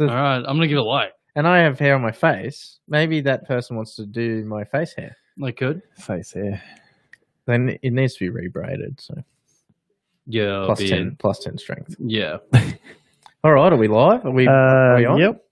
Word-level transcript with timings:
All 0.00 0.06
right, 0.06 0.36
I'm 0.38 0.44
gonna 0.44 0.66
give 0.68 0.78
it 0.78 0.80
a 0.80 0.84
like. 0.84 1.12
and 1.34 1.46
I 1.46 1.58
have 1.58 1.78
hair 1.78 1.94
on 1.94 2.02
my 2.02 2.12
face. 2.12 2.78
Maybe 2.88 3.20
that 3.22 3.46
person 3.46 3.76
wants 3.76 3.96
to 3.96 4.06
do 4.06 4.44
my 4.44 4.64
face 4.64 4.92
hair. 4.94 5.16
Like 5.38 5.56
could. 5.56 5.82
Face 5.98 6.32
hair. 6.32 6.62
Then 7.46 7.78
it 7.82 7.92
needs 7.92 8.14
to 8.16 8.30
be 8.30 8.48
rebraided. 8.48 9.00
So 9.00 9.14
Yeah, 10.26 10.64
plus 10.66 10.78
beard. 10.80 10.90
ten, 10.90 11.16
plus 11.18 11.38
ten 11.40 11.58
strength. 11.58 11.96
Yeah. 11.98 12.38
All 13.44 13.52
right, 13.52 13.72
are 13.72 13.76
we 13.76 13.88
live? 13.88 14.24
Are 14.26 14.30
we? 14.30 14.46
Uh, 14.46 14.96
we 14.96 15.06
on? 15.06 15.18
yep. 15.18 15.44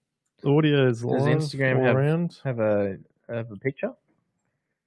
Audio 0.45 0.87
is 0.87 1.01
Does 1.01 1.05
live 1.23 1.37
Instagram 1.37 1.77
all 1.79 1.83
have- 1.85 1.95
around. 1.95 2.37
have 2.43 2.59
a 2.59 2.97
have 3.29 3.51
a 3.51 3.55
picture. 3.57 3.91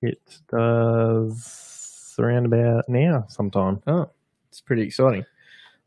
It 0.02 0.20
does 0.50 2.14
around 2.18 2.46
about 2.46 2.88
now 2.88 3.24
sometime. 3.29 3.82
Oh, 3.86 4.08
it's 4.48 4.61
pretty 4.61 4.82
exciting. 4.82 5.24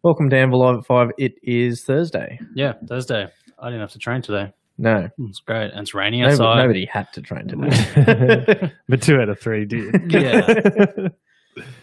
Welcome 0.04 0.29
to 0.31 0.38
Anvil 0.38 0.59
Live 0.59 0.79
at 0.79 0.85
five. 0.85 1.11
It 1.17 1.35
is 1.43 1.83
Thursday. 1.83 2.39
Yeah, 2.55 2.73
Thursday. 2.88 3.27
I 3.59 3.65
didn't 3.67 3.81
have 3.81 3.91
to 3.93 3.99
train 3.99 4.21
today. 4.21 4.52
No, 4.77 5.07
It's 5.20 5.39
great. 5.39 5.71
And 5.71 5.81
it's 5.81 5.93
raining 5.93 6.21
nobody, 6.21 6.34
outside. 6.43 6.55
nobody 6.62 6.85
had 6.85 7.13
to 7.13 7.21
train 7.21 7.48
today. 7.48 8.71
but 8.89 9.02
two 9.02 9.21
out 9.21 9.29
of 9.29 9.39
three 9.39 9.66
did. 9.66 10.12
Yeah. 10.12 10.41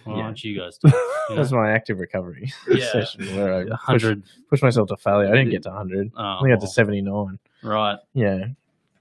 Why 0.05 0.16
Yeah. 0.16 0.23
aren't 0.24 0.43
you 0.43 0.59
guys 0.59 0.77
doing 0.79 0.93
it? 0.95 1.30
You 1.30 1.37
That's 1.37 1.52
know? 1.52 1.59
my 1.59 1.70
active 1.70 1.98
recovery 2.01 2.52
Yeah. 2.69 2.91
session 2.91 3.24
where 3.37 3.55
I 3.55 3.60
A 3.60 3.66
push, 3.66 3.79
hundred. 3.80 4.23
push 4.51 4.62
myself 4.62 4.88
to 4.88 4.96
failure. 4.96 5.29
I 5.29 5.37
didn't 5.37 5.51
get 5.51 5.62
to 5.62 5.71
hundred. 5.71 6.10
Oh, 6.16 6.23
I 6.23 6.38
think 6.43 6.46
I 6.48 6.55
got 6.57 6.60
to 6.62 6.66
oh. 6.66 6.71
seventy 6.71 7.01
nine. 7.01 7.38
right. 7.62 7.96
Yeah, 8.12 8.46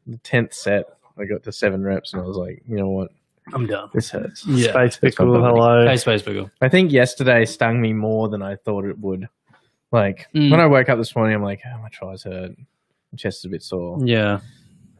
the 0.06 0.18
tenth 0.20 0.54
set, 0.54 0.86
I 1.18 1.26
got 1.26 1.42
to 1.44 1.52
seven 1.52 1.84
reps, 1.84 2.14
and 2.14 2.22
I 2.22 2.26
was 2.26 2.38
like, 2.38 2.62
you 2.70 2.78
know 2.78 2.90
what, 2.90 3.12
I'm 3.54 3.66
done. 3.68 3.90
this 3.94 4.10
hurts. 4.10 4.46
Yeah. 4.46 4.72
Space 4.72 4.98
pickle, 4.98 5.34
hello. 5.34 5.86
Hey, 5.88 5.98
Space 5.98 6.22
Pickle. 6.22 6.50
I 6.62 6.70
think 6.70 6.92
yesterday 6.92 7.46
stung 7.46 7.82
me 7.82 7.94
more 7.94 8.30
than 8.30 8.42
I 8.42 8.56
thought 8.56 8.86
it 8.86 8.98
would. 9.00 9.28
Like 9.92 10.28
Mm. 10.36 10.52
when 10.52 10.60
I 10.60 10.68
woke 10.68 10.90
up 10.90 10.98
this 10.98 11.16
morning, 11.16 11.36
I'm 11.36 11.44
like, 11.44 11.62
oh, 11.66 11.82
my 11.82 11.90
tris 11.90 12.24
hurt, 12.24 12.52
my 12.58 13.16
chest 13.18 13.40
is 13.40 13.46
a 13.46 13.50
bit 13.50 13.64
sore. 13.64 13.98
Yeah. 14.06 14.40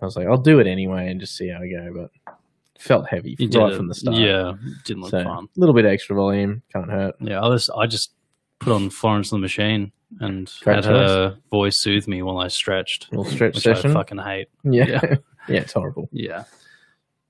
I 0.02 0.06
was 0.06 0.16
like, 0.16 0.28
I'll 0.28 0.38
do 0.38 0.60
it 0.60 0.68
anyway 0.68 1.10
and 1.10 1.20
just 1.20 1.36
see 1.38 1.50
how 1.50 1.62
I 1.62 1.68
go. 1.70 1.94
But 2.26 2.34
felt 2.80 3.08
heavy 3.10 3.36
You 3.38 3.50
right 3.60 3.74
it. 3.74 3.76
from 3.78 3.88
the 3.90 3.94
start. 3.96 4.18
Yeah. 4.18 4.54
Didn't 4.86 5.02
look 5.04 5.12
so 5.12 5.24
fun. 5.24 5.46
a 5.56 5.60
little 5.60 5.76
bit 5.76 5.86
extra 5.86 6.16
volume 6.16 6.64
can't 6.74 6.90
hurt. 6.90 7.16
Yeah. 7.20 7.42
I 7.42 7.48
was. 7.50 7.70
I 7.70 7.86
just 7.88 8.14
put 8.60 8.74
on 8.74 8.90
Florence 8.90 9.32
and 9.32 9.40
the 9.40 9.44
Machine 9.44 9.92
and 10.22 10.52
Great 10.64 10.76
had 10.78 10.86
her 10.86 11.38
voice 11.52 11.78
soothe 11.78 12.08
me 12.08 12.22
while 12.24 12.40
I 12.40 12.48
stretched, 12.48 13.12
little 13.12 13.26
stretch 13.26 13.56
which 13.56 13.64
session. 13.64 13.92
I 13.92 13.94
fucking 13.94 14.18
hate. 14.18 14.48
yeah. 14.64 14.86
Yeah. 14.88 15.02
yeah, 15.50 15.60
it's 15.62 15.74
horrible. 15.74 16.10
Yeah. 16.12 16.46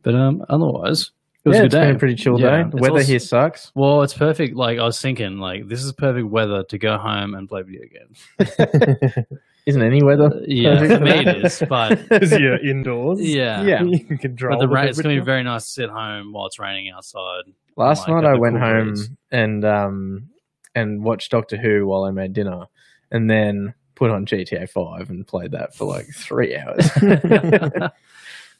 But 0.03 0.15
um, 0.15 0.45
otherwise, 0.49 1.11
it 1.43 1.49
was 1.49 1.55
yeah, 1.57 1.61
a 1.63 1.65
it's 1.65 1.73
good 1.75 1.79
been 1.81 1.89
day. 1.89 1.95
a 1.95 1.99
pretty 1.99 2.15
chill 2.15 2.39
Yeah, 2.39 2.63
day. 2.63 2.69
The 2.69 2.77
weather 2.77 2.93
also- 2.95 3.05
here 3.05 3.19
sucks. 3.19 3.71
Well, 3.75 4.01
it's 4.03 4.13
perfect. 4.13 4.55
Like 4.55 4.79
I 4.79 4.83
was 4.83 4.99
thinking, 5.01 5.37
like 5.39 5.67
this 5.67 5.83
is 5.83 5.91
perfect 5.93 6.27
weather 6.27 6.63
to 6.63 6.77
go 6.77 6.97
home 6.97 7.33
and 7.35 7.47
play 7.49 7.63
video 7.63 7.83
games. 7.91 9.25
Isn't 9.65 9.81
any 9.83 10.01
weather? 10.01 10.41
Yeah, 10.47 10.79
for 10.79 10.99
me 11.03 11.11
it 11.11 11.45
is, 11.45 11.61
but 11.69 11.95
Because 12.09 12.31
you're 12.31 12.57
indoors. 12.65 13.21
yeah, 13.21 13.61
Yeah. 13.61 13.83
You 13.83 14.03
can 14.03 14.17
control 14.17 14.55
But 14.55 14.61
the 14.61 14.67
the 14.67 14.73
rain, 14.73 14.87
it's 14.87 14.97
going 14.99 15.03
to 15.03 15.09
be 15.09 15.15
temperature. 15.19 15.25
very 15.25 15.43
nice 15.43 15.65
to 15.65 15.71
sit 15.71 15.89
home 15.89 16.31
while 16.33 16.47
it's 16.47 16.57
raining 16.59 16.89
outside. 16.89 17.43
Last 17.75 18.07
Like, 18.07 18.23
night 18.23 18.29
I 18.31 18.35
went 18.37 18.55
cool 18.55 18.65
home 18.65 18.87
breeze. 18.89 19.09
and 19.31 19.65
um 19.65 20.29
and 20.75 21.03
watched 21.03 21.29
Doctor 21.31 21.57
Who 21.57 21.85
while 21.87 22.03
I 22.05 22.11
made 22.11 22.33
dinner, 22.33 22.65
and 23.11 23.29
then 23.29 23.73
put 23.95 24.09
on 24.11 24.25
GTA 24.25 24.69
Five 24.69 25.09
and 25.09 25.27
played 25.27 25.51
that 25.51 25.75
for 25.75 25.85
like 25.85 26.07
three 26.15 26.55
hours. 26.57 26.89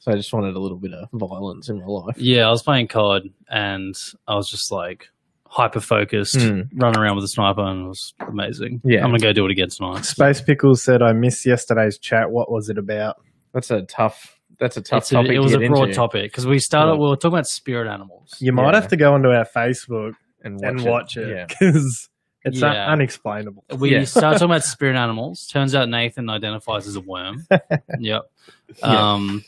So 0.00 0.10
I 0.12 0.16
just 0.16 0.32
wanted 0.32 0.56
a 0.56 0.58
little 0.58 0.76
bit 0.78 0.92
of 0.92 1.08
violence 1.12 1.68
in 1.68 1.78
my 1.78 1.86
life. 1.86 2.16
Yeah, 2.18 2.46
I 2.46 2.50
was 2.50 2.62
playing 2.62 2.88
COD 2.88 3.30
and 3.48 3.94
I 4.26 4.34
was 4.34 4.48
just 4.50 4.72
like 4.72 5.08
hyper 5.46 5.80
focused, 5.80 6.36
Mm. 6.36 6.68
running 6.74 7.00
around 7.00 7.16
with 7.16 7.24
a 7.24 7.28
sniper, 7.28 7.60
and 7.62 7.84
it 7.86 7.88
was 7.88 8.14
amazing. 8.20 8.80
Yeah. 8.84 8.98
I'm 9.04 9.10
gonna 9.10 9.18
go 9.18 9.32
do 9.32 9.44
it 9.46 9.50
again 9.50 9.68
tonight. 9.68 10.04
Space 10.04 10.40
Pickle 10.40 10.74
said, 10.76 11.02
I 11.02 11.12
missed 11.12 11.44
yesterday's 11.46 11.98
chat. 11.98 12.30
What 12.30 12.50
was 12.50 12.68
it 12.68 12.78
about? 12.78 13.16
That's 13.52 13.70
a 13.70 13.82
tough. 13.82 14.36
That's 14.60 14.76
a 14.76 14.82
tough 14.82 14.98
It's 14.98 15.10
a- 15.12 15.14
topic. 15.14 15.30
it 15.30 15.34
to 15.34 15.40
was 15.40 15.54
a 15.54 15.58
broad 15.58 15.84
into 15.84 15.94
topic 15.94 16.30
because 16.30 16.46
we 16.46 16.58
started. 16.58 16.92
Yeah. 16.92 16.98
We 16.98 17.08
were 17.08 17.16
talking 17.16 17.34
about 17.34 17.46
spirit 17.46 17.88
animals. 17.88 18.36
You 18.40 18.52
might 18.52 18.68
Yeah. 18.74 18.80
have 18.80 18.88
to 18.88 18.96
go 18.96 19.14
onto 19.14 19.28
our 19.30 19.44
Facebook 19.46 20.12
and 20.44 20.54
watch 20.60 20.68
and 20.70 20.80
it. 20.80 20.88
watch 20.90 21.16
it 21.16 21.28
Yeah. 21.28 21.46
because 21.46 22.08
it's 22.44 22.62
un- 22.62 22.76
unexplainable. 22.76 23.64
We 23.78 23.92
Yeah. 23.92 24.04
started 24.04 24.38
talking 24.38 24.52
about 24.52 24.62
spirit 24.76 24.96
animals. 24.96 25.46
Turns 25.46 25.74
out 25.74 25.88
Nathan 25.88 26.30
identifies 26.30 26.86
as 26.86 26.94
a 26.94 27.00
worm. 27.00 27.44
yep. 27.98 28.22
Yeah. 28.78 29.12
Um, 29.14 29.44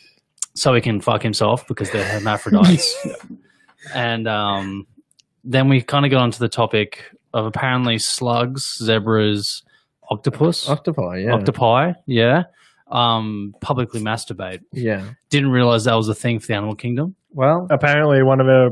so 0.55 0.75
he 0.75 0.81
can 0.81 1.01
fuck 1.01 1.23
himself 1.23 1.67
because 1.67 1.91
they're 1.91 2.05
hermaphrodites. 2.05 2.95
and 3.95 4.29
um, 4.29 4.87
then 5.45 5.69
we 5.69 5.83
kind 5.83 6.05
of 6.05 6.11
got 6.11 6.23
onto 6.23 6.39
the 6.39 6.49
topic 6.49 7.05
of 7.35 7.47
apparently 7.47 7.99
slugs, 7.99 8.77
zebras, 8.83 9.63
octopus, 10.11 10.69
Octopi. 10.69 11.19
Yeah. 11.25 11.33
octopi, 11.35 11.93
yeah, 12.07 12.45
um, 12.91 13.55
publicly 13.61 14.01
masturbate. 14.01 14.61
yeah. 14.73 15.05
Didn't 15.31 15.51
realize 15.51 15.85
that 15.85 15.95
was 15.95 16.09
a 16.09 16.15
thing 16.15 16.39
for 16.39 16.49
the 16.49 16.55
animal 16.55 16.75
kingdom. 16.75 17.15
Well, 17.31 17.67
Apparently, 17.71 18.23
one 18.23 18.41
of 18.41 18.49
our 18.49 18.71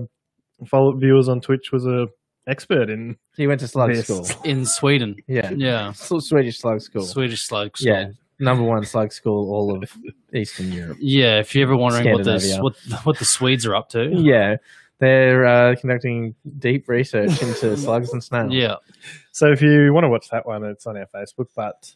follow 0.66 0.92
viewers 0.92 1.28
on 1.28 1.40
Twitch 1.40 1.72
was 1.72 1.86
a 1.86 2.08
expert 2.46 2.90
in 2.90 3.16
he 3.36 3.46
went 3.46 3.60
to 3.60 3.68
slug 3.68 3.90
this. 3.92 4.04
school. 4.06 4.26
In 4.44 4.66
Sweden, 4.66 5.16
Yeah. 5.26 5.50
yeah, 5.56 5.92
Swedish 5.92 6.58
slug 6.58 6.82
school. 6.82 7.02
Swedish 7.02 7.42
slug. 7.46 7.76
school. 7.78 7.88
Yeah. 7.92 8.10
School. 8.40 8.44
Number 8.56 8.64
one 8.64 8.84
slug 8.84 9.12
school 9.12 9.52
all 9.52 9.82
of 9.82 9.92
Eastern 10.34 10.72
Europe. 10.72 10.96
Yeah, 11.00 11.38
if 11.40 11.54
you're 11.54 11.64
ever 11.66 11.76
wondering 11.76 12.12
what 12.12 12.24
the 12.24 12.58
what, 12.60 12.76
what 13.04 13.18
the 13.18 13.24
Swedes 13.24 13.66
are 13.66 13.74
up 13.74 13.88
to, 13.90 14.08
Yeah. 14.12 14.56
They're 14.98 15.46
uh, 15.46 15.76
conducting 15.76 16.34
deep 16.58 16.86
research 16.86 17.40
into 17.40 17.74
slugs 17.78 18.12
and 18.12 18.22
snails. 18.22 18.52
yeah, 18.52 18.74
So 19.32 19.50
if 19.50 19.62
you 19.62 19.94
want 19.94 20.04
to 20.04 20.10
watch 20.10 20.28
that 20.28 20.44
one, 20.46 20.62
it's 20.62 20.86
on 20.86 20.98
our 20.98 21.06
Facebook. 21.06 21.46
But 21.56 21.94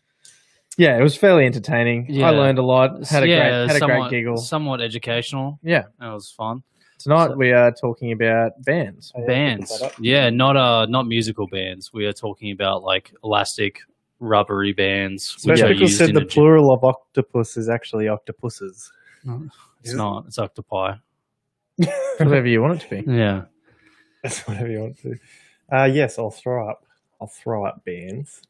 Yeah, 0.78 0.97
it 0.99 1.03
was 1.03 1.15
fairly 1.15 1.44
entertaining. 1.44 2.06
Yeah. 2.09 2.28
I 2.28 2.31
learned 2.31 2.59
a 2.59 2.62
lot. 2.62 3.06
Had 3.06 3.25
a 3.25 3.28
yeah, 3.28 3.37
great 3.50 3.66
had 3.69 3.76
a 3.76 3.78
somewhat, 3.78 4.09
great 4.09 4.11
giggle. 4.21 4.37
somewhat 4.38 4.81
educational. 4.81 5.59
Yeah. 5.62 5.84
That 6.00 6.12
was 6.15 6.31
fun. 6.31 6.62
Tonight 6.99 7.26
So- 7.28 7.37
we 7.37 7.53
are 7.53 7.71
talking 7.72 8.12
about 8.12 8.53
bands. 8.65 9.12
Bands, 9.26 9.82
yeah, 10.00 10.31
not 10.31 10.56
uh, 10.56 10.87
not 10.87 11.06
musical 11.06 11.47
bands. 11.47 11.93
We 11.93 12.06
are 12.06 12.15
talking 12.15 12.53
about 12.53 12.82
like 12.84 13.12
elastic, 13.22 13.81
rubbery 14.20 14.72
bands. 14.72 15.36
Which 15.44 15.58
Space 15.58 15.80
are 15.80 15.86
said 15.88 16.14
the 16.14 16.19
a 16.19 16.20
gym. 16.20 16.28
plural 16.28 16.72
of 16.72 16.84
octopus 16.84 17.56
is 17.56 17.69
actually 17.69 18.08
octopuses. 18.08 18.91
It's 19.82 19.94
not. 19.94 20.25
It's 20.26 20.38
octopi. 20.38 20.94
Whatever 22.19 22.47
you 22.47 22.60
want 22.62 22.82
it 22.82 22.88
to 22.88 23.02
be. 23.02 23.12
Yeah. 23.12 23.42
That's 24.22 24.41
whatever 24.47 24.69
you 24.70 24.80
want 24.80 24.98
to. 25.02 25.16
Uh, 25.70 25.84
yes, 25.84 26.19
I'll 26.19 26.30
throw 26.30 26.70
up. 26.70 26.84
I'll 27.20 27.26
throw 27.28 27.66
up 27.66 27.84
bands. 27.84 28.41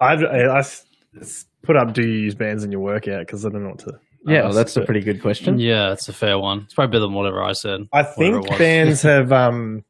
I've, 0.00 0.22
I, 0.22 0.42
I 0.42 0.58
s- 0.60 0.86
s- 1.20 1.46
put 1.62 1.76
up. 1.76 1.94
Do 1.94 2.02
you 2.02 2.12
use 2.18 2.34
bands 2.34 2.62
in 2.64 2.70
your 2.70 2.80
workout? 2.80 3.20
Because 3.26 3.44
I 3.44 3.48
don't 3.48 3.62
know 3.64 3.70
what 3.70 3.80
to. 3.80 3.92
Yeah, 4.26 4.40
well, 4.40 4.48
ask, 4.48 4.56
that's 4.56 4.76
a 4.76 4.82
pretty 4.84 5.00
good 5.00 5.20
question. 5.22 5.58
Yeah, 5.58 5.92
it's 5.92 6.08
a 6.08 6.12
fair 6.12 6.38
one. 6.38 6.62
It's 6.64 6.74
probably 6.74 6.90
better 6.92 7.06
than 7.06 7.14
whatever 7.14 7.42
I 7.42 7.52
said. 7.52 7.80
I 7.92 8.02
think 8.04 8.46
bands 8.58 9.02
have 9.02 9.32
um 9.32 9.84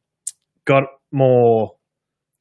got 0.65 0.83
more 1.11 1.75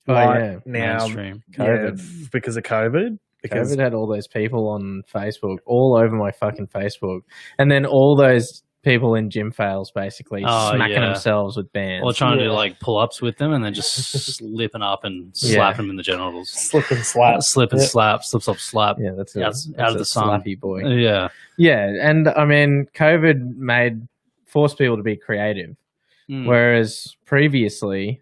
Oh, 0.08 0.14
yeah. 0.14 0.58
now. 0.64 0.98
Mainstream. 0.98 1.42
Yeah, 1.50 1.58
COVID. 1.66 1.98
f- 2.24 2.30
because 2.32 2.56
of 2.56 2.62
COVID. 2.64 3.18
Because 3.42 3.72
COVID 3.72 3.78
had 3.80 3.94
all 3.94 4.06
those 4.08 4.26
people 4.26 4.68
on 4.68 5.02
Facebook, 5.12 5.58
all 5.64 5.96
over 5.96 6.16
my 6.16 6.32
fucking 6.32 6.66
Facebook, 6.68 7.20
and 7.58 7.70
then 7.70 7.86
all 7.86 8.16
those 8.16 8.62
people 8.82 9.14
in 9.16 9.28
gym 9.30 9.50
fails 9.52 9.90
basically 9.92 10.42
Oh, 10.46 10.72
smacking 10.74 10.96
yeah. 10.96 11.06
themselves 11.06 11.56
with 11.56 11.70
bands. 11.72 12.04
Or 12.04 12.12
trying 12.12 12.38
to 12.38 12.44
do 12.44 12.50
like 12.50 12.80
pull 12.80 12.96
ups 12.98 13.20
with 13.20 13.36
them 13.36 13.52
and 13.52 13.64
then 13.64 13.74
just 13.74 13.92
slipping 14.36 14.82
up 14.82 15.04
and 15.04 15.32
Yeah. 15.36 15.54
slapping 15.56 15.76
them 15.84 15.90
in 15.90 15.96
the 15.96 16.02
genitals. 16.02 16.48
slip 16.48 16.90
and 16.90 17.04
slap. 17.04 17.42
Slip 17.42 17.70
and 17.72 17.80
Yeah. 17.80 17.86
slap, 17.88 18.24
slip, 18.24 18.42
slap, 18.42 18.58
slap. 18.58 18.96
yeah, 19.00 19.10
that's 19.16 19.36
a, 19.36 19.40
Yeah, 19.40 19.46
that's 19.46 19.70
out 19.78 19.92
of 19.92 19.98
the 19.98 20.04
sun. 20.04 20.24
slappy 20.40 20.58
boy. 20.58 20.84
Yeah. 20.88 21.28
Yeah, 21.58 21.92
and 22.00 22.28
I 22.28 22.44
mean, 22.44 22.86
COVID 22.94 23.56
made 23.56 24.06
forced 24.46 24.78
people 24.78 24.96
to 24.96 25.02
be 25.02 25.16
creative, 25.16 25.76
Mm. 26.30 26.46
whereas 26.46 27.16
previously, 27.26 28.20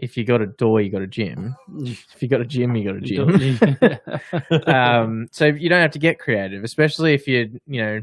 if 0.00 0.16
you 0.16 0.24
got 0.24 0.40
a 0.40 0.46
door, 0.46 0.80
you 0.80 0.90
got 0.90 1.02
a 1.02 1.06
gym. 1.06 1.54
If 1.82 2.22
you 2.22 2.28
got 2.28 2.40
a 2.40 2.44
gym, 2.44 2.74
you 2.74 2.84
got 2.84 2.96
a 2.96 3.00
gym. 3.00 4.66
um, 4.66 5.28
so 5.30 5.46
you 5.46 5.68
don't 5.68 5.80
have 5.80 5.92
to 5.92 5.98
get 5.98 6.18
creative, 6.18 6.64
especially 6.64 7.14
if 7.14 7.28
you 7.28 7.60
you 7.66 7.82
know 7.82 8.00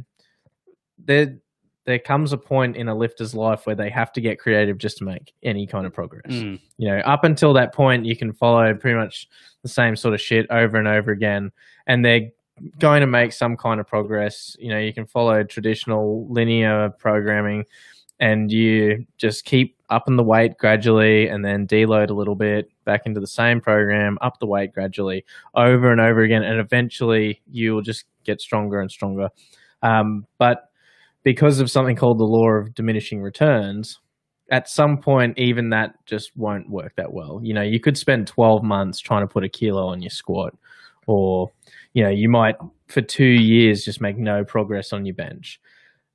there 1.03 1.38
there 1.85 1.99
comes 1.99 2.33
a 2.33 2.38
point 2.38 2.75
in 2.75 2.88
a 2.88 2.95
lifter's 2.95 3.33
life 3.33 3.65
where 3.65 3.75
they 3.75 3.89
have 3.89 4.11
to 4.13 4.21
get 4.21 4.39
creative 4.39 4.77
just 4.77 4.97
to 4.97 5.05
make 5.05 5.33
any 5.44 5.65
kind 5.65 5.85
of 5.85 5.94
progress. 5.94 6.31
Mm. 6.31 6.59
You 6.77 6.89
know, 6.89 6.97
up 6.99 7.23
until 7.23 7.53
that 7.53 7.73
point, 7.73 8.05
you 8.05 8.15
can 8.15 8.33
follow 8.33 8.73
pretty 8.73 8.97
much 8.97 9.27
the 9.63 9.69
same 9.69 9.95
sort 9.95 10.13
of 10.13 10.21
shit 10.21 10.45
over 10.50 10.77
and 10.77 10.88
over 10.88 11.11
again, 11.11 11.51
and 11.88 12.03
they're 12.03 12.29
going 12.79 13.01
to 13.01 13.07
make 13.07 13.31
some 13.31 13.55
kind 13.57 13.79
of 13.79 13.88
progress. 13.88 14.55
You 14.59 14.69
know, 14.69 14.79
you 14.79 14.93
can 14.93 15.05
follow 15.05 15.43
traditional 15.43 16.27
linear 16.27 16.89
programming, 16.89 17.65
and 18.19 18.51
you 18.51 19.05
just 19.17 19.45
keep 19.45 19.76
upping 19.89 20.18
the 20.18 20.24
weight 20.24 20.57
gradually, 20.57 21.28
and 21.28 21.44
then 21.44 21.68
deload 21.68 22.10
a 22.10 22.13
little 22.13 22.36
bit 22.36 22.69
back 22.86 23.06
into 23.06 23.19
the 23.19 23.28
same 23.28 23.62
program, 23.62 24.18
up 24.22 24.39
the 24.39 24.48
weight 24.48 24.74
gradually, 24.74 25.25
over 25.56 25.92
and 25.92 26.01
over 26.01 26.22
again, 26.22 26.44
and 26.44 26.60
eventually 26.60 27.42
you 27.51 27.74
will 27.74 27.81
just 27.81 28.06
get 28.24 28.42
stronger 28.42 28.80
and 28.80 28.92
stronger. 28.92 29.30
Um, 29.81 30.25
but 30.38 30.69
because 31.24 31.60
of 31.60 31.72
something 31.72 31.95
called 31.95 32.19
the 32.19 32.24
law 32.24 32.50
of 32.50 32.74
diminishing 32.74 33.22
returns, 33.22 34.00
at 34.50 34.69
some 34.69 34.98
point, 34.98 35.38
even 35.38 35.69
that 35.72 35.94
just 36.06 36.36
won't 36.38 36.69
work 36.69 36.94
that 36.95 37.12
well. 37.12 37.42
You 37.44 37.54
know, 37.54 37.62
you 37.62 37.80
could 37.80 37.98
spend 37.98 38.28
12 38.28 38.63
months 38.63 39.00
trying 39.00 39.28
to 39.28 39.28
put 39.28 39.44
a 39.44 39.50
kilo 39.50 39.88
on 39.88 40.01
your 40.01 40.10
squat 40.10 40.56
or 41.06 41.51
you 41.94 42.04
know, 42.04 42.10
you 42.10 42.30
might 42.30 42.56
for 42.88 43.01
two 43.01 43.25
years 43.25 43.84
just 43.84 44.01
make 44.01 44.18
no 44.18 44.44
progress 44.44 44.94
on 44.94 45.06
your 45.06 45.16
bench. 45.16 45.60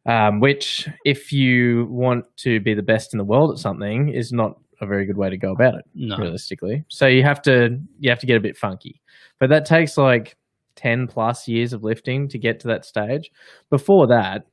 Um, 0.04 0.40
which, 0.40 0.88
if 1.04 1.32
you 1.32 1.86
want 1.88 2.24
to 2.38 2.58
be 2.60 2.74
the 2.74 2.82
best 2.82 3.14
in 3.14 3.18
the 3.18 3.24
world 3.24 3.52
at 3.52 3.58
something, 3.58 4.08
is 4.08 4.32
not 4.32 4.58
a 4.80 4.86
very 4.86 5.06
good 5.06 5.16
way 5.16 5.30
to 5.30 5.36
go 5.36 5.52
about 5.52 5.74
it 5.76 5.84
No. 5.94 6.16
realistically. 6.18 6.84
So 6.88 7.06
you 7.06 7.22
have 7.22 7.40
to 7.42 7.78
you 8.00 8.10
have 8.10 8.18
to 8.18 8.26
get 8.26 8.36
a 8.36 8.40
bit 8.40 8.56
funky. 8.56 9.00
But 9.38 9.50
that 9.50 9.64
takes 9.64 9.96
like 9.96 10.36
10 10.74 11.06
plus 11.06 11.46
years 11.46 11.72
of 11.72 11.84
lifting 11.84 12.26
to 12.28 12.38
get 12.38 12.58
to 12.60 12.68
that 12.68 12.84
stage. 12.84 13.30
Before 13.70 14.08
that, 14.08 14.46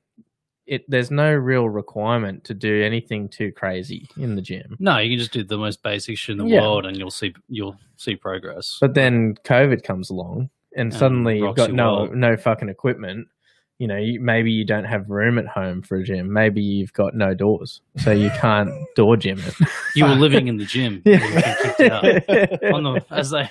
it 0.68 0.86
there's 0.88 1.10
no 1.10 1.32
real 1.34 1.68
requirement 1.68 2.44
to 2.44 2.54
do 2.54 2.84
anything 2.84 3.28
too 3.28 3.52
crazy 3.52 4.08
in 4.18 4.36
the 4.36 4.42
gym. 4.44 4.76
No, 4.78 5.00
you 5.00 5.10
can 5.10 5.18
just 5.18 5.34
do 5.34 5.44
the 5.44 5.58
most 5.58 5.82
basic 5.82 6.16
shit 6.20 6.34
in 6.34 6.46
the 6.46 6.46
Yeah. 6.54 6.62
world, 6.62 6.86
and 6.86 6.96
you'll 6.96 7.10
see 7.10 7.34
you'll 7.48 7.76
see 7.98 8.16
progress. 8.16 8.78
But 8.80 8.94
then 8.94 9.34
COVID 9.46 9.82
comes 9.84 10.12
along 10.12 10.52
and 10.76 10.92
And 10.92 10.94
suddenly 10.94 11.40
you've 11.40 11.56
got 11.56 11.74
no 11.74 11.94
world. 11.94 12.16
no 12.16 12.38
fucking 12.38 12.70
equipment. 12.70 13.30
You 13.80 13.88
know, 13.88 13.96
you, 13.96 14.20
maybe 14.20 14.52
you 14.52 14.66
don't 14.66 14.84
have 14.84 15.10
room 15.10 15.38
at 15.40 15.48
home 15.48 15.82
for 15.82 15.96
a 15.98 16.04
gym. 16.04 16.32
Maybe 16.34 16.62
you've 16.62 16.92
got 16.92 17.16
no 17.16 17.34
doors, 17.34 17.80
so 17.98 18.12
you 18.12 18.30
can't 18.32 18.70
door 18.98 19.16
gym 19.16 19.40
it. 19.40 19.56
you 19.96 20.04
were 20.06 20.16
living 20.16 20.50
in 20.50 20.58
the 20.58 20.66
gym. 20.66 21.02
and 21.06 21.22
you 21.24 21.42
got 21.42 21.58
kicked 21.60 21.80
out. 21.82 22.04
yeah. 22.62 22.72
On 22.74 22.84
the, 22.84 23.06
as 23.10 23.30
they 23.32 23.50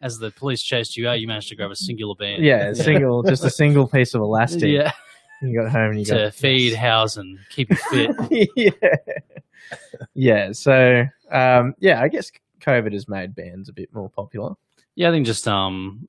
as 0.00 0.18
the 0.18 0.30
police 0.30 0.62
chased 0.62 0.96
you 0.96 1.06
out, 1.06 1.20
you 1.20 1.26
managed 1.28 1.50
to 1.50 1.54
grab 1.54 1.70
a 1.70 1.76
singular 1.76 2.14
band. 2.14 2.42
Yeah, 2.42 2.68
a 2.68 2.74
single, 2.74 3.22
just 3.22 3.44
a 3.44 3.50
single 3.50 3.86
piece 3.86 4.14
of 4.14 4.22
elastic. 4.22 4.70
yeah, 4.70 4.90
You 5.42 5.60
got 5.60 5.70
home 5.70 5.90
and 5.90 5.98
you 5.98 6.06
to 6.06 6.14
got 6.14 6.34
feed, 6.34 6.74
house, 6.74 7.18
and 7.18 7.38
keep 7.50 7.68
you 7.68 7.76
fit. 7.76 8.48
yeah, 8.56 8.70
yeah. 10.14 10.52
So, 10.52 11.04
um, 11.30 11.74
yeah, 11.78 12.00
I 12.00 12.08
guess 12.08 12.30
COVID 12.62 12.92
has 12.92 13.08
made 13.08 13.34
bands 13.34 13.68
a 13.68 13.72
bit 13.72 13.92
more 13.92 14.08
popular. 14.08 14.54
yeah, 14.94 15.08
I 15.08 15.12
think 15.12 15.26
just 15.26 15.46
um 15.46 16.08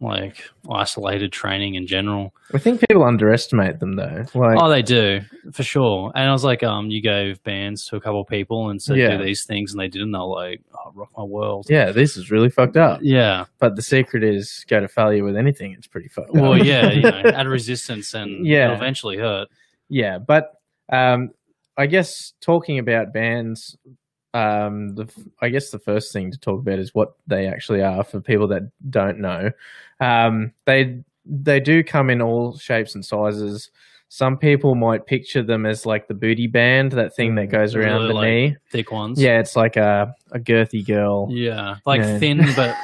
like 0.00 0.42
isolated 0.70 1.30
training 1.30 1.74
in 1.74 1.86
general. 1.86 2.32
I 2.54 2.58
think 2.58 2.80
people 2.88 3.02
underestimate 3.04 3.80
them 3.80 3.96
though. 3.96 4.24
Like, 4.34 4.58
Oh, 4.60 4.68
they 4.70 4.80
do 4.82 5.20
for 5.52 5.62
sure. 5.62 6.10
And 6.14 6.28
I 6.28 6.32
was 6.32 6.42
like, 6.42 6.62
um, 6.62 6.90
you 6.90 7.02
gave 7.02 7.42
bands 7.42 7.84
to 7.88 7.96
a 7.96 8.00
couple 8.00 8.22
of 8.22 8.26
people 8.26 8.70
and 8.70 8.80
said 8.80 8.96
Yeah. 8.96 9.16
do 9.18 9.24
these 9.24 9.44
things, 9.44 9.72
and 9.72 9.80
they 9.80 9.88
did, 9.88 10.00
and 10.02 10.14
they're 10.14 10.22
like, 10.22 10.62
oh, 10.74 10.90
rock 10.94 11.10
my 11.16 11.22
world. 11.24 11.66
yeah, 11.68 11.92
this 11.92 12.16
is 12.16 12.30
really 12.30 12.48
fucked 12.48 12.78
up. 12.78 13.00
Yeah. 13.02 13.44
But 13.58 13.76
the 13.76 13.82
secret 13.82 14.24
is 14.24 14.64
go 14.68 14.80
to 14.80 14.88
failure 14.88 15.22
with 15.22 15.36
anything. 15.36 15.72
It's 15.72 15.86
pretty 15.86 16.08
fucked 16.08 16.32
Well, 16.32 16.54
up. 16.54 16.64
yeah, 16.64 16.90
you 16.90 17.02
know, 17.02 17.10
at 17.10 17.46
resistance 17.46 18.14
and 18.14 18.46
Yeah. 18.46 18.64
it'll 18.64 18.76
eventually 18.76 19.18
hurt. 19.18 19.48
yeah. 19.90 20.18
But 20.18 20.52
um, 20.90 21.30
I 21.76 21.86
guess 21.86 22.32
talking 22.40 22.78
about 22.78 23.12
bands, 23.12 23.76
um, 24.34 24.94
the 24.94 25.10
I 25.40 25.48
guess 25.48 25.70
the 25.70 25.78
first 25.78 26.12
thing 26.12 26.30
to 26.30 26.38
talk 26.38 26.60
about 26.60 26.78
is 26.78 26.94
what 26.94 27.14
they 27.26 27.46
actually 27.46 27.82
are 27.82 28.04
for 28.04 28.20
people 28.20 28.48
that 28.48 28.62
don't 28.90 29.18
know. 29.20 29.50
Um, 30.00 30.52
they 30.66 31.02
they 31.26 31.60
do 31.60 31.82
come 31.84 32.10
in 32.10 32.22
all 32.22 32.56
shapes 32.58 32.94
and 32.94 33.04
sizes. 33.04 33.70
Some 34.12 34.38
people 34.38 34.74
might 34.74 35.06
picture 35.06 35.42
them 35.42 35.64
as 35.66 35.86
like 35.86 36.08
the 36.08 36.14
booty 36.14 36.48
band, 36.48 36.92
that 36.92 37.14
thing 37.14 37.36
that 37.36 37.46
goes 37.46 37.76
around 37.76 38.02
Really, 38.02 38.08
the 38.08 38.14
like, 38.14 38.24
knee. 38.26 38.56
Thick 38.70 38.90
ones. 38.90 39.20
Yeah, 39.22 39.38
it's 39.38 39.54
like 39.54 39.76
a, 39.76 40.16
a 40.32 40.40
girthy 40.40 40.84
girl. 40.84 41.28
Yeah. 41.30 41.76
Like 41.86 42.00
Yeah. 42.00 42.18
thin 42.18 42.44
but 42.56 42.76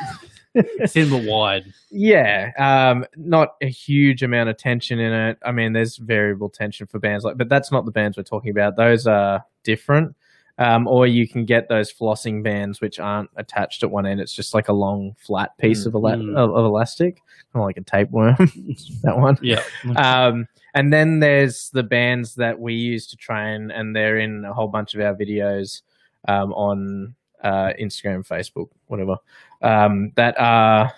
thin 0.89 1.11
but 1.11 1.25
wide. 1.25 1.65
Yeah, 1.91 2.53
um, 2.59 3.05
not 3.17 3.55
a 3.61 3.67
huge 3.69 4.23
amount 4.23 4.51
of 4.51 4.57
tension 4.57 5.01
in 5.01 5.13
it. 5.13 5.39
I 5.45 5.51
mean, 5.53 5.73
there's 5.73 5.97
variable 5.97 6.49
tension 6.49 6.87
for 6.87 6.99
bands 7.01 7.25
like, 7.25 7.37
but 7.37 7.49
that's 7.49 7.73
not 7.73 7.85
the 7.87 7.91
bands 7.91 8.17
we're 8.17 8.23
talking 8.23 8.51
about. 8.51 8.77
Those 8.77 9.07
are 9.09 9.45
different. 9.65 10.15
Um, 10.58 10.88
or 10.88 11.06
you 11.06 11.29
can 11.29 11.44
get 11.44 11.69
those 11.69 11.93
flossing 11.93 12.43
bands 12.43 12.81
which 12.81 12.99
aren't 12.99 13.29
attached 13.37 13.82
at 13.82 13.91
one 13.91 14.06
end. 14.06 14.20
It's 14.20 14.32
just 14.32 14.55
like 14.55 14.69
a 14.69 14.73
long 14.73 15.14
flat 15.19 15.56
piece 15.58 15.85
of, 15.85 15.94
ela- 15.94 16.17
Mm. 16.17 16.35
of, 16.37 16.50
of 16.55 16.64
elastic, 16.64 17.17
kind 17.53 17.62
of 17.62 17.67
like 17.67 17.76
a 17.76 17.82
tapeworm. 17.82 18.37
that 19.03 19.19
one. 19.19 19.37
Yeah. 19.43 19.62
Um, 19.97 20.49
and 20.75 20.91
then 20.93 21.20
there's 21.20 21.69
the 21.70 21.82
bands 21.82 22.35
that 22.37 22.58
we 22.58 22.73
use 22.75 23.06
to 23.08 23.17
train, 23.17 23.70
and 23.70 23.94
they're 23.94 24.19
in 24.19 24.44
a 24.47 24.55
whole 24.55 24.69
bunch 24.69 24.94
of 24.94 25.00
our 25.03 25.14
videos 25.14 25.82
um, 26.29 26.53
on 26.55 27.14
uh, 27.43 27.73
Instagram, 27.81 28.26
Facebook, 28.26 28.69
whatever. 28.87 29.17
Um, 29.62 30.12
that 30.17 30.38
are 30.41 30.93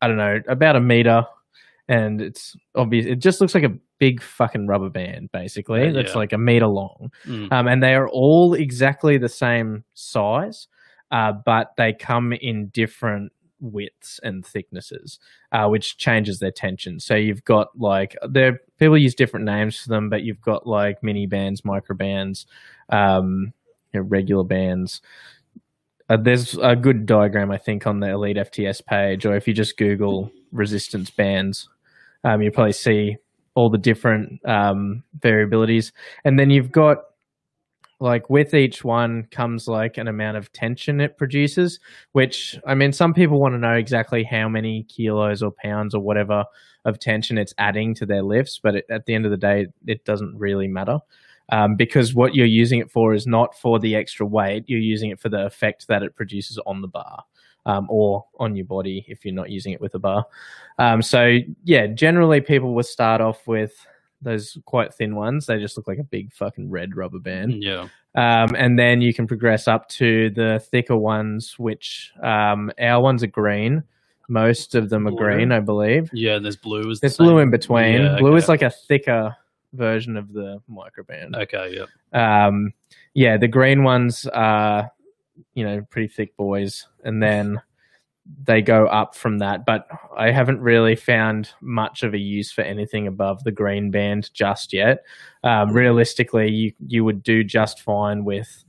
I 0.00 0.08
don't 0.08 0.16
know 0.16 0.40
about 0.48 0.76
a 0.76 0.80
meter, 0.80 1.24
and 1.88 2.20
it's 2.20 2.56
obvious. 2.74 3.06
It 3.06 3.16
just 3.20 3.40
looks 3.40 3.54
like 3.54 3.64
a 3.64 3.72
big 4.02 4.20
fucking 4.20 4.66
rubber 4.66 4.90
band, 4.90 5.30
basically. 5.30 5.84
Yeah, 5.84 5.92
That's 5.92 6.10
yeah. 6.10 6.18
like 6.18 6.32
a 6.32 6.38
meter 6.38 6.66
long, 6.66 7.12
Mm. 7.24 7.52
um, 7.52 7.68
and 7.68 7.80
they 7.80 7.94
are 7.94 8.08
all 8.08 8.52
exactly 8.54 9.16
the 9.16 9.28
same 9.28 9.84
size, 9.94 10.66
uh, 11.12 11.30
but 11.46 11.70
they 11.76 11.92
come 11.92 12.32
in 12.32 12.66
different 12.74 13.30
widths 13.60 14.18
and 14.24 14.44
thicknesses, 14.44 15.20
uh, 15.52 15.68
which 15.68 15.98
changes 15.98 16.40
their 16.40 16.50
tension. 16.50 16.98
So 16.98 17.14
you've 17.14 17.44
got 17.44 17.68
like 17.78 18.16
there 18.28 18.58
people 18.80 18.98
use 18.98 19.14
different 19.14 19.46
names 19.46 19.78
for 19.78 19.88
them, 19.88 20.10
but 20.10 20.24
you've 20.24 20.40
got 20.40 20.66
like 20.66 21.00
mini 21.00 21.26
bands, 21.26 21.64
micro 21.64 21.94
bands, 21.94 22.44
um, 22.88 23.52
you 23.92 24.00
know, 24.00 24.06
regular 24.08 24.42
bands. 24.42 25.00
Uh, 26.08 26.16
there's 26.16 26.58
a 26.60 26.74
good 26.74 27.06
diagram, 27.06 27.52
I 27.52 27.58
think, 27.58 27.86
on 27.86 28.00
the 28.00 28.08
Elite 28.10 28.36
FTS 28.36 28.84
page, 28.84 29.24
or 29.24 29.36
if 29.36 29.46
you 29.46 29.54
just 29.54 29.76
Google 29.76 30.32
resistance 30.50 31.10
bands, 31.10 31.68
um, 32.24 32.42
you 32.42 32.50
probably 32.50 32.72
see 32.72 33.16
all 33.54 33.70
the 33.70 33.78
different 33.78 34.44
um, 34.48 35.02
variabilities. 35.20 35.92
And 36.24 36.38
then 36.38 36.50
you've 36.50 36.72
got 36.72 37.04
like 38.00 38.28
with 38.28 38.52
each 38.52 38.82
one 38.82 39.28
comes 39.30 39.68
like 39.68 39.96
an 39.96 40.08
amount 40.08 40.36
of 40.36 40.52
tension 40.52 41.00
it 41.00 41.16
produces, 41.16 41.78
which 42.12 42.58
I 42.66 42.74
mean, 42.74 42.92
some 42.92 43.14
people 43.14 43.40
want 43.40 43.54
to 43.54 43.58
know 43.58 43.74
exactly 43.74 44.24
how 44.24 44.48
many 44.48 44.82
kilos 44.84 45.40
or 45.42 45.52
pounds 45.52 45.94
or 45.94 46.00
whatever 46.00 46.44
of 46.84 46.98
tension 46.98 47.38
it's 47.38 47.54
adding 47.58 47.94
to 47.94 48.04
their 48.04 48.22
lifts, 48.22 48.58
but 48.60 48.74
it, 48.74 48.86
at 48.90 49.06
the 49.06 49.14
end 49.14 49.24
of 49.24 49.30
the 49.30 49.36
day, 49.36 49.68
it 49.86 50.04
doesn't 50.04 50.36
really 50.36 50.66
matter. 50.66 50.98
Um, 51.50 51.76
because 51.76 52.14
what 52.14 52.34
you're 52.34 52.46
using 52.46 52.80
it 52.80 52.90
for 52.90 53.14
is 53.14 53.26
not 53.26 53.56
for 53.56 53.78
the 53.78 53.94
extra 53.94 54.26
weight, 54.26 54.64
you're 54.66 54.80
using 54.80 55.10
it 55.10 55.20
for 55.20 55.28
the 55.28 55.44
effect 55.46 55.86
that 55.86 56.02
it 56.02 56.16
produces 56.16 56.58
on 56.66 56.80
the 56.80 56.88
bar 56.88 57.24
um, 57.66 57.86
or 57.90 58.24
on 58.38 58.56
your 58.56 58.66
body 58.66 59.04
if 59.08 59.24
you're 59.24 59.34
not 59.34 59.50
using 59.50 59.72
it 59.72 59.80
with 59.80 59.94
a 59.94 59.98
bar. 59.98 60.26
Um, 60.78 61.02
so, 61.02 61.38
yeah, 61.64 61.86
generally 61.86 62.40
people 62.40 62.74
will 62.74 62.82
start 62.82 63.20
off 63.20 63.46
with 63.46 63.74
those 64.20 64.56
quite 64.66 64.94
thin 64.94 65.16
ones. 65.16 65.46
They 65.46 65.58
just 65.58 65.76
look 65.76 65.88
like 65.88 65.98
a 65.98 66.04
big 66.04 66.32
fucking 66.32 66.70
red 66.70 66.96
rubber 66.96 67.18
band. 67.18 67.62
Yeah. 67.62 67.88
Um, 68.14 68.54
and 68.56 68.78
then 68.78 69.00
you 69.00 69.14
can 69.14 69.26
progress 69.26 69.66
up 69.66 69.88
to 69.90 70.30
the 70.30 70.64
thicker 70.70 70.96
ones, 70.96 71.58
which 71.58 72.12
um, 72.22 72.70
our 72.78 73.02
ones 73.02 73.22
are 73.22 73.28
green. 73.28 73.82
Most 74.28 74.74
of 74.74 74.90
them 74.90 75.08
are 75.08 75.12
green, 75.12 75.50
I 75.50 75.60
believe. 75.60 76.08
Yeah, 76.12 76.38
there's 76.38 76.56
blue 76.56 76.88
is 76.90 77.00
the 77.00 77.08
There's 77.08 77.16
blue 77.16 77.38
in 77.38 77.50
between. 77.50 78.00
Yeah, 78.00 78.16
Blue 78.18 78.36
is 78.36 78.48
like 78.48 78.62
a 78.62 78.70
thicker 78.70 79.36
version 79.72 80.16
of 80.16 80.32
the 80.32 80.62
microband. 80.70 81.34
Okay, 81.42 81.76
yeah. 82.12 82.46
Um, 82.46 82.72
yeah, 83.14 83.36
the 83.36 83.48
green 83.48 83.82
ones 83.82 84.26
are, 84.26 84.90
you 85.54 85.64
know, 85.64 85.82
pretty 85.90 86.08
thick 86.08 86.36
boys, 86.36 86.86
and 87.04 87.22
then 87.22 87.60
they 88.44 88.62
go 88.62 88.86
up 88.86 89.14
from 89.16 89.38
that. 89.38 89.66
But 89.66 89.88
I 90.16 90.30
haven't 90.30 90.60
really 90.60 90.94
found 90.96 91.50
much 91.60 92.02
of 92.02 92.14
a 92.14 92.18
use 92.18 92.52
for 92.52 92.62
anything 92.62 93.06
above 93.06 93.42
the 93.44 93.50
green 93.52 93.90
band 93.90 94.30
just 94.32 94.72
yet. 94.72 95.04
Um, 95.42 95.72
realistically, 95.72 96.50
you 96.50 96.72
you 96.86 97.04
would 97.04 97.22
do 97.22 97.42
just 97.44 97.80
fine 97.80 98.24
with, 98.24 98.64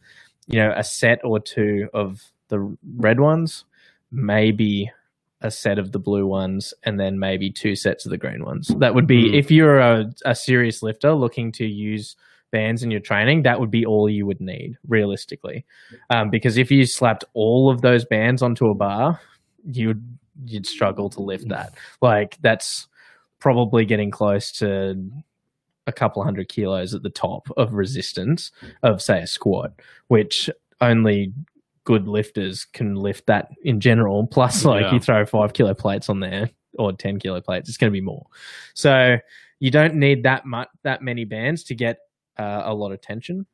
you 0.48 0.60
know, 0.60 0.74
a 0.76 0.84
set 0.84 1.20
or 1.24 1.40
two 1.40 1.88
of 1.94 2.24
the 2.50 2.76
red 2.98 3.20
ones, 3.20 3.66
maybe 4.12 4.92
a 5.42 5.52
set 5.52 5.78
of 5.78 5.92
the 5.92 6.00
blue 6.00 6.26
ones, 6.26 6.74
and 6.84 7.00
then 7.00 7.20
maybe 7.20 7.50
two 7.52 7.76
sets 7.76 8.06
of 8.06 8.12
the 8.12 8.18
green 8.18 8.46
ones. 8.46 8.70
That 8.80 8.96
would 8.96 9.08
be 9.08 9.30
Hmm. 9.30 9.36
if 9.36 9.52
you're 9.52 9.80
a, 9.80 10.12
a 10.26 10.34
serious 10.36 10.82
lifter 10.82 11.14
looking 11.14 11.52
to 11.54 11.66
use 11.66 12.16
bands 12.54 12.84
in 12.84 12.92
your 12.92 13.02
training, 13.02 13.44
that 13.44 13.60
would 13.60 13.70
be 13.72 13.86
all 13.86 14.10
you 14.10 14.26
would 14.26 14.40
need 14.40 14.78
realistically. 14.88 15.66
Um, 16.10 16.30
because 16.30 16.58
if 16.58 16.72
you 16.72 16.86
slapped 16.86 17.26
all 17.34 17.70
of 17.70 17.82
those 17.82 18.06
bands 18.06 18.42
onto 18.42 18.70
a 18.70 18.74
bar, 18.76 19.20
you'd 19.66 20.02
you'd 20.46 20.66
struggle 20.66 21.10
to 21.10 21.22
lift 21.22 21.50
that. 21.50 21.74
Like 22.02 22.38
that's 22.42 22.88
probably 23.40 23.84
getting 23.86 24.10
close 24.12 24.52
to 24.54 25.10
a 25.86 25.92
couple 25.92 26.24
hundred 26.24 26.48
kilos 26.48 26.94
at 26.94 27.04
the 27.04 27.10
top 27.10 27.50
of 27.58 27.74
resistance 27.74 28.52
of 28.84 29.02
say 29.02 29.20
a 29.22 29.28
squat, 29.28 29.74
which 30.08 30.50
only 30.80 31.34
good 31.84 32.08
lifters 32.08 32.66
can 32.66 32.96
lift 32.96 33.26
that 33.28 33.50
in 33.64 33.80
general. 33.82 34.26
Plus, 34.28 34.64
like 34.66 34.84
Yeah. 34.84 34.94
you 34.94 35.00
throw 35.02 35.26
five 35.26 35.52
kilo 35.54 35.74
plates 35.74 36.10
on 36.10 36.20
there 36.22 36.50
or 36.80 36.94
ten 36.94 37.20
kilo 37.20 37.42
plates, 37.42 37.68
it's 37.68 37.78
going 37.78 37.92
to 37.92 38.00
be 38.00 38.02
more. 38.02 38.26
So 38.74 39.18
you 39.60 39.72
don't 39.72 39.96
need 39.96 40.24
that 40.24 40.46
much 40.46 40.70
that 40.84 41.02
many 41.02 41.26
bands 41.26 41.64
to 41.66 41.76
get 41.76 42.00
uh, 42.38 42.64
a 42.66 42.74
lot 42.74 42.92
of 42.92 43.02
tension. 43.02 43.46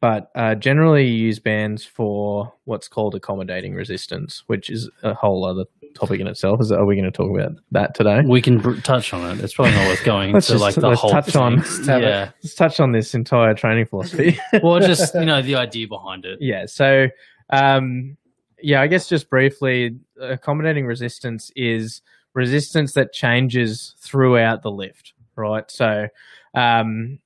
But 0.00 0.30
uh, 0.36 0.54
generally, 0.54 1.04
you 1.06 1.14
use 1.26 1.40
bands 1.40 1.84
for 1.84 2.52
what's 2.64 2.86
called 2.86 3.16
accommodating 3.16 3.74
resistance, 3.74 4.44
which 4.46 4.70
is 4.70 4.88
a 5.02 5.14
whole 5.14 5.44
other 5.44 5.64
topic 5.96 6.20
in 6.20 6.28
itself. 6.28 6.60
Is 6.60 6.70
are 6.70 6.86
we 6.86 6.94
going 6.94 7.10
to 7.10 7.10
talk 7.10 7.28
about 7.36 7.56
that 7.72 7.94
today? 7.96 8.20
We 8.24 8.40
can 8.40 8.58
br- 8.58 8.78
touch 8.80 9.12
on 9.12 9.28
it. 9.38 9.42
It's 9.42 9.54
probably 9.54 9.72
not 9.74 9.88
worth 9.88 10.04
going 10.04 10.32
Let's 10.34 10.46
to 10.46 10.52
just 10.52 10.62
like 10.62 10.74
the 10.76 10.88
let's 10.90 11.00
whole 11.00 11.10
touch 11.10 11.34
on 11.34 11.60
thing. 11.60 11.72
let's 11.78 11.86
have 11.88 12.02
a- 12.02 12.04
Yeah. 12.04 12.30
let's 12.40 12.54
touch 12.54 12.78
on 12.78 12.92
this 12.92 13.14
entire 13.14 13.52
training 13.52 13.86
philosophy. 13.86 14.38
well, 14.62 14.78
just 14.78 15.12
you 15.16 15.24
know 15.24 15.42
the 15.42 15.56
idea 15.56 15.88
behind 15.88 16.24
it. 16.24 16.38
yeah. 16.40 16.66
So, 16.66 17.08
um, 17.52 18.16
yeah, 18.62 18.80
I 18.82 18.86
guess 18.86 19.08
just 19.08 19.28
briefly, 19.28 19.98
accommodating 20.20 20.86
resistance 20.86 21.50
is 21.56 22.00
resistance 22.34 22.92
that 22.92 23.12
changes 23.12 23.96
throughout 23.98 24.62
the 24.62 24.70
lift, 24.70 25.14
right? 25.34 25.68
So, 25.68 26.06
um, 26.54 27.18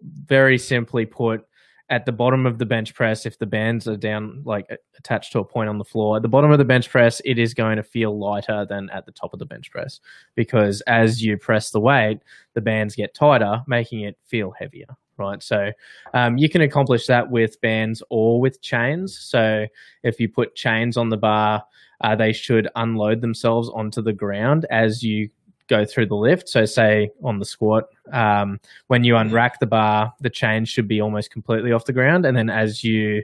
very 0.00 0.58
simply 0.58 1.06
put, 1.06 1.46
at 1.88 2.04
the 2.04 2.12
bottom 2.12 2.46
of 2.46 2.58
the 2.58 2.66
bench 2.66 2.94
press, 2.94 3.26
if 3.26 3.38
the 3.38 3.46
bands 3.46 3.86
are 3.86 3.96
down, 3.96 4.42
like 4.44 4.66
attached 4.98 5.32
to 5.32 5.38
a 5.38 5.44
point 5.44 5.68
on 5.68 5.78
the 5.78 5.84
floor, 5.84 6.16
at 6.16 6.22
the 6.22 6.28
bottom 6.28 6.50
of 6.50 6.58
the 6.58 6.64
bench 6.64 6.90
press, 6.90 7.20
it 7.24 7.38
is 7.38 7.54
going 7.54 7.76
to 7.76 7.82
feel 7.82 8.18
lighter 8.18 8.66
than 8.68 8.90
at 8.90 9.06
the 9.06 9.12
top 9.12 9.32
of 9.32 9.38
the 9.38 9.46
bench 9.46 9.70
press 9.70 10.00
because 10.34 10.80
as 10.82 11.22
you 11.22 11.36
press 11.36 11.70
the 11.70 11.80
weight, 11.80 12.18
the 12.54 12.60
bands 12.60 12.96
get 12.96 13.14
tighter, 13.14 13.62
making 13.68 14.00
it 14.00 14.18
feel 14.26 14.50
heavier. 14.50 14.86
Right. 15.18 15.42
So 15.42 15.70
um, 16.12 16.36
you 16.36 16.50
can 16.50 16.60
accomplish 16.60 17.06
that 17.06 17.30
with 17.30 17.58
bands 17.62 18.02
or 18.10 18.38
with 18.38 18.60
chains. 18.60 19.16
So 19.18 19.66
if 20.02 20.20
you 20.20 20.28
put 20.28 20.54
chains 20.56 20.98
on 20.98 21.08
the 21.08 21.16
bar, 21.16 21.64
uh, 22.02 22.16
they 22.16 22.32
should 22.32 22.68
unload 22.76 23.22
themselves 23.22 23.70
onto 23.70 24.02
the 24.02 24.12
ground 24.12 24.66
as 24.70 25.02
you 25.02 25.30
go 25.68 25.84
through 25.84 26.06
the 26.06 26.14
lift. 26.14 26.48
So, 26.48 26.64
say 26.64 27.10
on 27.22 27.38
the 27.38 27.44
squat, 27.44 27.84
um, 28.12 28.60
when 28.88 29.04
you 29.04 29.14
unrack 29.14 29.58
the 29.60 29.66
bar, 29.66 30.12
the 30.20 30.30
chains 30.30 30.68
should 30.68 30.88
be 30.88 31.00
almost 31.00 31.30
completely 31.30 31.72
off 31.72 31.84
the 31.84 31.92
ground, 31.92 32.26
and 32.26 32.36
then 32.36 32.50
as 32.50 32.84
you 32.84 33.22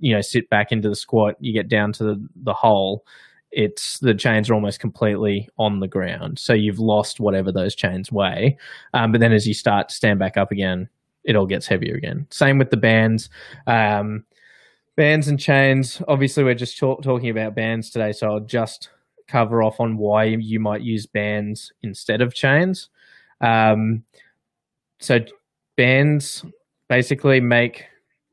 you 0.00 0.12
know 0.12 0.20
sit 0.20 0.48
back 0.50 0.72
into 0.72 0.88
the 0.88 0.96
squat, 0.96 1.36
you 1.40 1.52
get 1.52 1.68
down 1.68 1.92
to 1.94 2.04
the, 2.04 2.28
the 2.36 2.54
hole. 2.54 3.04
It's 3.52 4.00
the 4.00 4.14
chains 4.14 4.50
are 4.50 4.54
almost 4.54 4.80
completely 4.80 5.48
on 5.58 5.80
the 5.80 5.88
ground, 5.88 6.38
so 6.38 6.52
you've 6.52 6.78
lost 6.80 7.20
whatever 7.20 7.52
those 7.52 7.74
chains 7.74 8.12
weigh. 8.12 8.58
Um, 8.92 9.12
but 9.12 9.20
then 9.20 9.32
as 9.32 9.46
you 9.46 9.54
start 9.54 9.88
to 9.88 9.94
stand 9.94 10.18
back 10.18 10.36
up 10.36 10.50
again, 10.50 10.88
it 11.24 11.36
all 11.36 11.46
gets 11.46 11.66
heavier 11.66 11.94
again. 11.94 12.26
Same 12.30 12.58
with 12.58 12.70
the 12.70 12.76
bands. 12.76 13.30
Um, 13.66 14.24
bands 14.96 15.28
and 15.28 15.38
chains. 15.38 16.02
Obviously, 16.08 16.42
we're 16.44 16.54
just 16.54 16.78
talk- 16.78 17.02
talking 17.02 17.30
about 17.30 17.54
bands 17.54 17.90
today, 17.90 18.12
so 18.12 18.28
I'll 18.28 18.40
just 18.40 18.90
cover 19.28 19.62
off 19.62 19.80
on 19.80 19.96
why 19.96 20.24
you 20.24 20.60
might 20.60 20.82
use 20.82 21.06
bands 21.06 21.72
instead 21.82 22.20
of 22.20 22.34
chains. 22.34 22.88
Um, 23.40 24.04
so 24.98 25.20
bands 25.76 26.44
basically 26.88 27.40
make 27.40 27.84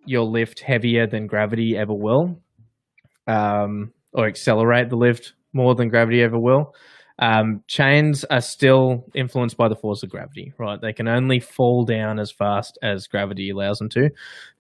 your 0.06 0.24
lift 0.24 0.60
heavier 0.60 1.08
than 1.08 1.28
gravity 1.28 1.78
ever 1.78 1.94
will, 1.94 2.38
um, 3.28 3.94
or 4.14 4.28
accelerate 4.28 4.90
the 4.90 4.96
lift 4.96 5.34
more 5.54 5.76
than 5.76 5.90
gravity 5.90 6.22
ever 6.22 6.38
will. 6.38 6.74
Um, 7.24 7.64
chains 7.68 8.26
are 8.26 8.42
still 8.42 9.06
influenced 9.14 9.56
by 9.56 9.70
the 9.70 9.78
force 9.78 10.04
of 10.04 10.10
gravity, 10.10 10.52
right? 10.58 10.82
They 10.82 10.92
can 10.92 11.08
only 11.08 11.40
fall 11.40 11.86
down 11.86 12.20
as 12.20 12.32
fast 12.32 12.78
as 12.82 13.08
gravity 13.08 13.50
allows 13.50 13.80
them 13.80 13.88
to. 13.92 14.10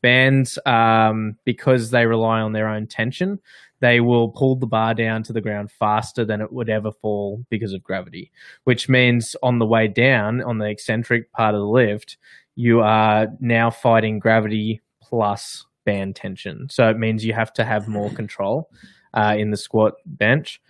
Bands, 0.01 0.57
um, 0.65 1.35
because 1.43 1.91
they 1.91 2.05
rely 2.05 2.39
on 2.39 2.53
their 2.53 2.69
own 2.69 2.87
tension, 2.87 3.41
they 3.81 3.99
will 3.99 4.29
pull 4.29 4.55
the 4.55 4.65
bar 4.65 4.93
down 4.93 5.23
to 5.23 5.33
the 5.33 5.41
ground 5.41 5.73
faster 5.73 6.23
than 6.23 6.39
it 6.39 6.53
would 6.53 6.69
ever 6.69 6.93
fall 6.93 7.43
because 7.49 7.73
of 7.73 7.83
gravity, 7.83 8.31
which 8.63 8.87
means 8.87 9.35
on 9.43 9.59
the 9.59 9.65
way 9.65 9.89
down, 9.89 10.41
on 10.41 10.59
the 10.59 10.69
eccentric 10.69 11.33
part 11.33 11.55
of 11.55 11.59
the 11.59 11.67
lift, 11.67 12.15
you 12.55 12.79
are 12.79 13.27
now 13.41 13.69
fighting 13.71 14.19
gravity 14.19 14.79
plus 15.01 15.65
band 15.83 16.15
tension. 16.15 16.69
So 16.69 16.89
it 16.89 16.97
means 16.97 17.25
you 17.25 17.33
have 17.33 17.51
to 17.55 17.65
have 17.65 17.89
more 17.89 18.09
control 18.11 18.69
uh, 19.13 19.35
in 19.37 19.51
the 19.51 19.57
squat 19.57 19.95
bench 20.05 20.61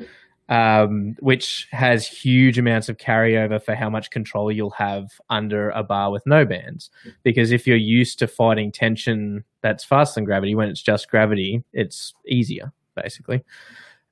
um, 0.49 1.15
which 1.19 1.67
has 1.71 2.07
huge 2.07 2.59
amounts 2.59 2.89
of 2.89 2.97
carryover 2.97 3.61
for 3.61 3.75
how 3.75 3.89
much 3.89 4.11
control 4.11 4.51
you'll 4.51 4.69
have 4.71 5.09
under 5.29 5.69
a 5.71 5.83
bar 5.83 6.11
with 6.11 6.23
no 6.25 6.45
bands. 6.45 6.89
Because 7.23 7.51
if 7.51 7.65
you're 7.65 7.77
used 7.77 8.19
to 8.19 8.27
fighting 8.27 8.71
tension 8.71 9.43
that's 9.61 9.83
faster 9.83 10.15
than 10.15 10.25
gravity, 10.25 10.55
when 10.55 10.69
it's 10.69 10.81
just 10.81 11.09
gravity, 11.09 11.63
it's 11.73 12.13
easier, 12.27 12.71
basically. 12.95 13.43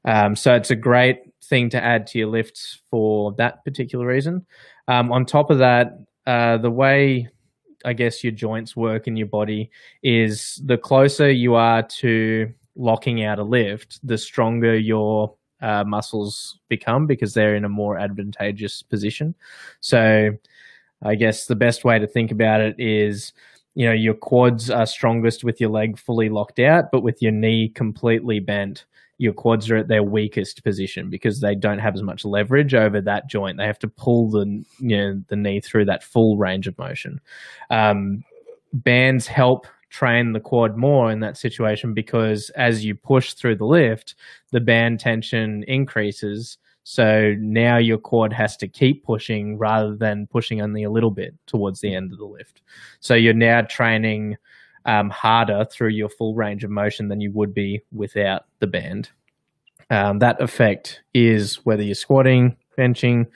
Um, 0.05 0.35
so 0.35 0.55
it's 0.55 0.71
a 0.71 0.75
great 0.75 1.19
thing 1.43 1.69
to 1.71 1.83
add 1.83 2.07
to 2.07 2.19
your 2.19 2.29
lifts 2.29 2.81
for 2.89 3.33
that 3.33 3.63
particular 3.65 4.05
reason. 4.05 4.45
Um, 4.87 5.11
on 5.11 5.25
top 5.25 5.51
of 5.51 5.59
that, 5.59 5.99
uh, 6.25 6.57
the 6.57 6.71
way 6.71 7.29
I 7.83 7.93
guess 7.93 8.23
your 8.23 8.31
joints 8.31 8.75
work 8.75 9.07
in 9.07 9.15
your 9.15 9.27
body 9.27 9.69
is 10.03 10.61
the 10.65 10.77
closer 10.77 11.29
you 11.29 11.55
are 11.55 11.83
to 11.83 12.51
locking 12.75 13.23
out 13.23 13.39
a 13.39 13.43
lift, 13.43 13.99
the 14.03 14.17
stronger 14.17 14.77
your 14.77 15.35
uh, 15.61 15.83
muscles 15.85 16.59
become 16.69 17.07
because 17.07 17.33
they're 17.33 17.55
in 17.55 17.65
a 17.65 17.69
more 17.69 17.97
advantageous 17.97 18.81
position. 18.81 19.35
So, 19.79 20.31
I 21.03 21.15
guess 21.15 21.45
the 21.47 21.55
best 21.55 21.83
way 21.83 21.99
to 21.99 22.07
think 22.07 22.31
about 22.31 22.61
it 22.61 22.75
is 22.79 23.33
you 23.73 23.85
know 23.85 23.93
your 23.93 24.13
quads 24.13 24.69
are 24.69 24.85
strongest 24.85 25.43
with 25.43 25.59
your 25.61 25.69
leg 25.69 25.97
fully 25.97 26.29
locked 26.29 26.59
out 26.59 26.91
but 26.91 27.01
with 27.01 27.21
your 27.21 27.31
knee 27.31 27.69
completely 27.69 28.39
bent 28.39 28.85
your 29.17 29.33
quads 29.33 29.69
are 29.69 29.77
at 29.77 29.87
their 29.87 30.03
weakest 30.03 30.63
position 30.63 31.09
because 31.09 31.41
they 31.41 31.53
don't 31.53 31.79
have 31.79 31.93
as 31.93 32.01
much 32.01 32.25
leverage 32.25 32.73
over 32.73 32.99
that 32.99 33.29
joint 33.29 33.57
they 33.57 33.65
have 33.65 33.79
to 33.79 33.87
pull 33.87 34.29
the 34.29 34.45
you 34.79 34.97
know 34.97 35.21
the 35.27 35.35
knee 35.35 35.59
through 35.59 35.85
that 35.85 36.03
full 36.03 36.37
range 36.37 36.67
of 36.67 36.77
motion 36.77 37.19
um, 37.69 38.23
bands 38.73 39.27
help 39.27 39.67
train 39.91 40.31
the 40.31 40.39
quad 40.39 40.77
more 40.77 41.11
in 41.11 41.19
that 41.19 41.37
situation 41.37 41.93
because 41.93 42.49
as 42.51 42.83
you 42.83 42.95
push 42.95 43.33
through 43.33 43.57
the 43.57 43.65
lift, 43.65 44.15
the 44.51 44.61
band 44.61 44.99
tension 44.99 45.63
increases. 45.67 46.57
So 46.83 47.35
now 47.37 47.77
your 47.77 47.97
quad 47.97 48.33
has 48.33 48.57
to 48.57 48.67
keep 48.67 49.03
pushing 49.03 49.57
rather 49.57 49.95
than 49.95 50.27
pushing 50.27 50.61
only 50.61 50.83
a 50.83 50.89
little 50.89 51.11
bit 51.11 51.35
towards 51.45 51.81
the 51.81 51.93
end 51.93 52.11
of 52.11 52.17
the 52.17 52.25
lift. 52.25 52.61
So 53.01 53.13
you're 53.13 53.33
now 53.33 53.61
training 53.61 54.37
um, 54.85 55.09
harder 55.09 55.65
through 55.65 55.89
your 55.89 56.09
full 56.09 56.33
range 56.33 56.63
of 56.63 56.71
motion 56.71 57.09
than 57.09 57.21
you 57.21 57.31
would 57.33 57.53
be 57.53 57.81
without 57.91 58.45
the 58.59 58.67
band. 58.67 59.09
Um, 59.89 60.19
that 60.19 60.41
effect 60.41 61.01
is 61.13 61.57
whether 61.65 61.83
you're 61.83 61.95
squatting, 61.95 62.55
benching, 62.77 63.27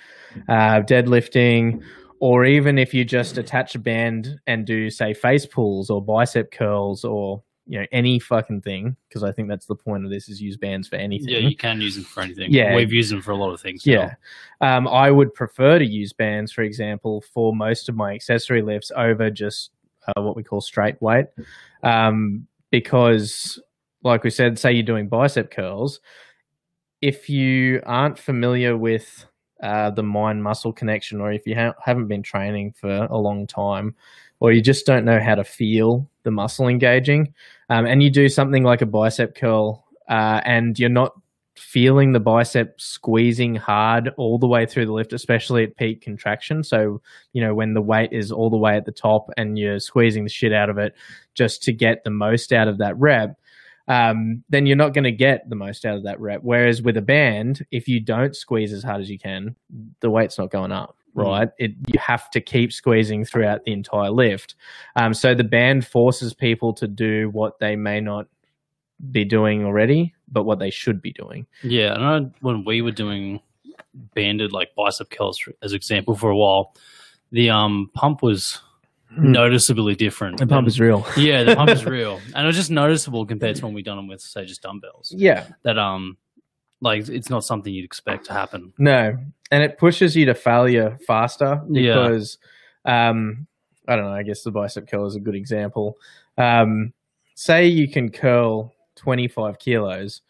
uh, 0.48 0.82
deadlifting, 0.82 1.84
or 2.20 2.46
even 2.46 2.78
if 2.78 2.94
you 2.94 3.06
just 3.06 3.38
attach 3.38 3.76
a 3.76 3.80
band 3.80 4.40
and 4.48 4.66
do 4.66 4.90
say 4.90 5.14
face 5.14 5.46
pulls 5.46 5.90
or 5.90 6.02
bicep 6.02 6.52
curls 6.52 7.04
or 7.04 7.44
you 7.68 7.80
know 7.80 7.86
any 7.92 8.20
fucking 8.20 8.62
thing 8.62 8.96
because 9.08 9.24
I 9.24 9.32
think 9.32 9.50
that's 9.50 9.66
the 9.66 9.76
point 9.76 10.06
of 10.06 10.12
this 10.12 10.30
is 10.30 10.42
use 10.42 10.58
bands 10.58 10.88
for 10.88 10.98
anything. 10.98 11.30
Yeah, 11.30 11.40
you 11.40 11.56
can 11.56 11.82
use 11.82 11.96
them 11.96 12.04
for 12.04 12.22
anything. 12.22 12.52
Yeah. 12.52 12.76
we've 12.76 12.94
used 12.94 13.12
them 13.12 13.22
for 13.22 13.32
a 13.32 13.36
lot 13.36 13.54
of 13.54 13.62
things. 13.62 13.86
Yeah, 13.86 14.16
um, 14.62 14.88
I 14.88 15.12
would 15.12 15.34
prefer 15.34 15.80
to 15.80 15.86
use 15.86 16.14
bands, 16.14 16.52
for 16.52 16.62
example, 16.62 17.24
for 17.34 17.56
most 17.56 17.90
of 17.90 17.96
my 17.96 18.14
accessory 18.14 18.62
lifts 18.62 18.92
over 18.96 19.30
just 19.30 19.72
uh, 20.08 20.22
what 20.22 20.36
we 20.36 20.44
call 20.44 20.62
straight 20.62 21.02
weight, 21.02 21.26
um, 21.84 22.48
because, 22.72 23.60
like 24.04 24.24
we 24.24 24.30
said, 24.30 24.60
say 24.60 24.72
you're 24.72 24.84
doing 24.84 25.10
bicep 25.10 25.50
curls, 25.50 26.00
if 27.02 27.30
you 27.30 27.82
aren't 27.86 28.20
familiar 28.20 28.78
with 28.78 29.26
uh, 29.66 29.90
the 29.90 30.04
mind 30.04 30.44
muscle 30.44 30.72
connection, 30.72 31.20
or 31.20 31.32
if 31.32 31.48
you 31.48 31.56
ha- 31.56 31.74
haven't 31.84 32.08
been 32.08 32.22
training 32.22 32.74
for 32.80 33.08
a 33.10 33.18
long 33.18 33.48
time, 33.48 33.96
or 34.40 34.52
you 34.52 34.62
just 34.62 34.86
don't 34.86 35.06
know 35.06 35.20
how 35.20 35.34
to 35.34 35.44
feel 35.44 36.08
the 36.24 36.32
muscle 36.32 36.68
engaging, 36.68 37.34
um, 37.70 37.86
and 37.86 38.04
you 38.04 38.12
do 38.12 38.30
something 38.30 38.64
like 38.64 38.82
a 38.82 38.86
bicep 38.86 39.36
curl, 39.36 39.84
uh, 40.08 40.40
and 40.46 40.78
you're 40.78 40.90
not 40.90 41.14
feeling 41.58 42.12
the 42.12 42.20
bicep 42.20 42.80
squeezing 42.80 43.56
hard 43.56 44.12
all 44.18 44.38
the 44.38 44.48
way 44.48 44.66
through 44.66 44.86
the 44.86 44.92
lift, 44.92 45.14
especially 45.14 45.64
at 45.64 45.76
peak 45.78 46.02
contraction. 46.02 46.64
So, 46.64 47.02
you 47.34 47.42
know, 47.42 47.56
when 47.56 47.74
the 47.74 47.82
weight 47.82 48.10
is 48.12 48.32
all 48.32 48.50
the 48.50 48.58
way 48.58 48.76
at 48.76 48.86
the 48.86 48.92
top 48.92 49.30
and 49.38 49.58
you're 49.58 49.80
squeezing 49.80 50.26
the 50.26 50.30
shit 50.30 50.54
out 50.54 50.70
of 50.70 50.78
it 50.78 50.94
just 51.34 51.64
to 51.64 51.74
get 51.74 52.04
the 52.04 52.12
most 52.12 52.52
out 52.52 52.68
of 52.68 52.78
that 52.80 52.98
rep, 52.98 53.40
um, 53.88 54.44
then 54.50 54.66
you're 54.66 54.78
not 54.78 54.94
going 54.94 55.04
to 55.04 55.12
get 55.12 55.50
the 55.50 55.56
most 55.56 55.86
out 55.86 55.98
of 55.98 56.04
that 56.04 56.20
rep. 56.20 56.42
Whereas 56.44 56.82
with 56.82 56.98
a 56.98 57.02
band, 57.02 57.66
if 57.72 57.88
you 57.88 58.00
don't 58.00 58.36
squeeze 58.36 58.74
as 58.74 58.84
hard 58.84 59.02
as 59.02 59.10
you 59.10 59.20
can, 59.20 59.56
the 60.00 60.10
weight's 60.10 60.38
not 60.38 60.52
going 60.52 60.72
up, 60.72 60.98
mm. 61.16 61.24
right? 61.24 61.50
Mm. 61.50 61.54
It 61.60 61.72
you 61.88 62.00
have 62.00 62.30
to 62.32 62.42
keep 62.42 62.74
squeezing 62.74 63.26
throughout 63.26 63.64
the 63.64 63.74
entire 63.74 64.10
lift. 64.10 64.56
Um, 64.96 65.14
so 65.14 65.36
the 65.36 65.44
band 65.44 65.86
forces 65.86 66.34
people 66.34 66.74
to 66.74 66.88
do 66.88 67.30
what 67.30 67.60
they 67.60 67.76
may 67.76 68.02
not 68.02 68.28
be 69.12 69.26
doing 69.26 69.66
already, 69.66 70.16
but 70.28 70.44
what 70.44 70.60
they 70.60 70.70
should 70.70 71.02
be 71.02 71.12
doing. 71.12 71.46
Yeah, 71.64 71.94
I 71.94 72.20
know 72.20 72.32
when 72.42 72.64
we 72.64 72.82
were 72.82 72.92
doing 72.92 73.42
banded 74.14 74.52
like 74.52 74.74
bicep 74.76 75.10
curls 75.10 75.40
as 75.62 75.74
example 75.74 76.16
for 76.16 76.30
a 76.30 76.36
while, 76.36 76.74
the 77.32 77.50
um 77.52 77.92
pump 77.94 78.24
was 78.24 78.62
Hmm. 78.65 78.65
Noticeably 79.18 79.96
different. 79.96 80.38
The 80.38 80.48
pump 80.48 80.68
is 80.68 80.80
real. 80.80 81.06
yeah, 81.18 81.44
the 81.44 81.56
pump 81.56 81.70
is 81.72 81.86
real, 81.86 82.20
and 82.34 82.46
it 82.46 82.48
was 82.48 82.56
just 82.56 82.72
noticeable 82.72 83.26
compared 83.26 83.56
to 83.58 83.66
when 83.66 83.74
we 83.74 83.82
done 83.82 83.98
them 83.98 84.08
with 84.08 84.22
say 84.22 84.46
just 84.46 84.62
dumbbells. 84.62 85.14
Yeah, 85.16 85.48
that 85.64 85.78
um, 85.78 86.18
like 86.82 87.08
it's 87.10 87.30
not 87.30 87.44
something 87.44 87.74
you'd 87.74 87.86
expect 87.86 88.26
to 88.26 88.34
happen. 88.34 88.74
No, 88.78 89.18
and 89.52 89.64
it 89.64 89.78
pushes 89.78 90.16
you 90.16 90.26
to 90.26 90.36
failure 90.36 90.98
faster 91.08 91.62
because, 91.72 92.38
yeah. 92.86 93.10
um, 93.10 93.48
I 93.88 93.96
don't 93.96 94.06
know. 94.06 94.14
I 94.14 94.24
guess 94.24 94.44
the 94.44 94.52
bicep 94.52 94.90
curl 94.90 95.06
is 95.06 95.16
a 95.16 95.20
good 95.20 95.36
example. 95.36 95.98
Um, 96.38 96.94
say 97.36 97.68
you 97.68 97.88
can 97.88 98.10
curl 98.10 98.74
twenty 98.96 99.28
five 99.28 99.60
kilos. 99.60 100.22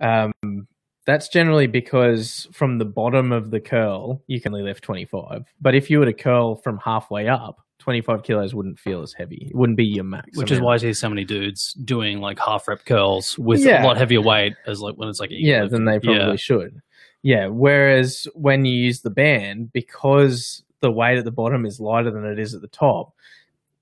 Um, 0.00 0.66
that's 1.06 1.28
generally 1.28 1.66
because 1.66 2.46
from 2.52 2.78
the 2.78 2.84
bottom 2.84 3.32
of 3.32 3.50
the 3.50 3.60
curl, 3.60 4.22
you 4.26 4.40
can 4.40 4.52
only 4.52 4.64
lift 4.64 4.84
25. 4.84 5.44
But 5.60 5.74
if 5.74 5.90
you 5.90 5.98
were 5.98 6.04
to 6.04 6.12
curl 6.12 6.56
from 6.56 6.78
halfway 6.78 7.26
up, 7.26 7.64
25 7.90 8.22
kilos 8.22 8.54
wouldn't 8.54 8.78
feel 8.78 9.02
as 9.02 9.12
heavy. 9.12 9.48
It 9.50 9.56
wouldn't 9.56 9.76
be 9.76 9.84
your 9.84 10.04
max. 10.04 10.36
Which 10.36 10.52
amount. 10.52 10.52
is 10.52 10.60
why 10.60 10.74
I 10.74 10.76
see 10.76 10.92
so 10.92 11.08
many 11.08 11.24
dudes 11.24 11.72
doing 11.72 12.20
like 12.20 12.38
half 12.38 12.68
rep 12.68 12.84
curls 12.84 13.36
with 13.36 13.64
yeah. 13.64 13.82
a 13.82 13.84
lot 13.84 13.96
heavier 13.96 14.20
weight 14.20 14.54
as 14.68 14.80
like 14.80 14.94
when 14.94 15.08
it's 15.08 15.18
like 15.18 15.30
yeah, 15.32 15.66
then 15.66 15.86
they 15.86 15.98
probably 15.98 16.30
yeah. 16.30 16.36
should. 16.36 16.80
Yeah. 17.22 17.48
Whereas 17.48 18.28
when 18.34 18.64
you 18.64 18.72
use 18.72 19.00
the 19.00 19.10
band, 19.10 19.72
because 19.72 20.62
the 20.78 20.92
weight 20.92 21.18
at 21.18 21.24
the 21.24 21.32
bottom 21.32 21.66
is 21.66 21.80
lighter 21.80 22.12
than 22.12 22.24
it 22.24 22.38
is 22.38 22.54
at 22.54 22.60
the 22.60 22.68
top, 22.68 23.12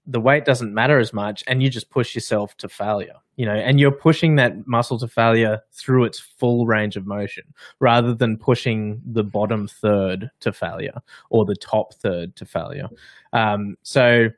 the 0.07 0.21
weight 0.21 0.47
doesn't 0.47 0.73
matter 0.73 0.99
as 0.99 1.12
much, 1.12 1.45
and 1.47 1.62
you 1.62 1.69
just 1.69 1.91
push 1.91 2.15
yourself 2.15 2.57
to 2.57 2.69
failure. 2.71 3.17
You 3.38 3.47
know, 3.47 3.54
and 3.54 3.78
you're 3.80 3.92
pushing 3.92 4.35
that 4.37 4.66
muscle 4.66 4.99
to 4.99 5.07
failure 5.09 5.61
through 5.73 6.04
its 6.04 6.18
full 6.18 6.66
range 6.66 6.97
of 6.97 7.07
motion, 7.07 7.45
rather 7.78 8.12
than 8.12 8.37
pushing 8.37 9.00
the 9.07 9.23
bottom 9.23 9.68
third 9.68 10.28
to 10.40 10.52
failure 10.52 11.00
or 11.30 11.45
the 11.47 11.54
top 11.54 11.95
third 11.95 12.35
to 12.37 12.45
failure. 12.45 12.88
Um, 13.33 13.76
so 13.83 14.28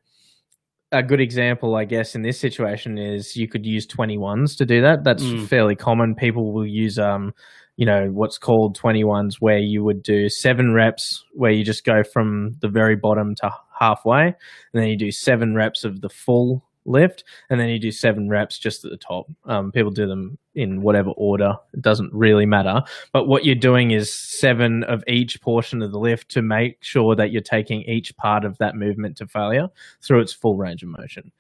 a 0.92 1.02
good 1.02 1.21
example, 1.21 1.76
I 1.76 1.85
guess, 1.87 2.14
in 2.14 2.23
this 2.23 2.38
situation 2.38 2.99
is 2.99 3.37
you 3.37 3.49
could 3.49 3.64
use 3.64 3.87
21s 3.87 4.54
to 4.59 4.66
do 4.66 4.83
that. 4.83 5.02
That's 5.04 5.23
Mm. 5.23 5.47
fairly 5.47 5.76
common. 5.76 6.14
People 6.14 6.52
will 6.52 6.66
use, 6.66 6.99
um, 6.99 7.33
you 7.76 7.87
know, 7.87 8.09
what's 8.12 8.38
called 8.38 8.76
21s, 8.76 9.37
where 9.40 9.59
you 9.61 9.83
would 9.85 10.02
do 10.02 10.28
seven 10.28 10.75
reps, 10.75 11.25
where 11.33 11.52
you 11.52 11.64
just 11.64 11.85
go 11.85 12.02
from 12.02 12.57
the 12.61 12.69
very 12.69 12.97
bottom 12.97 13.35
to 13.37 13.50
halfway, 13.78 14.25
and 14.26 14.35
then 14.75 14.88
you 14.88 14.97
do 14.99 15.11
seven 15.12 15.54
reps 15.54 15.85
of 15.85 16.00
the 16.02 16.09
full 16.11 16.64
lift, 16.90 17.25
and 17.49 17.61
then 17.61 17.68
you 17.68 17.78
do 17.78 17.90
seven 17.90 18.28
reps 18.28 18.59
just 18.59 18.85
at 18.85 18.90
the 18.90 18.97
top. 18.97 19.26
Um, 19.44 19.73
people 19.73 19.90
do 19.90 20.06
them 20.06 20.38
in 20.54 20.82
whatever 20.82 21.11
order, 21.11 21.56
it 21.73 21.80
doesn't 21.80 22.12
really 22.12 22.47
matter. 22.47 22.82
But 23.12 23.28
what 23.28 23.44
you're 23.44 23.54
doing 23.54 23.92
is 23.92 24.12
seven 24.12 24.82
of 24.85 25.04
each 25.06 25.40
portion 25.40 25.80
of 25.82 25.92
the 25.92 25.99
lift 25.99 26.28
to 26.30 26.42
make 26.42 26.82
sure 26.82 27.14
that 27.14 27.30
you're 27.30 27.40
taking 27.40 27.82
each 27.82 28.16
part 28.16 28.44
of 28.44 28.59
that 28.59 28.75
movement 28.75 29.16
to 29.18 29.26
failure 29.26 29.68
through 30.02 30.20
its 30.20 30.32
full 30.32 30.56
range 30.56 30.82
of 30.82 30.88
motion. 30.88 31.30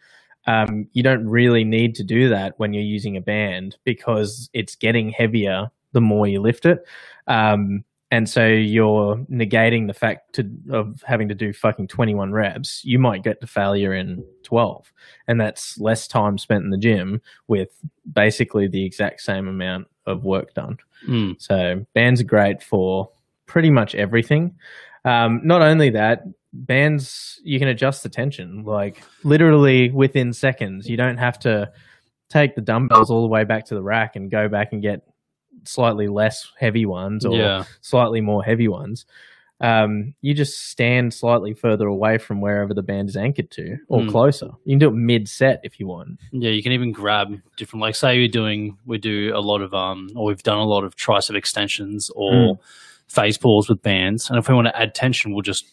Um, 0.46 0.88
you 0.92 1.02
don't 1.02 1.26
really 1.28 1.64
need 1.64 1.94
to 1.96 2.04
do 2.04 2.28
that 2.30 2.58
when 2.58 2.72
you're 2.72 2.82
using 2.82 3.16
a 3.16 3.20
band 3.20 3.76
because 3.84 4.48
it's 4.52 4.74
getting 4.74 5.10
heavier 5.10 5.70
the 5.92 6.00
more 6.00 6.26
you 6.26 6.40
lift 6.40 6.66
it. 6.66 6.84
Um, 7.26 7.84
and 8.10 8.28
so 8.28 8.46
you're 8.46 9.16
negating 9.30 9.86
the 9.86 9.94
fact 9.94 10.34
to, 10.34 10.50
of 10.70 11.02
having 11.06 11.28
to 11.28 11.34
do 11.34 11.52
fucking 11.52 11.86
21 11.86 12.32
reps. 12.32 12.84
You 12.84 12.98
might 12.98 13.22
get 13.22 13.40
to 13.40 13.46
failure 13.46 13.94
in 13.94 14.24
12. 14.42 14.92
And 15.28 15.40
that's 15.40 15.78
less 15.78 16.08
time 16.08 16.36
spent 16.36 16.64
in 16.64 16.70
the 16.70 16.76
gym 16.76 17.22
with 17.46 17.68
basically 18.12 18.66
the 18.66 18.84
exact 18.84 19.20
same 19.20 19.46
amount 19.46 19.86
of 20.06 20.24
work 20.24 20.54
done. 20.54 20.78
Mm. 21.06 21.40
So 21.40 21.86
bands 21.94 22.20
are 22.20 22.24
great 22.24 22.62
for 22.62 23.10
pretty 23.46 23.70
much 23.70 23.94
everything. 23.94 24.56
Um, 25.04 25.40
not 25.44 25.62
only 25.62 25.90
that, 25.90 26.24
bands 26.52 27.40
you 27.44 27.60
can 27.60 27.68
adjust 27.68 28.02
the 28.02 28.08
tension 28.08 28.64
like 28.64 29.04
literally 29.22 29.88
within 29.90 30.32
seconds. 30.32 30.88
You 30.88 30.96
don't 30.96 31.16
have 31.16 31.38
to 31.40 31.70
take 32.28 32.56
the 32.56 32.60
dumbbells 32.60 33.08
all 33.08 33.22
the 33.22 33.28
way 33.28 33.44
back 33.44 33.66
to 33.66 33.74
the 33.74 33.82
rack 33.82 34.16
and 34.16 34.30
go 34.30 34.48
back 34.48 34.72
and 34.72 34.82
get 34.82 35.02
slightly 35.64 36.08
less 36.08 36.46
heavy 36.58 36.86
ones 36.86 37.24
or 37.24 37.36
Yeah. 37.36 37.64
slightly 37.80 38.20
more 38.20 38.42
heavy 38.42 38.68
ones. 38.68 39.06
Um, 39.62 40.14
you 40.22 40.32
just 40.32 40.70
stand 40.70 41.12
slightly 41.12 41.52
further 41.52 41.86
away 41.86 42.16
from 42.16 42.40
wherever 42.40 42.72
the 42.72 42.82
band 42.82 43.10
is 43.10 43.16
anchored 43.16 43.50
to 43.52 43.76
or 43.88 44.00
Mm. 44.00 44.10
closer. 44.10 44.48
You 44.64 44.72
can 44.72 44.78
do 44.78 44.88
it 44.88 44.94
mid 44.94 45.28
set 45.28 45.60
if 45.64 45.78
you 45.78 45.86
want. 45.86 46.18
Yeah, 46.32 46.48
you 46.50 46.62
can 46.62 46.72
even 46.72 46.92
grab 46.92 47.28
different. 47.58 47.82
Like, 47.82 47.94
say 47.94 48.16
you're 48.18 48.28
doing, 48.28 48.78
we 48.86 48.96
do 48.96 49.32
a 49.34 49.40
lot 49.40 49.60
of, 49.60 49.74
um, 49.74 50.08
or 50.16 50.26
we've 50.28 50.42
done 50.42 50.56
a 50.58 50.64
lot 50.64 50.82
of 50.84 50.96
tricep 50.96 51.34
extensions 51.36 52.10
or 52.16 52.32
Mm. 52.32 52.58
face 53.08 53.36
pulls 53.36 53.68
with 53.68 53.82
bands, 53.82 54.30
and 54.30 54.38
if 54.38 54.48
we 54.48 54.54
want 54.54 54.68
to 54.68 54.80
add 54.80 54.94
tension, 54.94 55.34
we'll 55.34 55.42
just 55.42 55.66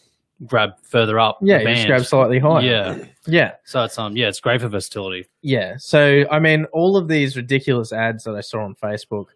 grab 0.46 0.72
further 0.84 1.18
up. 1.18 1.38
Yeah, 1.42 1.64
just 1.64 1.88
grab 1.88 2.04
slightly 2.06 2.40
higher. 2.40 2.62
Yeah, 2.62 3.06
Yeah. 3.26 3.52
so 3.64 3.86
it's 3.86 3.98
um, 3.98 4.18
yeah, 4.18 4.28
it's 4.28 4.40
great 4.42 4.60
for 4.60 4.68
versatility. 4.68 5.28
Yeah. 5.42 5.76
So, 5.78 6.26
I 6.30 6.40
mean, 6.40 6.66
all 6.74 6.98
of 6.98 7.08
these 7.08 7.38
ridiculous 7.38 7.94
ads 7.94 8.26
that 8.26 8.36
I 8.36 8.42
saw 8.42 8.64
on 8.66 8.76
Facebook, 8.76 9.28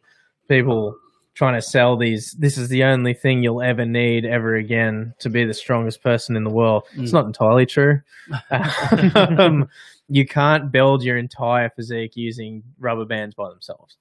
people 0.52 0.98
trying 1.34 1.54
to 1.56 1.62
sell 1.62 1.96
these, 1.96 2.34
this 2.34 2.58
is 2.58 2.68
the 2.68 2.84
only 2.84 3.14
thing 3.14 3.42
you'll 3.42 3.62
ever 3.62 3.86
need 3.86 4.26
ever 4.26 4.56
again 4.56 5.14
to 5.20 5.30
be 5.30 5.46
the 5.46 5.54
strongest 5.54 6.04
person 6.04 6.36
in 6.36 6.44
the 6.44 6.50
world. 6.50 6.84
It's 6.98 7.12
Mm. 7.12 7.14
not 7.14 7.26
entirely 7.26 7.66
true. 7.66 8.02
um, 9.16 9.70
you 10.10 10.28
can't 10.28 10.72
build 10.72 11.04
your 11.04 11.18
entire 11.18 11.70
physique 11.70 12.18
using 12.18 12.64
rubber 12.80 13.06
bands 13.06 13.34
by 13.34 13.50
themselves. 13.50 13.96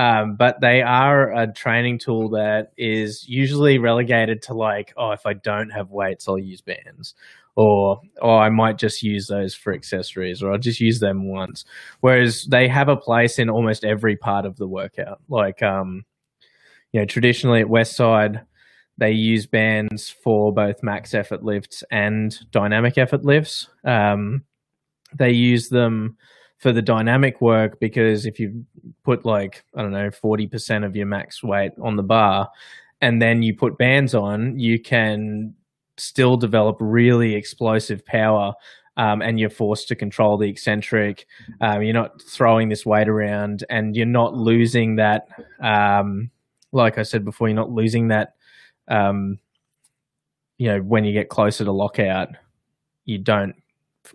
Um, 0.00 0.34
but 0.34 0.62
they 0.62 0.80
are 0.80 1.30
a 1.30 1.52
training 1.52 1.98
tool 1.98 2.30
that 2.30 2.72
is 2.78 3.28
usually 3.28 3.76
relegated 3.76 4.40
to 4.44 4.54
like, 4.54 4.94
oh, 4.96 5.10
if 5.10 5.26
I 5.26 5.34
don't 5.34 5.68
have 5.68 5.90
weights, 5.90 6.26
I'll 6.26 6.38
use 6.38 6.62
bands, 6.62 7.12
or 7.54 8.00
oh, 8.22 8.36
I 8.38 8.48
might 8.48 8.78
just 8.78 9.02
use 9.02 9.26
those 9.26 9.54
for 9.54 9.74
accessories, 9.74 10.42
or 10.42 10.52
I'll 10.52 10.58
just 10.58 10.80
use 10.80 11.00
them 11.00 11.28
once. 11.28 11.66
Whereas 12.00 12.46
they 12.46 12.66
have 12.66 12.88
a 12.88 12.96
place 12.96 13.38
in 13.38 13.50
almost 13.50 13.84
every 13.84 14.16
part 14.16 14.46
of 14.46 14.56
the 14.56 14.66
workout. 14.66 15.20
Like, 15.28 15.62
um, 15.62 16.06
you 16.92 17.00
know, 17.00 17.04
traditionally 17.04 17.60
at 17.60 17.66
Westside, 17.66 18.46
they 18.96 19.12
use 19.12 19.44
bands 19.44 20.08
for 20.08 20.50
both 20.50 20.82
max 20.82 21.12
effort 21.12 21.42
lifts 21.42 21.84
and 21.90 22.34
dynamic 22.52 22.96
effort 22.96 23.26
lifts. 23.26 23.68
Um, 23.84 24.44
they 25.14 25.32
use 25.32 25.68
them 25.68 26.16
for 26.60 26.72
the 26.72 26.82
dynamic 26.82 27.40
work 27.40 27.80
because 27.80 28.26
if 28.26 28.38
you 28.38 28.64
put 29.02 29.24
like 29.24 29.64
I 29.74 29.82
don't 29.82 29.92
know 29.92 30.10
forty 30.10 30.46
percent 30.46 30.84
of 30.84 30.94
your 30.94 31.06
max 31.06 31.42
weight 31.42 31.72
on 31.80 31.96
the 31.96 32.02
bar, 32.02 32.48
and 33.00 33.20
then 33.20 33.42
you 33.42 33.56
put 33.56 33.78
bands 33.78 34.14
on, 34.14 34.58
you 34.58 34.78
can 34.78 35.54
still 35.96 36.36
develop 36.36 36.76
really 36.78 37.34
explosive 37.34 38.04
power. 38.06 38.54
Um, 38.96 39.22
and 39.22 39.40
you're 39.40 39.48
forced 39.48 39.88
to 39.88 39.94
control 39.94 40.36
the 40.36 40.48
eccentric. 40.48 41.24
Um, 41.62 41.82
you're 41.82 41.94
not 41.94 42.20
throwing 42.20 42.68
this 42.68 42.84
weight 42.84 43.08
around, 43.08 43.64
and 43.70 43.96
you're 43.96 44.04
not 44.04 44.34
losing 44.34 44.96
that. 44.96 45.28
Um, 45.62 46.30
like 46.72 46.98
I 46.98 47.04
said 47.04 47.24
before, 47.24 47.48
you're 47.48 47.56
not 47.56 47.70
losing 47.70 48.08
that. 48.08 48.34
Um, 48.88 49.38
you 50.58 50.68
know, 50.68 50.80
when 50.80 51.04
you 51.04 51.14
get 51.14 51.30
closer 51.30 51.64
to 51.64 51.72
lockout, 51.72 52.30
you 53.06 53.16
don't 53.16 53.54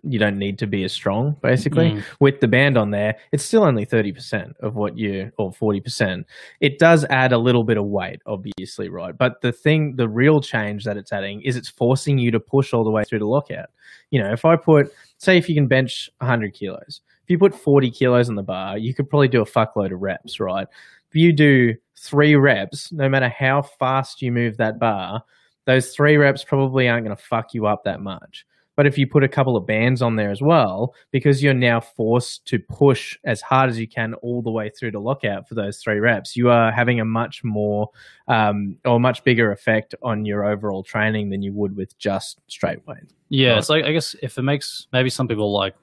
you 0.03 0.19
don't 0.19 0.37
need 0.37 0.57
to 0.59 0.67
be 0.67 0.83
as 0.83 0.91
strong 0.91 1.35
basically. 1.41 1.91
Mm. 1.91 2.03
with 2.19 2.39
the 2.39 2.47
band 2.47 2.77
on 2.77 2.91
there 2.91 3.15
it's 3.31 3.43
still 3.43 3.63
only 3.63 3.85
30% 3.85 4.53
of 4.59 4.75
what 4.75 4.97
you 4.97 5.31
or 5.37 5.51
40% 5.51 6.25
it 6.59 6.79
does 6.79 7.05
add 7.05 7.31
a 7.31 7.37
little 7.37 7.63
bit 7.63 7.77
of 7.77 7.85
weight 7.85 8.21
obviously 8.25 8.89
right? 8.89 9.17
But 9.17 9.41
the 9.41 9.51
thing 9.51 9.95
the 9.95 10.09
real 10.09 10.41
change 10.41 10.83
that 10.85 10.97
it's 10.97 11.13
adding 11.13 11.41
is 11.41 11.55
it's 11.55 11.69
forcing 11.69 12.17
you 12.17 12.31
to 12.31 12.39
push 12.39 12.73
all 12.73 12.83
the 12.83 12.91
way 12.91 13.03
through 13.03 13.19
the 13.19 13.27
lockout. 13.27 13.69
You 14.11 14.21
know 14.21 14.31
if 14.31 14.45
i 14.45 14.55
put 14.55 14.91
say 15.17 15.37
if 15.37 15.47
you 15.49 15.55
can 15.55 15.67
bench 15.67 16.09
100 16.19 16.53
kilos 16.53 17.01
if 17.23 17.29
you 17.29 17.37
put 17.37 17.55
40 17.55 17.91
kilos 17.91 18.29
on 18.29 18.35
the 18.35 18.43
bar 18.43 18.77
you 18.77 18.93
could 18.93 19.09
probably 19.09 19.27
do 19.27 19.41
a 19.41 19.45
fuckload 19.45 19.93
of 19.93 20.01
reps 20.01 20.39
right? 20.39 20.67
If 21.09 21.15
you 21.15 21.31
do 21.31 21.75
three 21.97 22.35
reps 22.35 22.91
no 22.91 23.07
matter 23.07 23.29
how 23.29 23.61
fast 23.61 24.21
you 24.21 24.31
move 24.31 24.57
that 24.57 24.79
bar 24.79 25.23
those 25.65 25.93
three 25.93 26.17
reps 26.17 26.43
probably 26.43 26.87
aren't 26.87 27.05
going 27.05 27.15
to 27.15 27.21
fuck 27.21 27.53
you 27.53 27.65
up 27.65 27.83
that 27.83 28.01
much 28.01 28.45
but 28.75 28.85
if 28.85 28.97
you 28.97 29.07
put 29.07 29.23
a 29.23 29.27
couple 29.27 29.55
of 29.57 29.65
bands 29.65 30.01
on 30.01 30.15
there 30.15 30.31
as 30.31 30.41
well, 30.41 30.93
because 31.11 31.41
you're 31.41 31.53
now 31.53 31.79
forced 31.79 32.45
to 32.47 32.59
push 32.59 33.17
as 33.23 33.41
hard 33.41 33.69
as 33.69 33.79
you 33.79 33.88
can 33.88 34.13
all 34.15 34.41
the 34.41 34.51
way 34.51 34.69
through 34.69 34.91
to 34.91 34.99
lockout 34.99 35.47
for 35.47 35.55
those 35.55 35.79
three 35.79 35.99
reps, 35.99 36.35
you 36.35 36.49
are 36.49 36.71
having 36.71 36.99
a 36.99 37.05
much 37.05 37.43
more 37.43 37.89
um, 38.27 38.77
or 38.85 38.99
much 38.99 39.23
bigger 39.23 39.51
effect 39.51 39.95
on 40.01 40.25
your 40.25 40.43
overall 40.45 40.83
training 40.83 41.29
than 41.29 41.41
you 41.41 41.53
would 41.53 41.75
with 41.75 41.97
just 41.97 42.39
straight 42.47 42.85
weight. 42.88 43.03
Yeah, 43.29 43.49
Right. 43.51 43.57
it's 43.59 43.69
like 43.69 43.85
I 43.85 43.91
guess 43.91 44.15
if 44.21 44.38
it 44.38 44.41
makes 44.43 44.88
maybe 44.93 45.09
some 45.09 45.27
people 45.27 45.51
like 45.53 45.75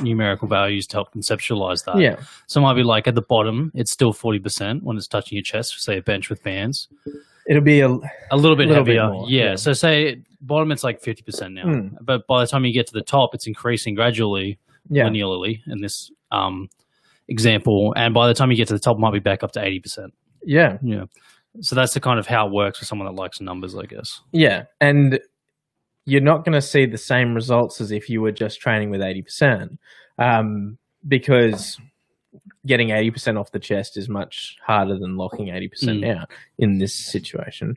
numerical 0.00 0.48
values 0.48 0.88
to 0.88 0.96
help 0.96 1.14
conceptualize 1.14 1.84
that. 1.84 1.98
yeah, 1.98 2.16
So 2.48 2.60
it 2.60 2.62
might 2.64 2.74
be 2.74 2.82
like 2.82 3.06
at 3.06 3.14
the 3.14 3.22
bottom, 3.22 3.70
it's 3.74 3.92
still 3.92 4.12
forty 4.12 4.40
percent 4.40 4.82
when 4.82 4.96
it's 4.96 5.06
touching 5.06 5.36
your 5.36 5.42
chest. 5.44 5.80
Say 5.80 5.98
a 5.98 6.02
bench 6.02 6.28
with 6.30 6.42
bands, 6.42 6.88
it'll 7.48 7.62
be 7.62 7.80
a 7.80 7.88
a 7.88 8.36
little 8.36 8.56
bit 8.56 8.68
Little 8.68 8.84
bit 8.84 8.96
heavier. 8.96 9.10
more, 9.12 9.28
yeah. 9.28 9.44
yeah. 9.50 9.56
So 9.56 9.72
say 9.72 10.22
bottom, 10.40 10.72
it's 10.72 10.84
like 10.84 11.00
fifty 11.00 11.22
percent 11.22 11.54
now, 11.54 11.64
Mm. 11.64 11.96
but 12.02 12.26
by 12.26 12.40
the 12.40 12.46
time 12.46 12.64
you 12.64 12.72
get 12.72 12.86
to 12.88 12.92
the 12.94 13.02
top, 13.02 13.34
it's 13.34 13.46
increasing 13.46 13.94
gradually, 13.94 14.58
yeah 14.90 15.04
linearly 15.08 15.60
in 15.66 15.80
this 15.80 16.10
um, 16.32 16.68
example, 17.28 17.92
and 17.96 18.12
by 18.14 18.26
the 18.26 18.34
time 18.34 18.50
you 18.50 18.56
get 18.56 18.68
to 18.68 18.74
the 18.74 18.80
top, 18.80 18.96
it 18.96 19.00
might 19.00 19.12
be 19.12 19.18
back 19.20 19.42
up 19.42 19.52
to 19.52 19.64
eighty 19.64 19.80
percent. 19.80 20.12
yeah 20.44 20.78
Yeah. 20.82 21.04
So 21.60 21.76
that's 21.76 21.94
the 21.94 22.00
kind 22.00 22.18
of 22.18 22.26
how 22.26 22.48
it 22.48 22.52
works 22.52 22.80
for 22.80 22.84
someone 22.84 23.06
that 23.06 23.14
likes 23.20 23.40
numbers, 23.40 23.76
I 23.76 23.84
guess. 23.86 24.20
yeah, 24.32 24.64
and 24.80 25.20
you're 26.04 26.20
not 26.20 26.44
going 26.44 26.52
to 26.52 26.60
see 26.60 26.84
the 26.84 26.98
same 26.98 27.32
results 27.34 27.80
as 27.80 27.90
if 27.92 28.10
you 28.10 28.20
were 28.20 28.32
just 28.32 28.60
training 28.60 28.90
with 28.90 29.00
eighty 29.00 29.22
percent, 29.22 29.78
um, 30.18 30.76
because 31.06 31.78
getting 32.66 32.88
80% 32.88 33.38
off 33.38 33.50
the 33.52 33.58
chest 33.58 33.96
is 33.96 34.08
much 34.08 34.56
harder 34.62 34.98
than 34.98 35.16
locking 35.16 35.48
80% 35.50 36.00
Mm. 36.02 36.16
out 36.18 36.30
in 36.58 36.78
this 36.78 36.94
situation. 36.94 37.76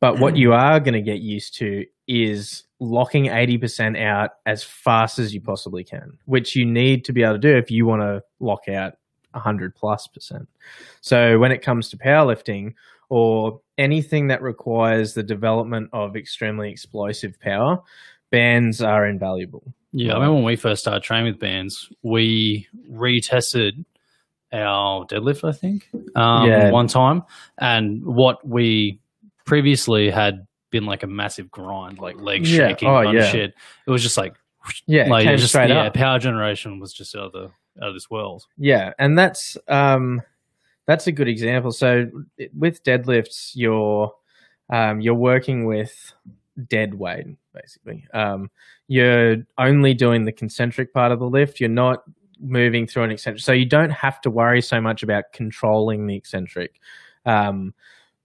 But 0.00 0.18
what 0.18 0.36
you 0.36 0.52
are 0.52 0.80
going 0.80 0.94
to 0.94 1.00
get 1.00 1.20
used 1.20 1.56
to 1.58 1.86
is 2.08 2.64
locking 2.80 3.28
80% 3.28 3.96
out 3.96 4.30
as 4.46 4.64
fast 4.64 5.18
as 5.20 5.32
you 5.32 5.40
possibly 5.40 5.84
can, 5.84 6.18
which 6.24 6.56
you 6.56 6.64
need 6.66 7.04
to 7.04 7.12
be 7.12 7.22
able 7.22 7.34
to 7.34 7.38
do 7.38 7.56
if 7.56 7.70
you 7.70 7.86
want 7.86 8.02
to 8.02 8.22
lock 8.40 8.68
out 8.68 8.94
100 9.32 9.74
plus 9.76 10.08
percent. 10.08 10.48
So 11.00 11.38
when 11.38 11.52
it 11.52 11.62
comes 11.62 11.88
to 11.90 11.96
powerlifting 11.96 12.74
or 13.08 13.60
anything 13.78 14.26
that 14.28 14.42
requires 14.42 15.14
the 15.14 15.22
development 15.22 15.90
of 15.92 16.16
extremely 16.16 16.70
explosive 16.70 17.38
power, 17.40 17.80
bands 18.30 18.82
are 18.82 19.06
invaluable. 19.06 19.72
Yeah, 19.92 20.12
I 20.12 20.14
remember 20.14 20.34
when 20.36 20.44
we 20.44 20.56
first 20.56 20.80
started 20.82 21.02
training 21.02 21.32
with 21.32 21.38
bands, 21.40 21.92
we 22.02 22.66
retested 22.90 23.84
our 24.52 25.06
deadlift, 25.06 25.46
I 25.48 25.52
think, 25.52 25.88
um, 26.14 26.48
Yeah. 26.48 26.70
one 26.70 26.86
time, 26.88 27.22
and 27.58 28.04
what 28.04 28.46
we 28.46 29.00
previously 29.44 30.10
had 30.10 30.46
been 30.70 30.86
like 30.86 31.02
a 31.02 31.06
massive 31.06 31.50
grind, 31.50 31.98
like 31.98 32.16
leg 32.20 32.46
Yeah. 32.46 32.68
shaking, 32.68 32.88
Oh, 32.88 33.00
yeah. 33.02 33.24
shit. 33.30 33.54
It 33.86 33.90
was 33.90 34.02
just 34.02 34.16
like, 34.16 34.34
Yeah, 34.86 35.08
like 35.08 35.24
it 35.24 35.28
came 35.28 35.38
just 35.38 35.48
straight 35.52 35.70
yeah, 35.70 35.82
up. 35.84 35.94
power 35.94 36.18
generation 36.18 36.78
was 36.78 36.92
just 36.92 37.14
out 37.16 37.24
of 37.26 37.32
the 37.32 37.50
out 37.82 37.88
of 37.88 37.94
this 37.94 38.10
world. 38.10 38.44
Yeah, 38.58 38.92
and 38.98 39.18
that's 39.18 39.56
um, 39.66 40.22
that's 40.86 41.06
a 41.06 41.12
good 41.12 41.26
example. 41.28 41.72
So 41.72 42.10
with 42.56 42.82
deadlifts, 42.84 43.52
you're 43.54 44.12
um, 44.70 45.00
you're 45.00 45.14
working 45.14 45.64
with 45.66 46.12
dead 46.68 46.94
weight 46.94 47.26
basically. 47.54 48.06
Um, 48.14 48.50
you're 48.88 49.38
only 49.58 49.94
doing 49.94 50.24
the 50.24 50.32
concentric 50.32 50.92
part 50.94 51.12
of 51.12 51.18
the 51.18 51.26
lift. 51.28 51.60
You're 51.60 51.68
not 51.68 52.02
moving 52.42 52.86
through 52.86 53.04
an 53.04 53.10
eccentric, 53.10 53.42
so 53.42 53.52
you 53.52 53.68
don't 53.68 53.90
have 53.90 54.20
to 54.22 54.30
worry 54.30 54.60
so 54.60 54.80
much 54.80 55.02
about 55.02 55.24
controlling 55.32 56.06
the 56.06 56.16
eccentric. 56.16 56.80
Um, 57.24 57.72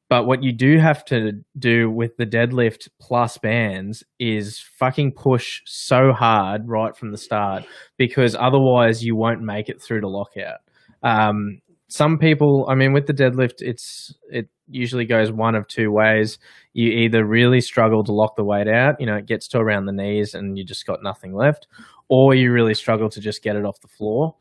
but 0.10 0.26
what 0.26 0.42
you 0.42 0.54
do 0.54 0.78
have 0.80 1.04
to 1.06 1.34
do 1.58 1.92
with 1.92 2.16
the 2.18 2.26
deadlift 2.26 2.88
plus 3.00 3.38
bands 3.38 4.04
is 4.20 4.60
fucking 4.80 5.12
push 5.12 5.62
so 5.66 6.14
hard 6.14 6.62
right 6.66 6.96
from 6.96 7.12
the 7.12 7.18
start 7.18 7.66
because 7.98 8.36
otherwise 8.36 9.04
you 9.04 9.18
won't 9.18 9.42
make 9.42 9.68
it 9.68 9.82
through 9.82 10.02
to 10.02 10.08
lockout. 10.08 10.60
Um, 11.04 11.60
some 11.90 12.18
people, 12.18 12.68
I 12.70 12.76
mean, 12.76 12.94
with 12.94 13.08
the 13.08 13.14
deadlift, 13.14 13.56
it's 13.60 14.14
it 14.30 14.50
usually 14.68 15.06
goes 15.06 15.32
one 15.32 15.56
of 15.56 15.68
two 15.68 15.92
ways. 15.92 16.38
You 16.74 16.92
either 16.92 17.26
really 17.26 17.62
struggle 17.62 18.04
to 18.04 18.12
lock 18.12 18.36
the 18.36 18.44
weight 18.44 18.68
out, 18.68 18.96
you 19.00 19.06
know, 19.06 19.16
it 19.16 19.26
gets 19.26 19.48
to 19.50 19.60
around 19.60 19.86
the 19.86 19.94
knees 19.94 20.34
and 20.34 20.58
you 20.58 20.66
just 20.66 20.86
got 20.86 21.00
nothing 21.02 21.34
left, 21.34 21.68
or 22.10 22.36
you 22.36 22.52
really 22.52 22.74
struggle 22.74 23.10
to 23.10 23.22
just 23.22 23.42
get 23.42 23.56
it 23.56 23.66
off 23.66 23.80
the 23.82 23.88
floor. 23.88 24.36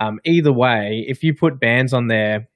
Um, 0.00 0.20
either 0.24 0.52
way, 0.52 1.04
if 1.08 1.22
you 1.22 1.34
put 1.34 1.60
bands 1.60 1.92
on 1.92 2.06
there 2.06 2.48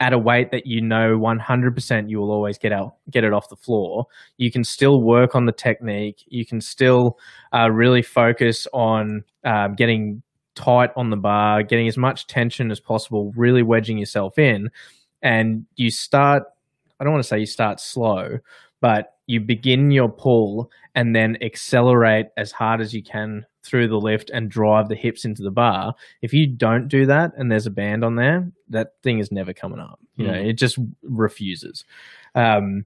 at 0.00 0.12
a 0.12 0.18
weight 0.18 0.50
that 0.50 0.62
you 0.66 0.82
know 0.82 1.16
100% 1.16 2.10
you 2.10 2.18
will 2.18 2.30
always 2.30 2.58
get 2.58 2.70
out 2.70 2.96
get 3.10 3.24
it 3.24 3.32
off 3.32 3.48
the 3.48 3.56
floor 3.56 4.04
you 4.36 4.50
can 4.50 4.62
still 4.62 5.02
work 5.02 5.34
on 5.34 5.46
the 5.46 5.52
technique 5.52 6.22
you 6.26 6.44
can 6.44 6.60
still 6.60 7.16
uh, 7.54 7.70
really 7.70 8.02
focus 8.02 8.66
on 8.74 9.22
um, 9.44 9.74
getting 9.74 10.22
tight 10.56 10.90
on 10.96 11.10
the 11.10 11.16
bar 11.16 11.62
getting 11.62 11.86
as 11.86 11.96
much 11.96 12.26
tension 12.26 12.70
as 12.72 12.80
possible 12.80 13.32
really 13.36 13.62
wedging 13.62 13.98
yourself 13.98 14.38
in 14.38 14.68
and 15.22 15.64
you 15.76 15.90
start 15.90 16.42
i 16.98 17.04
don't 17.04 17.12
want 17.12 17.22
to 17.22 17.28
say 17.28 17.38
you 17.38 17.46
start 17.46 17.78
slow 17.78 18.38
but 18.80 19.14
you 19.26 19.38
begin 19.40 19.90
your 19.90 20.08
pull 20.08 20.70
and 20.94 21.14
then 21.14 21.36
accelerate 21.42 22.26
as 22.36 22.52
hard 22.52 22.80
as 22.80 22.94
you 22.94 23.02
can 23.02 23.44
through 23.64 23.88
the 23.88 23.96
lift 24.00 24.30
and 24.30 24.48
drive 24.50 24.88
the 24.88 24.94
hips 24.94 25.24
into 25.24 25.42
the 25.42 25.50
bar. 25.50 25.92
If 26.22 26.32
you 26.32 26.46
don't 26.46 26.86
do 26.86 27.04
that 27.06 27.32
and 27.36 27.50
there's 27.50 27.66
a 27.66 27.70
band 27.70 28.04
on 28.04 28.14
there, 28.14 28.48
that 28.68 28.92
thing 29.02 29.18
is 29.18 29.32
never 29.32 29.52
coming 29.52 29.80
up. 29.80 29.98
You 30.14 30.28
know, 30.28 30.34
Mm. 30.34 30.46
it 30.46 30.52
just 30.52 30.78
refuses. 31.02 31.84
Um, 32.36 32.84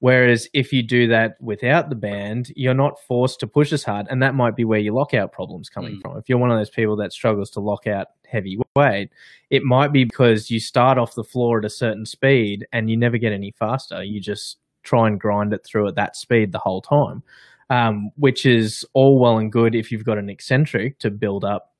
whereas 0.00 0.48
if 0.52 0.72
you 0.72 0.82
do 0.82 1.08
that 1.08 1.36
without 1.40 1.88
the 1.88 1.96
band, 1.96 2.52
you're 2.54 2.74
not 2.74 3.00
forced 3.00 3.40
to 3.40 3.46
push 3.46 3.72
as 3.72 3.82
hard, 3.82 4.06
and 4.10 4.22
that 4.22 4.34
might 4.34 4.54
be 4.56 4.64
where 4.64 4.78
your 4.78 4.94
lockout 4.94 5.32
problems 5.32 5.68
coming 5.68 5.96
Mm. 5.96 6.00
from. 6.02 6.16
If 6.18 6.28
you're 6.28 6.38
one 6.38 6.50
of 6.50 6.58
those 6.58 6.70
people 6.70 6.96
that 6.96 7.12
struggles 7.12 7.50
to 7.50 7.60
lock 7.60 7.86
out 7.86 8.08
heavy 8.26 8.58
weight, 8.76 9.10
it 9.50 9.62
might 9.64 9.92
be 9.92 10.04
because 10.04 10.50
you 10.50 10.60
start 10.60 10.98
off 10.98 11.14
the 11.14 11.24
floor 11.24 11.58
at 11.58 11.64
a 11.64 11.70
certain 11.70 12.06
speed 12.06 12.66
and 12.72 12.88
you 12.90 12.96
never 12.96 13.18
get 13.18 13.32
any 13.32 13.50
faster. 13.52 14.02
You 14.04 14.20
just 14.20 14.58
try 14.82 15.08
and 15.08 15.18
grind 15.20 15.52
it 15.52 15.64
through 15.64 15.88
at 15.88 15.94
that 15.96 16.16
speed 16.16 16.52
the 16.52 16.58
whole 16.58 16.80
time, 16.80 17.22
um, 17.70 18.10
which 18.16 18.46
is 18.46 18.84
all 18.94 19.18
well 19.18 19.38
and 19.38 19.50
good 19.52 19.74
if 19.74 19.90
you've 19.90 20.04
got 20.04 20.18
an 20.18 20.30
eccentric 20.30 20.98
to 21.00 21.10
build 21.10 21.44
up, 21.44 21.74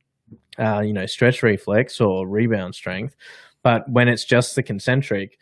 uh, 0.59 0.81
you 0.81 0.93
know, 0.93 1.07
stretch 1.07 1.43
reflex 1.43 2.01
or 2.01 2.27
rebound 2.27 2.75
strength. 2.75 3.15
But 3.63 3.89
when 3.91 4.09
it's 4.09 4.25
just 4.25 4.55
the 4.57 4.63
concentric, 4.63 5.39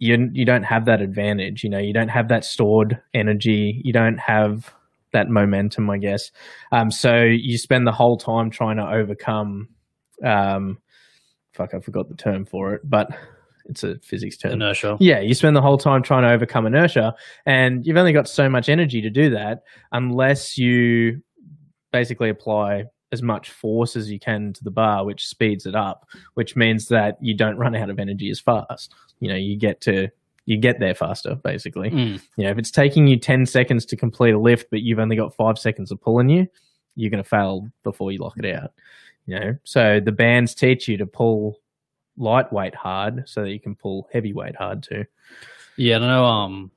you 0.00 0.30
you 0.32 0.44
don't 0.44 0.64
have 0.64 0.86
that 0.86 1.00
advantage. 1.00 1.62
You 1.62 1.70
know, 1.70 1.78
you 1.78 1.92
don't 1.92 2.08
have 2.08 2.28
that 2.28 2.44
stored 2.44 3.00
energy. 3.14 3.80
You 3.84 3.92
don't 3.92 4.18
have 4.18 4.72
that 5.12 5.28
momentum, 5.28 5.90
I 5.90 5.98
guess. 5.98 6.32
Um, 6.72 6.90
so 6.90 7.22
you 7.22 7.58
spend 7.58 7.86
the 7.86 7.92
whole 7.92 8.16
time 8.16 8.50
trying 8.50 8.78
to 8.78 8.90
overcome. 8.90 9.68
Um, 10.24 10.78
fuck, 11.52 11.74
I 11.74 11.80
forgot 11.80 12.08
the 12.08 12.14
term 12.14 12.46
for 12.46 12.74
it, 12.74 12.82
but 12.84 13.10
it's 13.66 13.84
a 13.84 13.98
physics 13.98 14.38
term. 14.38 14.52
Inertia. 14.52 14.96
Yeah, 15.00 15.20
you 15.20 15.34
spend 15.34 15.54
the 15.54 15.62
whole 15.62 15.78
time 15.78 16.02
trying 16.02 16.22
to 16.22 16.30
overcome 16.30 16.66
inertia, 16.66 17.14
and 17.44 17.84
you've 17.84 17.98
only 17.98 18.12
got 18.12 18.26
so 18.26 18.48
much 18.48 18.70
energy 18.70 19.02
to 19.02 19.10
do 19.10 19.30
that 19.30 19.62
unless 19.92 20.56
you 20.56 21.20
basically 21.92 22.30
apply 22.30 22.84
as 23.12 23.22
much 23.22 23.50
force 23.50 23.96
as 23.96 24.10
you 24.10 24.18
can 24.18 24.52
to 24.52 24.64
the 24.64 24.70
bar, 24.70 25.04
which 25.04 25.26
speeds 25.26 25.66
it 25.66 25.74
up, 25.74 26.06
which 26.34 26.56
means 26.56 26.88
that 26.88 27.16
you 27.20 27.34
don't 27.34 27.56
run 27.56 27.74
out 27.74 27.90
of 27.90 27.98
energy 27.98 28.30
as 28.30 28.40
fast. 28.40 28.94
You 29.20 29.28
know, 29.28 29.36
you 29.36 29.56
get 29.56 29.80
to 29.82 30.08
you 30.46 30.56
get 30.56 30.80
there 30.80 30.94
faster, 30.94 31.36
basically. 31.36 31.90
Mm. 31.90 32.20
You 32.36 32.44
know, 32.44 32.50
if 32.50 32.58
it's 32.58 32.70
taking 32.70 33.06
you 33.06 33.18
10 33.18 33.46
seconds 33.46 33.84
to 33.86 33.96
complete 33.96 34.32
a 34.32 34.38
lift, 34.38 34.68
but 34.70 34.80
you've 34.80 34.98
only 34.98 35.14
got 35.14 35.34
five 35.34 35.58
seconds 35.58 35.92
of 35.92 36.00
pulling 36.00 36.28
you, 36.28 36.48
you're 36.96 37.10
going 37.10 37.22
to 37.22 37.28
fail 37.28 37.68
before 37.84 38.10
you 38.10 38.18
lock 38.18 38.36
it 38.36 38.54
out. 38.54 38.72
You 39.26 39.38
know, 39.38 39.56
so 39.64 40.00
the 40.00 40.12
bands 40.12 40.54
teach 40.54 40.88
you 40.88 40.96
to 40.96 41.06
pull 41.06 41.60
lightweight 42.16 42.74
hard 42.74 43.28
so 43.28 43.42
that 43.42 43.50
you 43.50 43.60
can 43.60 43.76
pull 43.76 44.08
heavyweight 44.12 44.56
hard 44.56 44.82
too. 44.82 45.04
Yeah, 45.76 45.96
I 45.96 46.00
know. 46.00 46.24
Um, 46.24 46.70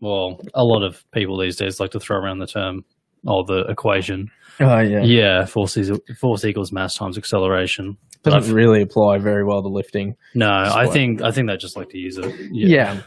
well, 0.00 0.40
a 0.54 0.64
lot 0.64 0.82
of 0.82 1.04
people 1.10 1.36
these 1.38 1.56
days 1.56 1.80
like 1.80 1.90
to 1.92 2.00
throw 2.00 2.18
around 2.18 2.38
the 2.38 2.46
term 2.46 2.84
or 3.26 3.44
the 3.44 3.64
equation. 3.68 4.28
Oh, 4.60 4.80
yeah. 4.80 5.02
Yeah, 5.02 5.44
force 5.46 5.76
is 5.76 5.90
force 6.20 6.44
equals 6.44 6.72
mass 6.72 6.96
times 6.96 7.16
acceleration. 7.18 7.96
Doesn't 8.24 8.42
I've- 8.44 8.52
really 8.52 8.82
apply 8.82 9.18
very 9.18 9.44
well 9.44 9.62
to 9.62 9.68
lifting. 9.68 10.16
no, 10.34 10.48
I 10.50 10.86
think 10.88 11.22
I 11.22 11.30
think 11.30 11.48
they 11.48 11.56
just 11.56 11.76
like 11.76 11.88
to 11.90 11.98
use 11.98 12.18
it. 12.18 12.34
Yeah. 12.52 13.02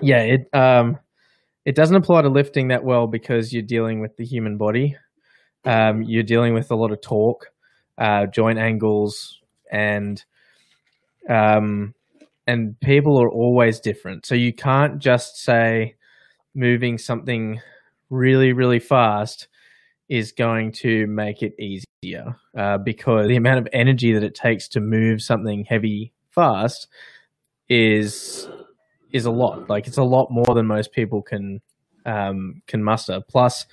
Yeah. 0.00 0.20
it 0.22 0.48
um 0.54 0.98
it 1.66 1.74
doesn't 1.74 1.96
apply 1.96 2.22
to 2.22 2.28
lifting 2.30 2.68
that 2.68 2.84
well 2.84 3.06
because 3.06 3.52
you're 3.52 3.62
dealing 3.62 4.00
with 4.00 4.16
the 4.16 4.24
human 4.24 4.56
body. 4.56 4.96
Um, 5.66 6.02
you're 6.02 6.22
dealing 6.22 6.54
with 6.54 6.70
a 6.70 6.74
lot 6.74 6.90
of 6.90 7.02
torque, 7.02 7.48
uh, 7.98 8.24
joint 8.32 8.58
angles, 8.58 9.38
and 9.70 10.24
um, 11.28 11.94
and 12.46 12.78
people 12.80 13.20
are 13.22 13.28
always 13.30 13.78
different. 13.80 14.24
So 14.24 14.34
you 14.34 14.54
can't 14.54 14.98
just 14.98 15.36
say 15.36 15.96
moving 16.54 16.96
something 16.98 17.60
really, 18.10 18.52
really 18.52 18.80
fast 18.80 19.48
is 20.08 20.32
going 20.32 20.72
to 20.72 21.06
make 21.06 21.42
it 21.42 21.54
easier 21.58 22.36
uh, 22.58 22.76
because 22.78 23.28
the 23.28 23.36
amount 23.36 23.58
of 23.60 23.68
energy 23.72 24.12
that 24.12 24.24
it 24.24 24.34
takes 24.34 24.68
to 24.68 24.80
move 24.80 25.22
something 25.22 25.64
heavy 25.64 26.12
fast 26.30 26.88
is 27.68 28.48
is 29.12 29.24
a 29.24 29.30
lot. 29.30 29.68
Like 29.70 29.86
it's 29.86 29.98
a 29.98 30.02
lot 30.02 30.30
more 30.30 30.54
than 30.54 30.66
most 30.66 30.92
people 30.92 31.22
can 31.22 31.60
um, 32.04 32.62
can 32.66 32.82
muster. 32.82 33.20
Plus, 33.28 33.66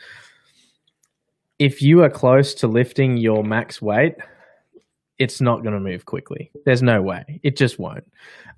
if 1.59 1.81
you 1.81 2.03
are 2.03 2.09
close 2.09 2.53
to 2.55 2.67
lifting 2.67 3.17
your 3.17 3.43
max 3.43 3.81
weight, 3.81 4.15
it's 5.17 5.41
not 5.41 5.63
going 5.63 5.73
to 5.73 5.79
move 5.79 6.05
quickly. 6.05 6.51
There's 6.65 6.83
no 6.83 7.01
way. 7.01 7.39
It 7.43 7.57
just 7.57 7.79
won't. 7.79 8.05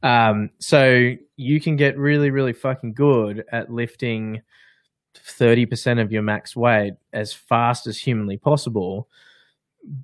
Um, 0.04 0.50
so 0.60 1.12
you 1.38 1.62
can 1.62 1.76
get 1.76 1.98
really, 1.98 2.32
really 2.32 2.54
fucking 2.54 2.94
good 2.94 3.46
at 3.52 3.72
lifting 3.72 4.42
30% 5.16 6.02
of 6.02 6.12
your 6.12 6.22
max 6.22 6.56
weight 6.56 6.94
as 7.14 7.34
fast 7.34 7.88
as 7.88 7.98
humanly 7.98 8.38
possible. 8.38 9.08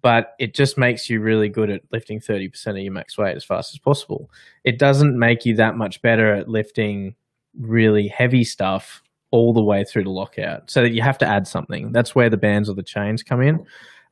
But 0.01 0.35
it 0.39 0.53
just 0.53 0.77
makes 0.77 1.09
you 1.09 1.19
really 1.19 1.49
good 1.49 1.69
at 1.69 1.81
lifting 1.91 2.19
30% 2.19 2.67
of 2.67 2.77
your 2.77 2.93
max 2.93 3.17
weight 3.17 3.35
as 3.35 3.43
fast 3.43 3.73
as 3.73 3.79
possible. 3.79 4.29
It 4.63 4.79
doesn't 4.79 5.17
make 5.17 5.45
you 5.45 5.55
that 5.55 5.75
much 5.77 6.01
better 6.01 6.33
at 6.33 6.47
lifting 6.47 7.15
really 7.59 8.07
heavy 8.07 8.43
stuff 8.43 9.01
all 9.31 9.53
the 9.53 9.61
way 9.61 9.83
through 9.83 10.03
to 10.05 10.09
lockout. 10.09 10.71
So 10.71 10.81
that 10.81 10.93
you 10.93 11.01
have 11.01 11.17
to 11.19 11.27
add 11.27 11.47
something. 11.47 11.91
That's 11.91 12.15
where 12.15 12.29
the 12.29 12.37
bands 12.37 12.69
or 12.69 12.73
the 12.73 12.83
chains 12.83 13.21
come 13.21 13.41
in. 13.41 13.65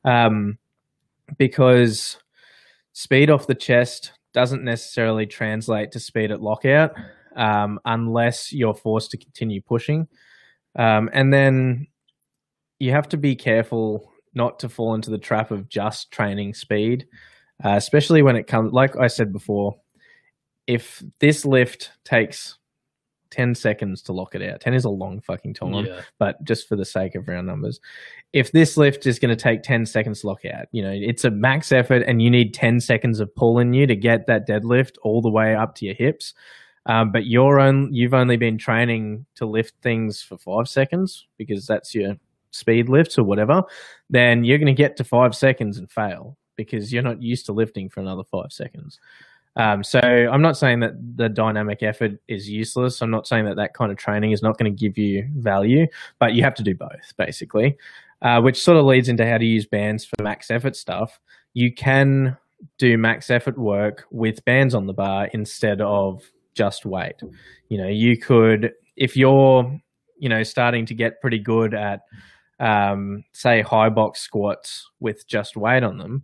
Um, 0.04 0.58
because 1.38 2.18
speed 2.92 3.30
off 3.30 3.46
the 3.46 3.54
chest 3.54 4.12
doesn't 4.34 4.64
necessarily 4.64 5.26
translate 5.26 5.92
to 5.92 6.00
speed 6.00 6.30
at 6.30 6.42
lockout 6.42 6.92
um, 7.36 7.80
unless 7.84 8.52
you're 8.52 8.74
forced 8.74 9.10
to 9.12 9.16
continue 9.16 9.60
pushing. 9.60 10.08
Um, 10.76 11.08
and 11.12 11.32
then 11.32 11.86
you 12.78 12.90
have 12.90 13.08
to 13.10 13.16
be 13.16 13.36
careful 13.36 14.10
not 14.34 14.58
to 14.60 14.68
fall 14.68 14.94
into 14.94 15.10
the 15.10 15.18
trap 15.18 15.50
of 15.50 15.68
just 15.68 16.10
training 16.10 16.54
speed, 16.54 17.06
uh, 17.64 17.74
especially 17.76 18.22
when 18.22 18.36
it 18.36 18.46
comes, 18.46 18.72
like 18.72 18.96
I 18.96 19.06
said 19.06 19.32
before, 19.32 19.76
if 20.66 21.02
this 21.20 21.44
lift 21.44 21.92
takes 22.04 22.58
10 23.30 23.54
seconds 23.54 24.02
to 24.02 24.12
lock 24.12 24.34
it 24.34 24.42
out, 24.42 24.60
10 24.60 24.74
is 24.74 24.84
a 24.84 24.90
long 24.90 25.20
fucking 25.20 25.54
time 25.54 25.86
yeah. 25.86 26.00
but 26.18 26.42
just 26.44 26.68
for 26.68 26.76
the 26.76 26.84
sake 26.84 27.14
of 27.14 27.28
round 27.28 27.46
numbers, 27.46 27.80
if 28.32 28.52
this 28.52 28.76
lift 28.76 29.06
is 29.06 29.18
going 29.18 29.36
to 29.36 29.40
take 29.40 29.62
10 29.62 29.86
seconds 29.86 30.20
to 30.20 30.26
lock 30.26 30.44
out, 30.44 30.66
you 30.72 30.82
know, 30.82 30.92
it's 30.92 31.24
a 31.24 31.30
max 31.30 31.70
effort 31.70 32.02
and 32.06 32.22
you 32.22 32.30
need 32.30 32.54
10 32.54 32.80
seconds 32.80 33.20
of 33.20 33.34
pull 33.34 33.58
in 33.58 33.72
you 33.72 33.86
to 33.86 33.96
get 33.96 34.26
that 34.26 34.48
deadlift 34.48 34.96
all 35.02 35.20
the 35.20 35.30
way 35.30 35.54
up 35.54 35.74
to 35.76 35.84
your 35.84 35.94
hips. 35.94 36.34
Um, 36.86 37.12
but 37.12 37.26
you're 37.26 37.60
on, 37.60 37.92
you've 37.92 38.14
only 38.14 38.36
been 38.36 38.58
training 38.58 39.26
to 39.36 39.46
lift 39.46 39.74
things 39.82 40.22
for 40.22 40.36
five 40.36 40.68
seconds 40.68 41.26
because 41.38 41.66
that's 41.66 41.94
your 41.94 42.16
speed 42.50 42.88
lifts 42.88 43.18
or 43.18 43.24
whatever, 43.24 43.62
then 44.10 44.44
you're 44.44 44.58
going 44.58 44.66
to 44.66 44.72
get 44.72 44.96
to 44.96 45.04
five 45.04 45.34
seconds 45.34 45.78
and 45.78 45.90
fail 45.90 46.36
because 46.56 46.92
you're 46.92 47.02
not 47.02 47.20
used 47.20 47.46
to 47.46 47.52
lifting 47.52 47.88
for 47.88 48.00
another 48.00 48.22
five 48.24 48.52
seconds. 48.52 49.00
Um, 49.56 49.84
so 49.84 49.98
I'm 50.00 50.42
not 50.42 50.56
saying 50.56 50.80
that 50.80 50.94
the 51.16 51.28
dynamic 51.28 51.82
effort 51.82 52.12
is 52.28 52.48
useless. 52.48 53.00
I'm 53.00 53.10
not 53.10 53.26
saying 53.26 53.44
that 53.44 53.56
that 53.56 53.74
kind 53.74 53.92
of 53.92 53.98
training 53.98 54.32
is 54.32 54.42
not 54.42 54.58
going 54.58 54.74
to 54.74 54.78
give 54.78 54.98
you 54.98 55.28
value, 55.36 55.86
but 56.18 56.34
you 56.34 56.42
have 56.42 56.54
to 56.56 56.62
do 56.62 56.74
both 56.74 57.16
basically, 57.16 57.76
uh, 58.22 58.40
which 58.40 58.62
sort 58.62 58.78
of 58.78 58.84
leads 58.84 59.08
into 59.08 59.26
how 59.26 59.38
to 59.38 59.44
use 59.44 59.66
bands 59.66 60.04
for 60.04 60.22
max 60.22 60.50
effort 60.50 60.74
stuff. 60.76 61.20
You 61.54 61.72
can 61.72 62.36
do 62.78 62.98
max 62.98 63.30
effort 63.30 63.58
work 63.58 64.06
with 64.10 64.44
bands 64.44 64.74
on 64.74 64.86
the 64.86 64.92
bar 64.92 65.28
instead 65.32 65.80
of 65.80 66.22
just 66.54 66.84
weight. 66.86 67.16
You 67.68 67.78
know, 67.78 67.88
you 67.88 68.18
could 68.18 68.72
if 68.96 69.16
you're 69.16 69.80
you 70.18 70.28
know 70.28 70.42
starting 70.42 70.86
to 70.86 70.94
get 70.94 71.20
pretty 71.20 71.38
good 71.38 71.74
at 71.74 72.00
um, 72.60 73.24
say 73.32 73.62
high 73.62 73.88
box 73.88 74.20
squats 74.20 74.88
with 75.00 75.26
just 75.26 75.56
weight 75.56 75.82
on 75.82 75.98
them, 75.98 76.22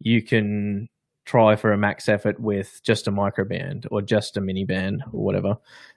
you 0.00 0.22
can 0.22 0.88
try 1.24 1.54
for 1.56 1.72
a 1.72 1.76
max 1.78 2.08
effort 2.08 2.40
with 2.40 2.80
just 2.82 3.06
a 3.06 3.10
micro 3.10 3.44
band 3.44 3.86
or 3.90 4.00
just 4.00 4.38
a 4.38 4.40
mini 4.40 4.64
band 4.64 5.02
or 5.12 5.22
whatever 5.22 5.54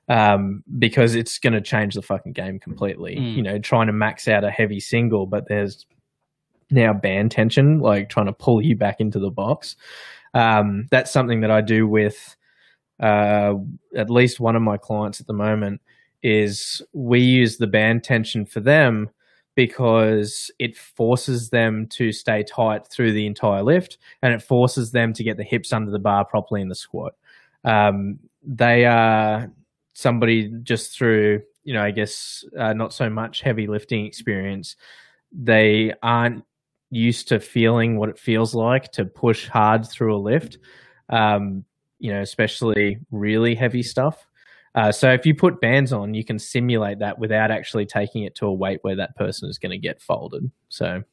um, 0.10 0.62
because 0.78 1.16
it's 1.16 1.40
going 1.40 1.54
to 1.54 1.62
change 1.62 1.96
the 1.96 2.02
fucking 2.02 2.34
game 2.34 2.60
completely 2.60 3.16
Mm. 3.16 3.36
you 3.38 3.42
know 3.42 3.58
trying 3.58 3.88
to 3.88 3.94
max 3.94 4.28
out 4.28 4.44
a 4.44 4.52
heavy 4.52 4.82
single 4.82 5.26
but 5.26 5.48
there's 5.48 5.86
now 6.70 6.92
band 6.92 7.32
tension 7.32 7.80
like 7.80 8.10
trying 8.10 8.26
to 8.26 8.34
pull 8.34 8.62
you 8.62 8.76
back 8.76 9.00
into 9.00 9.20
the 9.20 9.32
box 9.32 9.78
um, 10.34 10.88
that's 10.92 11.12
something 11.12 11.40
that 11.40 11.52
i 11.52 11.62
do 11.62 11.88
with 11.88 12.36
uh, 13.02 13.56
at 13.96 14.10
least 14.10 14.40
one 14.40 14.56
of 14.56 14.62
my 14.62 14.78
clients 14.78 15.20
at 15.20 15.28
the 15.28 15.34
moment 15.34 15.82
is 16.24 16.82
we 16.94 17.20
use 17.20 17.58
the 17.58 17.68
band 17.68 18.04
tension 18.04 18.46
for 18.46 18.60
them 18.60 19.10
because 19.56 20.50
it 20.60 20.78
forces 20.78 21.50
them 21.50 21.88
to 21.88 22.12
stay 22.12 22.44
tight 22.44 22.88
through 22.88 23.12
the 23.12 23.26
entire 23.26 23.64
lift 23.64 23.98
and 24.22 24.34
it 24.34 24.42
forces 24.42 24.92
them 24.92 25.14
to 25.14 25.24
get 25.24 25.38
the 25.38 25.44
hips 25.44 25.74
under 25.74 25.92
the 25.92 26.00
bar 26.00 26.24
properly 26.24 26.62
in 26.62 26.70
the 26.70 26.76
squat. 26.76 27.14
Um, 27.64 28.20
they 28.44 28.86
are 28.86 29.52
somebody 29.94 30.50
just 30.64 30.98
through, 30.98 31.42
you 31.64 31.74
know, 31.74 31.84
I 31.84 31.92
guess 31.92 32.46
uh, 32.58 32.74
not 32.74 32.94
so 32.94 33.10
much 33.10 33.42
heavy 33.42 33.68
lifting 33.68 34.06
experience. 34.06 34.76
They 35.32 35.94
aren't 36.02 36.44
used 36.90 37.28
to 37.30 37.40
feeling 37.40 37.98
what 37.98 38.10
it 38.10 38.20
feels 38.20 38.54
like 38.56 38.92
to 38.94 39.06
push 39.06 39.48
hard 39.48 39.88
through 39.88 40.16
a 40.16 40.20
lift, 40.20 40.58
um, 41.10 41.66
you 42.02 42.12
know, 42.14 42.22
especially 42.22 42.98
really 43.12 43.56
heavy 43.56 43.84
stuff. 43.84 44.26
Uh, 44.74 44.92
so 44.92 45.12
if 45.12 45.26
you 45.26 45.36
put 45.36 45.60
bands 45.62 45.92
on, 45.92 46.14
you 46.14 46.24
can 46.24 46.40
simulate 46.40 47.00
that 47.00 47.20
without 47.20 47.52
actually 47.52 47.86
taking 47.86 48.24
it 48.24 48.36
to 48.36 48.46
a 48.46 48.54
weight 48.54 48.80
where 48.84 48.96
that 48.96 49.16
person 49.18 49.50
is 49.50 49.58
going 49.58 49.72
to 49.72 49.78
get 49.78 50.02
folded. 50.02 50.50
So 50.70 51.04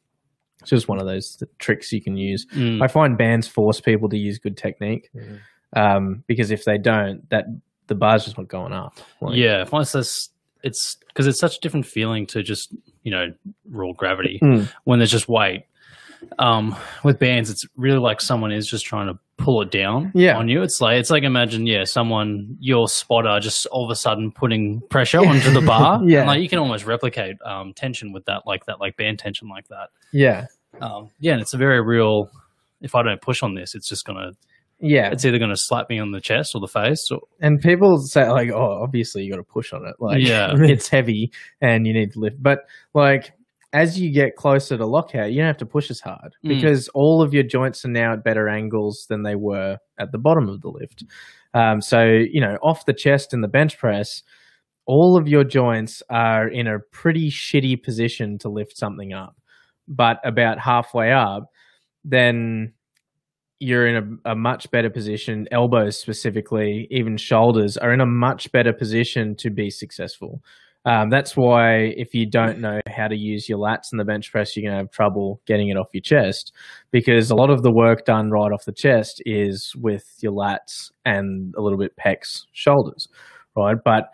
it's 0.61 0.71
just 0.71 0.89
one 0.89 1.01
of 1.01 1.07
those 1.07 1.37
th- 1.37 1.51
tricks 1.59 1.93
you 1.93 2.01
can 2.01 2.17
use. 2.17 2.47
Mm. 2.55 2.83
I 2.83 2.87
find 2.89 3.19
bands 3.19 3.49
force 3.49 3.81
people 3.81 4.09
to 4.11 4.17
use 4.17 4.39
good 4.39 4.57
technique 4.57 5.09
Mhm. 5.15 5.39
um, 5.75 6.25
because 6.29 6.51
if 6.53 6.65
they 6.65 6.79
don't, 6.79 7.29
that 7.31 7.47
the 7.89 7.95
bar's 7.97 8.25
just 8.25 8.39
not 8.39 8.49
going 8.49 8.73
up. 8.73 8.99
Like, 9.21 9.37
yeah, 9.37 9.65
once 9.73 9.93
that's 9.93 10.31
it's 10.63 10.97
because 11.09 11.27
it's 11.27 11.39
such 11.41 11.57
a 11.57 11.61
different 11.61 11.87
feeling 11.87 12.27
to 12.27 12.43
just 12.43 12.75
you 13.05 13.11
know 13.13 13.33
raw 13.71 13.93
gravity 13.93 14.39
Mm. 14.43 14.69
when 14.85 14.99
there's 14.99 15.11
just 15.11 15.29
weight. 15.29 15.65
Um, 16.39 16.75
with 17.05 17.19
bands, 17.19 17.49
it's 17.51 17.65
really 17.77 17.99
like 17.99 18.21
someone 18.21 18.51
is 18.53 18.67
just 18.69 18.85
trying 18.85 19.07
to 19.07 19.19
pull 19.39 19.63
it 19.63 19.71
down 19.71 20.11
Yeah. 20.15 20.37
on 20.37 20.49
you. 20.49 20.63
It's 20.63 20.81
like 20.81 20.99
it's 20.99 21.11
like 21.11 21.23
imagine 21.23 21.65
yeah, 21.67 21.85
someone 21.85 22.57
your 22.61 22.89
spotter 22.89 23.39
just 23.41 23.65
all 23.67 23.85
of 23.85 23.91
a 23.91 23.97
sudden 23.97 24.31
putting 24.33 24.81
pressure 24.91 25.19
onto 25.21 25.51
the 25.53 25.61
bar. 25.63 26.01
Yeah. 26.05 26.21
And, 26.21 26.29
like 26.29 26.43
you 26.43 26.49
can 26.49 26.59
almost 26.59 26.85
replicate 26.85 27.37
um, 27.45 27.73
tension 27.73 28.13
with 28.13 28.25
that, 28.27 28.47
like 28.47 28.67
that, 28.67 28.81
like 28.81 28.97
band 28.97 29.19
tension 29.21 29.49
like 29.49 29.69
that. 29.69 29.89
yeah, 30.13 30.47
Um, 30.81 31.11
yeah, 31.21 31.33
and 31.33 31.41
it's 31.41 31.55
a 31.55 31.57
very 31.57 31.81
real. 31.81 32.31
If 32.81 32.95
I 32.95 33.03
don't 33.03 33.21
push 33.23 33.43
on 33.43 33.55
this, 33.55 33.75
it's 33.75 33.89
just 33.89 34.05
gonna. 34.05 34.33
yeah. 34.81 35.11
It's 35.11 35.25
either 35.25 35.39
gonna 35.39 35.57
slap 35.57 35.89
me 35.89 35.99
on 35.99 36.13
the 36.13 36.21
chest 36.21 36.55
or 36.55 36.61
the 36.61 36.69
face. 36.69 37.11
Or, 37.11 37.21
And 37.41 37.61
people 37.61 37.99
say 37.99 38.29
like, 38.29 38.51
"Oh, 38.51 38.81
obviously 38.83 39.25
you 39.25 39.31
got 39.31 39.39
to 39.39 39.43
push 39.45 39.73
on 39.73 39.85
it. 39.87 39.97
Like, 39.99 40.21
Yeah. 40.25 40.53
it's 40.57 40.89
heavy 40.89 41.33
and 41.61 41.87
you 41.87 41.93
need 41.93 42.13
to 42.13 42.21
lift." 42.21 42.41
But 42.43 42.61
like, 42.95 43.33
as 43.73 44.01
you 44.01 44.11
get 44.11 44.37
closer 44.37 44.77
to 44.79 44.87
lockout, 44.87 45.31
you 45.31 45.39
don't 45.39 45.47
have 45.47 45.57
to 45.59 45.67
push 45.67 45.91
as 45.91 46.01
hard 46.01 46.35
Mm. 46.45 46.49
because 46.49 46.89
all 46.89 47.21
of 47.21 47.35
your 47.35 47.43
joints 47.43 47.85
are 47.85 47.89
now 47.89 48.13
at 48.15 48.25
better 48.25 48.49
angles 48.49 49.07
than 49.09 49.23
they 49.23 49.35
were 49.35 49.79
at 49.99 50.11
the 50.13 50.19
bottom 50.19 50.49
of 50.49 50.63
the 50.63 50.69
lift. 50.69 51.05
Um, 51.55 51.81
so 51.81 52.05
you 52.05 52.41
know, 52.41 52.57
off 52.63 52.87
the 52.87 52.95
chest 52.95 53.35
in 53.35 53.41
the 53.41 53.49
bench 53.49 53.79
press, 53.79 54.23
all 54.87 55.17
of 55.17 55.29
your 55.29 55.45
joints 55.45 56.03
are 56.09 56.49
in 56.49 56.67
a 56.67 56.79
pretty 56.79 57.31
shitty 57.31 57.83
position 57.83 58.39
to 58.39 58.49
lift 58.49 58.77
something 58.77 59.13
up. 59.13 59.37
But 59.87 60.21
about 60.25 60.59
halfway 60.59 61.13
up, 61.13 61.51
then 62.05 62.73
you're 63.61 63.87
in 63.87 64.21
a, 64.25 64.33
a 64.33 64.35
much 64.35 64.71
better 64.71 64.89
position. 64.89 65.49
Elbows, 65.51 65.99
specifically, 65.99 66.87
even 66.91 67.17
shoulders, 67.17 67.77
are 67.77 67.93
in 67.93 68.01
a 68.01 68.07
much 68.07 68.51
better 68.53 68.73
position 68.73 69.35
to 69.37 69.51
be 69.51 69.69
successful. 69.69 70.43
Um, 70.85 71.11
that's 71.11 71.37
why 71.37 71.93
if 71.97 72.15
you 72.15 72.25
don't 72.25 72.61
know 72.61 72.81
how 72.89 73.09
to 73.09 73.17
use 73.17 73.49
your 73.49 73.59
lats 73.59 73.93
in 73.93 73.99
the 73.99 74.05
bench 74.05 74.31
press, 74.31 74.57
you're 74.57 74.63
going 74.63 74.73
to 74.73 74.85
have 74.85 74.91
trouble 74.91 75.41
getting 75.47 75.69
it 75.69 75.77
off 75.77 75.89
your 75.93 76.01
chest 76.01 76.53
because 76.93 77.31
a 77.31 77.35
lot 77.35 77.51
of 77.51 77.63
the 77.63 77.73
work 77.73 78.05
done 78.05 78.31
right 78.31 78.53
off 78.53 78.65
the 78.65 78.73
chest 78.73 79.21
is 79.27 79.75
with 79.77 80.07
your 80.21 80.33
lats 80.33 80.91
and 81.05 81.55
a 81.57 81.61
little 81.61 81.79
bit 81.79 81.97
pecs, 81.97 82.47
shoulders, 82.53 83.09
right? 83.57 83.77
But 83.85 84.11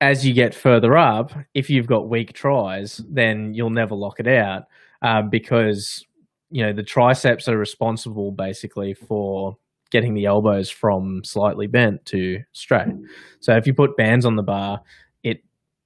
as 0.00 0.26
you 0.26 0.34
get 0.34 0.54
further 0.54 0.96
up, 0.96 1.32
if 1.54 1.70
you've 1.70 1.86
got 1.86 2.10
weak 2.10 2.34
tris, 2.34 3.02
then 3.08 3.54
you'll 3.54 3.70
never 3.70 3.94
lock 3.94 4.20
it 4.20 4.28
out 4.28 4.64
um, 5.02 5.30
because 5.30 6.04
you 6.50 6.64
know 6.64 6.72
the 6.72 6.82
triceps 6.82 7.48
are 7.48 7.58
responsible 7.58 8.32
basically 8.32 8.94
for 8.94 9.56
getting 9.90 10.14
the 10.14 10.26
elbows 10.26 10.68
from 10.68 11.22
slightly 11.24 11.66
bent 11.66 12.04
to 12.06 12.38
straight. 12.52 12.88
So 13.40 13.56
if 13.56 13.66
you 13.66 13.74
put 13.74 13.96
bands 13.96 14.26
on 14.26 14.36
the 14.36 14.42
bar, 14.42 14.80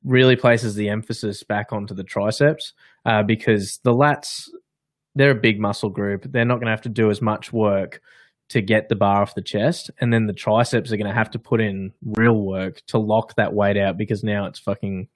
really 0.04 0.36
places 0.36 0.74
the 0.74 0.88
emphasis 0.88 1.42
back 1.42 1.72
onto 1.72 1.94
the 1.94 2.04
triceps 2.04 2.72
uh, 3.04 3.22
because 3.22 3.78
the 3.84 3.92
lats 3.92 4.48
they're 5.14 5.32
a 5.32 5.34
big 5.34 5.60
muscle 5.60 5.90
group. 5.90 6.24
They're 6.30 6.44
not 6.44 6.56
going 6.56 6.66
to 6.66 6.72
have 6.72 6.82
to 6.82 6.88
do 6.88 7.10
as 7.10 7.20
much 7.20 7.52
work 7.52 8.00
to 8.48 8.60
get 8.60 8.88
the 8.88 8.96
bar 8.96 9.22
off 9.22 9.34
the 9.34 9.42
chest, 9.42 9.90
and 10.00 10.12
then 10.12 10.26
the 10.26 10.32
triceps 10.32 10.90
are 10.90 10.96
going 10.96 11.06
to 11.08 11.14
have 11.14 11.30
to 11.30 11.38
put 11.38 11.60
in 11.60 11.92
real 12.04 12.40
work 12.40 12.82
to 12.86 12.98
lock 12.98 13.34
that 13.36 13.52
weight 13.52 13.76
out 13.76 13.96
because 13.96 14.24
now 14.24 14.46
it's 14.46 14.58
fucking 14.58 15.08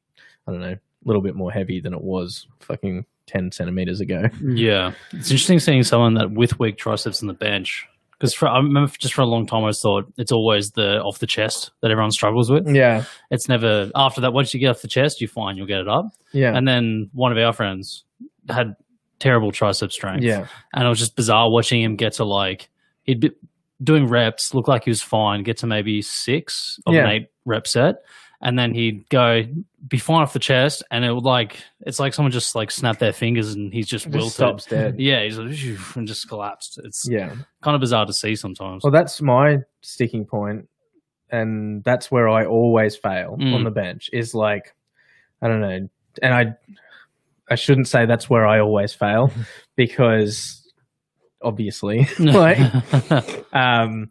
I 0.47 0.53
don't 0.53 0.61
know 0.61 0.69
a 0.69 0.79
little 1.05 1.23
bit 1.23 1.35
more 1.35 1.51
heavy 1.53 1.81
than 1.81 1.95
it 1.95 2.01
was 2.01 2.47
fucking 2.61 3.05
ten 3.27 3.51
centimeters 3.51 4.01
ago. 4.01 4.29
Yeah, 4.43 4.93
it's 5.13 5.31
interesting 5.31 5.61
seeing 5.61 5.83
someone 5.83 6.15
that 6.15 6.31
with 6.31 6.59
weak 6.59 6.77
triceps 6.77 7.23
in 7.23 7.29
the 7.29 7.35
bench. 7.35 7.87
Because 8.33 8.43
I 8.43 8.57
remember 8.57 8.91
just 8.99 9.15
for 9.15 9.23
a 9.23 9.27
long 9.27 9.47
time, 9.47 9.65
I 9.65 9.73
thought 9.73 10.11
it's 10.17 10.33
always 10.33 10.71
the 10.71 11.03
off 11.03 11.19
the 11.19 11.27
chest 11.27 11.71
that 11.83 11.91
everyone 11.91 12.11
struggles 12.11 12.51
with. 12.51 12.67
Yeah, 12.75 13.05
It's 13.31 13.49
never 13.49 13.91
after 13.95 14.21
that. 14.23 14.33
Once 14.33 14.55
you 14.55 14.61
get 14.61 14.69
off 14.71 14.81
the 14.83 14.89
chest, 14.89 15.21
you 15.21 15.29
find 15.29 15.59
you'll 15.59 15.67
get 15.67 15.81
it 15.81 15.89
up. 15.89 16.07
yeah, 16.33 16.57
And 16.57 16.67
then 16.67 17.11
one 17.13 17.33
of 17.33 17.39
our 17.39 17.53
friends 17.53 18.05
had 18.49 18.77
terrible 19.19 19.53
tricep 19.53 19.93
strength. 19.93 20.23
yeah, 20.25 20.47
and 20.73 20.87
it 20.87 20.89
was 20.89 20.99
just 20.99 21.17
bizarre 21.17 21.51
watching 21.51 21.83
him 21.83 21.97
get 21.97 22.15
to 22.15 22.25
like 22.25 22.71
he'd 23.03 23.21
be 23.21 23.31
doing 23.83 24.07
reps, 24.07 24.55
look 24.55 24.69
like 24.69 24.85
he 24.85 24.91
was 24.91 25.03
fine, 25.03 25.43
get 25.43 25.59
to 25.59 25.67
maybe 25.67 26.01
six 26.01 26.81
of 26.87 26.95
Yeah. 26.95 27.05
an 27.05 27.11
eight 27.11 27.29
rep 27.45 27.67
set, 27.67 27.97
and 28.41 28.59
then 28.59 28.73
he'd 28.75 29.07
go 29.11 29.43
be 29.87 29.99
fine 29.99 30.23
off 30.23 30.33
the 30.33 30.39
chest, 30.39 30.83
and 30.91 31.05
it 31.05 31.13
would 31.13 31.25
like 31.25 31.59
it's 31.81 32.01
like 32.01 32.15
someone 32.15 32.33
just 32.33 32.55
like 32.55 32.71
snapped 32.71 33.01
their 33.01 33.13
fingers 33.13 33.55
and 33.55 33.73
he's 33.73 33.87
just, 33.87 34.05
just 34.07 34.15
wilted. 34.15 34.33
stops 34.33 34.67
dead. 34.67 34.99
Yeah, 34.99 35.23
he's 35.25 35.39
like 35.39 35.57
and 35.97 36.07
just 36.09 36.29
collapsed. 36.29 36.81
It's 36.85 37.07
Yeah. 37.09 37.35
kind 37.63 37.75
of 37.75 37.81
bizarre 37.81 38.07
to 38.07 38.13
see 38.13 38.35
sometimes. 38.37 38.83
Well, 38.83 38.93
that's 38.93 39.21
my 39.21 39.59
sticking 39.83 40.25
point, 40.25 40.69
and 41.31 41.85
that's 41.85 42.11
where 42.11 42.29
I 42.29 42.47
always 42.47 42.97
fail 42.97 43.37
Mm. 43.39 43.55
on 43.55 43.65
the 43.65 43.71
bench. 43.71 44.09
Is 44.13 44.35
like, 44.35 44.75
I 45.43 45.49
don't 45.49 45.61
know, 45.61 45.89
and 46.23 46.35
I, 46.35 46.55
I 47.51 47.57
shouldn't 47.57 47.89
say 47.89 48.07
that's 48.07 48.31
where 48.31 48.47
I 48.47 48.61
always 48.61 48.95
fail 48.95 49.31
because 49.77 50.61
obviously, 51.43 52.09
like, 52.19 52.59
um, 53.53 54.11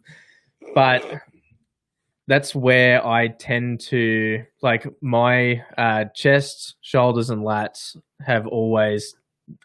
but 0.74 1.04
that's 2.26 2.54
where 2.54 3.04
I 3.06 3.28
tend 3.28 3.80
to 3.90 4.38
like 4.62 4.86
my 5.02 5.62
uh, 5.76 6.04
chest, 6.14 6.76
shoulders, 6.80 7.30
and 7.30 7.42
lats 7.42 7.96
have 8.26 8.46
always, 8.46 9.14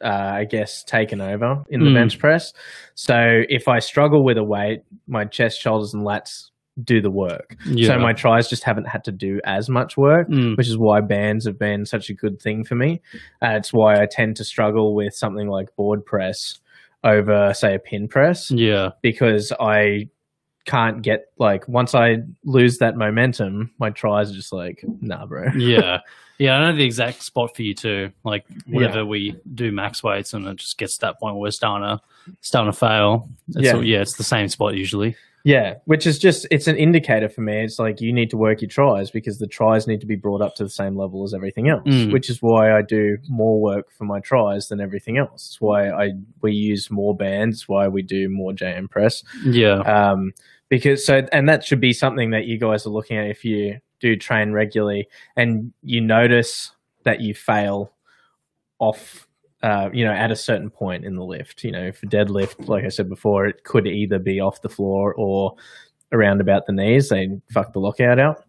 uh, 0.03 0.07
I 0.41 0.45
guess, 0.45 0.83
taken 0.83 1.21
over 1.21 1.63
in 1.69 1.79
the 1.81 1.89
Mm. 1.89 1.93
bench 1.95 2.19
press. 2.19 2.51
So 2.95 3.15
if 3.47 3.67
I 3.67 3.79
struggle 3.79 4.23
with 4.25 4.37
a 4.37 4.43
weight, 4.43 4.79
my 5.07 5.25
chest, 5.25 5.61
shoulders, 5.61 5.93
and 5.93 6.05
lats 6.05 6.49
do 6.83 7.01
the 7.01 7.11
work. 7.11 7.57
yeah. 7.65 7.87
So 7.87 7.99
my 7.99 8.13
tris 8.13 8.47
just 8.49 8.63
haven't 8.63 8.87
had 8.87 9.03
to 9.05 9.11
do 9.11 9.39
as 9.45 9.69
much 9.69 9.97
work 9.97 10.29
Mm. 10.29 10.55
which 10.57 10.67
is 10.69 10.77
why 10.77 11.01
bands 11.01 11.45
have 11.45 11.59
been 11.59 11.85
such 11.85 12.09
a 12.09 12.13
good 12.13 12.41
thing 12.41 12.63
for 12.63 12.75
me. 12.75 13.01
Uh, 13.41 13.55
it's 13.57 13.71
why 13.73 14.01
I 14.01 14.05
tend 14.09 14.37
to 14.37 14.45
struggle 14.45 14.95
with 14.95 15.13
something 15.13 15.47
like 15.49 15.75
board 15.75 16.05
press 16.05 16.59
over, 17.03 17.53
say, 17.53 17.75
a 17.75 17.79
pin 17.79 18.07
press, 18.07 18.49
yeah, 18.51 18.89
because 19.01 19.51
I 19.59 20.07
can't 20.65 21.01
get 21.01 21.27
like 21.37 21.67
once 21.67 21.95
I 21.95 22.17
lose 22.43 22.77
that 22.79 22.95
momentum, 22.95 23.71
my 23.79 23.89
tris 23.89 24.29
are 24.29 24.33
just 24.33 24.53
like, 24.53 24.83
nah, 25.01 25.25
bro. 25.25 25.49
yeah, 25.57 25.99
yeah. 26.37 26.55
I 26.55 26.71
know 26.71 26.77
the 26.77 26.83
exact 26.83 27.23
spot 27.23 27.55
for 27.55 27.63
you 27.63 27.73
too. 27.73 28.11
Like 28.23 28.45
whenever 28.67 29.05
we 29.05 29.35
do 29.55 29.71
max 29.71 30.03
weights, 30.03 30.33
and 30.33 30.45
it 30.47 30.57
just 30.57 30.77
gets 30.77 30.95
to 30.95 31.01
that 31.07 31.19
point 31.19 31.35
where 31.35 31.43
we're 31.43 31.51
starting 31.51 31.97
to 31.97 32.35
starting 32.41 32.71
to 32.71 32.77
fail. 32.77 33.29
It's 33.49 33.57
Yeah. 33.59 33.75
yeah, 33.75 33.81
yeah. 33.81 34.01
It's 34.01 34.17
the 34.17 34.23
same 34.23 34.47
spot 34.47 34.75
usually. 34.75 35.15
Yeah, 35.43 35.75
which 35.85 36.05
is 36.05 36.19
just 36.19 36.45
it's 36.51 36.67
an 36.67 36.75
indicator 36.75 37.29
for 37.29 37.41
me. 37.41 37.63
It's 37.63 37.79
like 37.79 38.01
you 38.01 38.11
need 38.11 38.29
to 38.31 38.37
work 38.37 38.61
your 38.61 38.69
tris 38.69 39.09
because 39.09 39.39
the 39.39 39.47
tris 39.47 39.87
need 39.87 40.01
to 40.01 40.07
be 40.07 40.15
brought 40.15 40.41
up 40.41 40.55
to 40.55 40.63
the 40.63 40.69
same 40.69 40.97
level 40.97 41.23
as 41.23 41.33
everything 41.33 41.69
else. 41.69 41.87
Mm. 41.87 42.11
Which 42.11 42.29
is 42.29 42.41
why 42.41 42.77
I 42.77 42.81
do 42.81 43.17
more 43.27 43.61
work 43.61 43.91
for 43.91 44.03
my 44.03 44.19
tris 44.19 44.67
than 44.67 44.81
everything 44.81 45.17
else. 45.17 45.47
It's 45.47 45.61
why 45.61 45.89
I 45.89 46.11
we 46.41 46.53
use 46.53 46.91
more 46.91 47.15
bands. 47.15 47.67
Why 47.67 47.87
we 47.87 48.01
do 48.01 48.29
more 48.29 48.51
JM 48.51 48.89
press. 48.89 49.23
Yeah. 49.45 49.79
Um, 49.79 50.33
because 50.67 51.05
so 51.05 51.25
and 51.31 51.47
that 51.47 51.63
should 51.63 51.81
be 51.81 51.93
something 51.93 52.31
that 52.31 52.45
you 52.45 52.57
guys 52.57 52.85
are 52.85 52.91
looking 52.91 53.17
at 53.17 53.27
if 53.27 53.45
you 53.45 53.79
do 53.99 54.15
train 54.15 54.51
regularly 54.51 55.07
and 55.35 55.73
you 55.83 56.01
notice 56.01 56.71
that 57.03 57.21
you 57.21 57.33
fail 57.33 57.93
off 58.79 59.27
uh, 59.61 59.89
you 59.91 60.05
know, 60.05 60.13
at 60.13 60.31
a 60.31 60.35
certain 60.35 60.69
point 60.69 61.05
in 61.05 61.15
the 61.15 61.23
lift. 61.23 61.63
You 61.63 61.71
know, 61.71 61.91
for 61.91 62.05
deadlift, 62.07 62.67
like 62.67 62.85
I 62.85 62.89
said 62.89 63.09
before, 63.09 63.45
it 63.45 63.63
could 63.63 63.87
either 63.87 64.19
be 64.19 64.39
off 64.39 64.61
the 64.61 64.69
floor 64.69 65.13
or 65.15 65.55
around 66.11 66.41
about 66.41 66.65
the 66.65 66.73
knees. 66.73 67.09
They 67.09 67.29
fuck 67.51 67.73
the 67.73 67.79
lockout 67.79 68.19
out. 68.19 68.45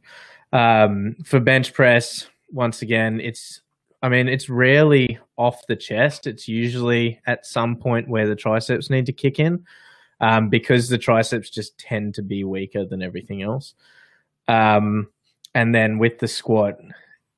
Um, 0.53 1.17
for 1.25 1.41
bench 1.41 1.73
press, 1.73 2.27
once 2.51 2.83
again, 2.83 3.21
it's 3.21 3.61
I 4.03 4.09
mean, 4.09 4.29
it's 4.29 4.49
rarely 4.49 5.19
off 5.37 5.67
the 5.67 5.77
chest. 5.77 6.27
It's 6.27 6.49
usually 6.49 7.21
at 7.27 7.45
some 7.45 7.77
point 7.77 8.09
where 8.09 8.27
the 8.27 8.37
triceps 8.37 8.89
need 8.89 9.07
to 9.07 9.13
kick 9.13 9.39
in, 9.39 9.65
um, 10.21 10.49
because 10.49 10.89
the 10.89 10.99
triceps 10.99 11.51
just 11.51 11.79
tend 11.79 12.15
to 12.15 12.23
be 12.23 12.45
weaker 12.45 12.85
than 12.85 13.03
everything 13.03 13.43
else. 13.43 13.75
Um, 14.49 15.09
and 15.55 15.75
then 15.75 15.99
with 15.99 16.19
the 16.19 16.29
squat, 16.29 16.79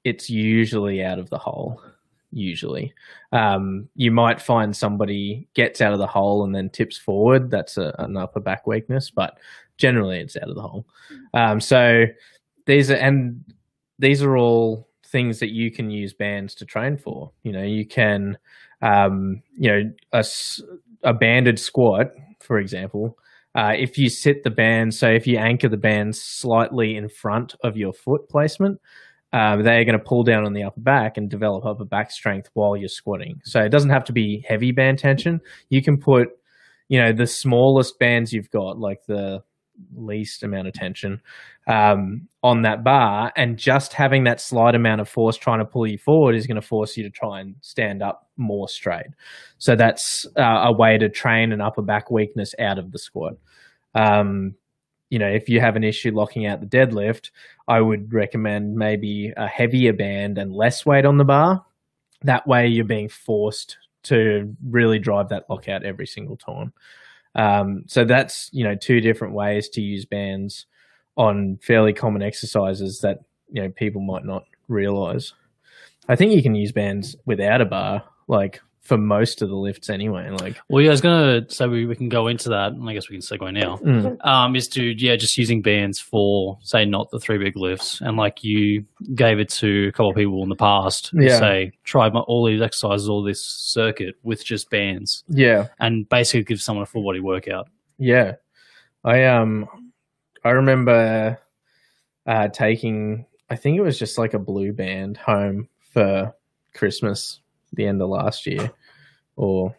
it's 0.05 0.31
usually 0.31 1.03
out 1.03 1.19
of 1.19 1.31
the 1.31 1.39
hole 1.39 1.83
usually. 2.33 2.92
Um, 3.33 3.88
you 3.95 4.11
might 4.11 4.40
find 4.40 4.75
somebody 4.75 5.49
gets 5.55 5.81
out 5.81 5.92
of 5.92 5.99
the 5.99 6.07
hole 6.07 6.45
and 6.45 6.55
then 6.55 6.71
tips 6.71 6.99
forward. 6.99 7.51
That's 7.51 7.77
a, 7.77 7.95
an 7.99 8.16
upper 8.16 8.40
back 8.40 8.66
weakness, 8.66 9.11
but 9.11 9.38
generally 9.77 10.18
it's 10.21 10.37
out 10.37 10.49
of 10.49 10.55
the 10.55 10.62
hole. 10.62 10.87
Um, 11.35 11.61
so 11.61 12.05
these 12.66 12.90
are 12.90 12.97
and 12.97 13.45
these 13.99 14.23
are 14.23 14.37
all 14.37 14.88
things 15.07 15.38
that 15.40 15.51
you 15.51 15.71
can 15.71 15.90
use 15.90 16.14
bands 16.14 16.55
to 16.57 16.64
train 16.64 16.97
for. 16.97 17.31
You 17.42 17.53
know, 17.53 17.62
you 17.62 17.87
can, 17.87 18.38
um, 18.81 19.42
you 19.53 19.71
know, 19.71 20.21
a 21.05 21.14
banded 21.14 21.59
squat, 21.59 22.07
for 22.40 22.59
example. 22.59 23.18
Uh, 23.55 23.73
if 23.77 23.99
you 23.99 24.09
sit 24.09 24.42
the 24.42 24.51
band, 24.51 24.95
so 24.95 25.09
if 25.09 25.27
you 25.27 25.37
anchor 25.37 25.68
the 25.68 25.77
band 25.77 26.16
slightly 26.16 26.97
in 26.97 27.09
front 27.09 27.55
of 27.62 27.77
your 27.77 27.92
foot 27.92 28.27
placement, 28.31 28.81
um, 29.33 29.62
they're 29.62 29.85
going 29.85 29.99
to 29.99 30.05
pull 30.05 30.25
down 30.25 30.45
on 30.45 30.53
the 30.53 30.62
upper 30.62 30.81
back 30.81 31.16
and 31.16 31.31
develop 31.31 31.64
upper 31.64 31.85
back 31.85 32.11
strength 32.11 32.51
while 32.55 32.77
you're 32.77 32.88
squatting. 32.88 33.40
So 33.45 33.61
it 33.61 33.71
doesn't 33.71 33.90
have 33.90 34.05
to 34.05 34.12
be 34.12 34.45
heavy 34.47 34.73
band 34.73 34.99
tension. 34.99 35.40
You 35.71 35.83
can 35.83 35.99
put, 35.99 36.29
you 36.88 37.01
know, 37.01 37.12
the 37.12 37.27
smallest 37.27 37.99
bands 37.99 38.33
you've 38.33 38.51
got, 38.51 38.79
like 38.79 39.07
the 39.07 39.42
least 39.97 40.42
amount 40.42 40.68
of 40.68 40.75
tension, 40.75 41.21
um, 41.66 42.29
on 42.42 42.62
that 42.62 42.85
bar, 42.85 43.33
and 43.37 43.57
just 43.57 43.95
having 43.95 44.25
that 44.25 44.40
slight 44.40 44.75
amount 44.75 45.01
of 45.01 45.09
force 45.09 45.37
trying 45.37 45.61
to 45.61 45.64
pull 45.64 45.87
you 45.87 45.97
forward 45.97 46.35
is 46.35 46.47
going 46.47 46.61
to 46.61 46.66
force 46.66 46.97
you 46.97 47.05
to 47.05 47.11
try 47.11 47.40
and 47.40 47.55
stand 47.62 48.03
up 48.03 48.29
more 48.37 48.68
straight. 48.68 49.07
So 49.59 49.75
that's 49.77 50.27
uh, 50.38 50.66
a 50.66 50.77
way 50.77 50.99
to 50.99 51.09
train 51.09 51.53
an 51.53 51.62
upper 51.62 51.83
back 51.83 52.11
weakness 52.11 52.55
out 52.59 52.79
of 52.79 52.92
the 52.92 52.99
squat. 52.99 53.35
Um, 53.95 54.57
you 55.12 55.18
know, 55.18 55.29
if 55.29 55.46
you 55.46 55.61
have 55.61 55.77
an 55.77 55.85
issue 55.85 56.11
locking 56.11 56.46
out 56.46 56.61
the 56.61 56.66
deadlift, 56.66 57.33
I 57.68 57.83
would 57.83 58.14
recommend 58.14 58.77
maybe 58.77 59.31
a 59.37 59.46
heavier 59.46 59.92
band 59.92 60.38
and 60.38 60.55
less 60.55 60.87
weight 60.87 61.05
on 61.05 61.18
the 61.18 61.25
bar. 61.25 61.62
That 62.22 62.46
way, 62.46 62.66
you're 62.66 62.87
being 62.87 63.11
forced 63.11 63.77
to 64.05 64.57
really 64.70 64.98
drive 64.98 65.29
that 65.29 65.44
lockout 65.51 65.85
every 65.85 66.07
single 66.07 66.38
time. 66.38 66.72
Um, 67.35 67.85
so 67.88 68.07
that's 68.07 68.48
you 68.55 68.64
know 68.64 68.75
two 68.75 69.03
different 69.03 69.35
ways 69.35 69.68
to 69.70 69.83
use 69.83 70.07
bands 70.07 70.64
on 71.18 71.59
fairly 71.62 71.92
common 71.92 72.22
exercises 72.22 73.01
that 73.01 73.18
you 73.51 73.62
know 73.62 73.68
people 73.68 74.01
might 74.01 74.25
not 74.25 74.44
realize. 74.68 75.35
I 76.09 76.16
think 76.16 76.33
you 76.33 76.42
can 76.42 76.55
use 76.55 76.72
bands 76.72 77.16
without 77.27 77.61
a 77.61 77.66
bar, 77.66 78.03
like 78.29 78.62
for 78.83 78.99
most 78.99 79.42
of 79.42 79.49
the 79.49 79.55
lifts 79.55 79.88
anyway. 79.88 80.29
Like, 80.31 80.59
Well, 80.68 80.83
yeah, 80.83 80.90
I 80.90 80.90
was 80.90 81.01
gonna 81.01 81.49
say 81.49 81.68
we, 81.68 81.87
we 81.87 81.95
can 81.95 82.09
go 82.09 82.27
into 82.27 82.49
that, 82.49 82.73
and 82.73 82.88
I 82.90 82.92
guess 82.95 83.09
we 83.09 83.14
can 83.16 83.23
segue 83.23 83.55
now. 83.55 83.77
mm, 83.79 84.16
Um, 84.27 84.57
is 84.57 84.66
to 84.71 84.83
yeah, 84.83 85.14
just 85.14 85.38
using 85.38 85.62
bands 85.62 86.01
for 86.01 86.59
say 86.62 86.85
not 86.85 87.09
the 87.11 87.21
three 87.21 87.38
big 87.38 87.57
lifts, 87.57 88.01
and 88.01 88.16
like 88.16 88.42
you 88.42 88.85
gave 89.14 89.38
it 89.38 89.49
to 89.51 89.87
a 89.88 89.92
couple 89.92 90.11
of 90.11 90.16
people 90.16 90.42
in 90.42 90.49
the 90.49 90.57
past, 90.57 91.11
Yeah. 91.14 91.38
say 91.38 91.73
try 91.85 92.11
my, 92.11 92.21
all 92.21 92.45
these 92.45 92.61
exercises, 92.61 93.09
all 93.09 93.23
this 93.23 93.40
circuit 93.45 94.16
with 94.25 94.45
just 94.45 94.68
bands, 94.68 95.23
yeah, 95.29 95.68
and 95.79 96.09
basically 96.09 96.42
give 96.42 96.61
someone 96.61 96.83
a 96.83 96.87
full 96.87 97.05
body 97.05 97.21
workout. 97.21 97.68
Yeah, 97.99 98.35
I 99.05 99.25
um, 99.27 99.68
I 100.45 100.51
remember 100.51 101.38
uh, 102.27 102.49
taking. 102.49 103.27
I 103.49 103.55
think 103.55 103.77
it 103.79 103.83
was 103.83 103.97
just 103.99 104.18
like 104.18 104.35
a 104.35 104.38
blue 104.40 104.73
band 104.73 105.18
home 105.18 105.68
for 105.92 106.35
Christmas, 106.75 107.40
the 107.73 107.87
end 107.87 108.03
of 108.03 108.09
last 108.09 108.47
year, 108.47 108.71
or 109.37 109.75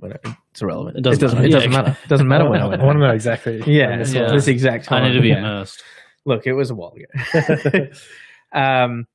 when 0.00 0.12
it's 0.12 0.62
irrelevant. 0.62 0.98
It 0.98 1.02
doesn't 1.02 1.34
matter. 1.34 1.46
It 1.46 1.50
doesn't 1.50 1.70
Yeah, 1.70 1.76
matter. 1.76 1.98
It 2.02 2.08
doesn't 2.08 2.28
matter 2.28 2.48
when 2.48 2.60
I 2.60 2.66
went. 2.66 2.82
I 2.82 2.84
want 2.84 2.96
to 2.96 3.00
know 3.00 3.12
exactly. 3.12 3.62
Yeah, 3.66 3.96
this 3.96 4.12
yeah. 4.12 4.30
this 4.30 4.48
exact 4.48 4.86
time. 4.86 5.04
I 5.04 5.08
need 5.08 5.14
to 5.14 5.20
be 5.20 5.28
yeah. 5.28 5.38
immersed. 5.38 5.82
Look, 6.24 6.46
it 6.46 6.52
was 6.52 6.70
a 6.70 6.74
while 6.74 6.94
ago. 6.94 7.88
um, 8.52 9.06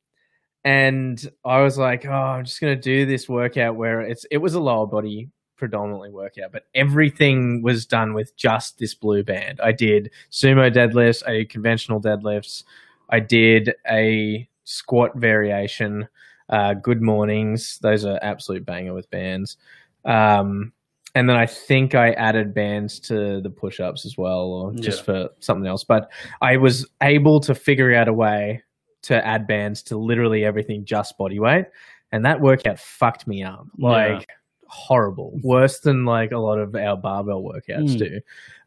and 0.63 1.31
I 1.43 1.61
was 1.61 1.77
like, 1.77 2.05
oh, 2.05 2.11
I'm 2.11 2.45
just 2.45 2.61
gonna 2.61 2.75
do 2.75 3.05
this 3.05 3.27
workout 3.27 3.75
where 3.75 4.01
it's 4.01 4.25
it 4.25 4.37
was 4.37 4.53
a 4.53 4.59
lower 4.59 4.87
body 4.87 5.29
predominantly 5.57 6.09
workout, 6.09 6.51
but 6.51 6.63
everything 6.73 7.61
was 7.61 7.85
done 7.85 8.15
with 8.15 8.35
just 8.35 8.79
this 8.79 8.95
blue 8.95 9.23
band. 9.23 9.59
I 9.61 9.71
did 9.71 10.09
sumo 10.31 10.73
deadlifts, 10.73 11.21
I 11.27 11.33
did 11.33 11.49
conventional 11.49 12.01
deadlifts, 12.01 12.63
I 13.09 13.19
did 13.19 13.75
a 13.87 14.49
squat 14.63 15.15
variation, 15.15 16.07
uh, 16.51 16.73
good 16.75 17.01
mornings. 17.01 17.79
Those 17.81 18.05
are 18.05 18.19
absolute 18.21 18.65
banger 18.65 18.93
with 18.93 19.09
bands. 19.09 19.57
Um, 20.05 20.73
and 21.15 21.27
then 21.27 21.35
I 21.35 21.45
think 21.45 21.93
I 21.95 22.11
added 22.11 22.53
bands 22.53 22.99
to 23.01 23.41
the 23.41 23.49
push 23.49 23.79
ups 23.79 24.05
as 24.05 24.17
well, 24.17 24.43
or 24.51 24.73
just 24.73 25.03
for 25.03 25.29
something 25.39 25.67
else. 25.67 25.83
But 25.83 26.09
I 26.41 26.57
was 26.57 26.87
able 27.01 27.39
to 27.41 27.53
figure 27.55 27.93
out 27.93 28.07
a 28.07 28.13
way 28.13 28.63
to 29.03 29.25
add 29.25 29.47
bands 29.47 29.81
to 29.83 29.97
literally 29.97 30.45
everything 30.45 30.85
just 30.85 31.17
body 31.17 31.39
weight. 31.39 31.65
And 32.13 32.23
that 32.25 32.39
workout 32.39 32.79
fucked 32.79 33.27
me 33.27 33.43
up. 33.43 33.65
Like, 33.77 34.19
Yeah. 34.19 34.35
horrible. 34.67 35.37
Worse 35.43 35.79
than 35.81 36.05
like 36.05 36.31
a 36.31 36.37
lot 36.37 36.57
of 36.57 36.75
our 36.75 36.95
barbell 36.95 37.43
workouts 37.43 37.95
Mm. 37.95 37.97
do. 37.97 38.19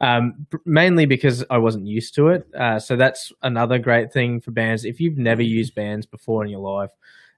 Um, 0.03 0.47
mainly 0.67 1.07
because 1.07 1.45
I 1.49 1.57
wasn't 1.57 1.87
used 1.87 2.15
to 2.17 2.29
it. 2.29 2.47
Uh, 2.55 2.79
so 2.79 2.95
that's 2.97 3.33
another 3.43 3.79
great 3.79 4.13
thing 4.13 4.41
for 4.43 4.51
bands. 4.51 4.85
If 4.85 5.01
you've 5.01 5.17
never 5.17 5.41
used 5.41 5.75
bands 5.75 6.05
before 6.05 6.45
in 6.45 6.51
your 6.51 6.61
life 6.61 6.91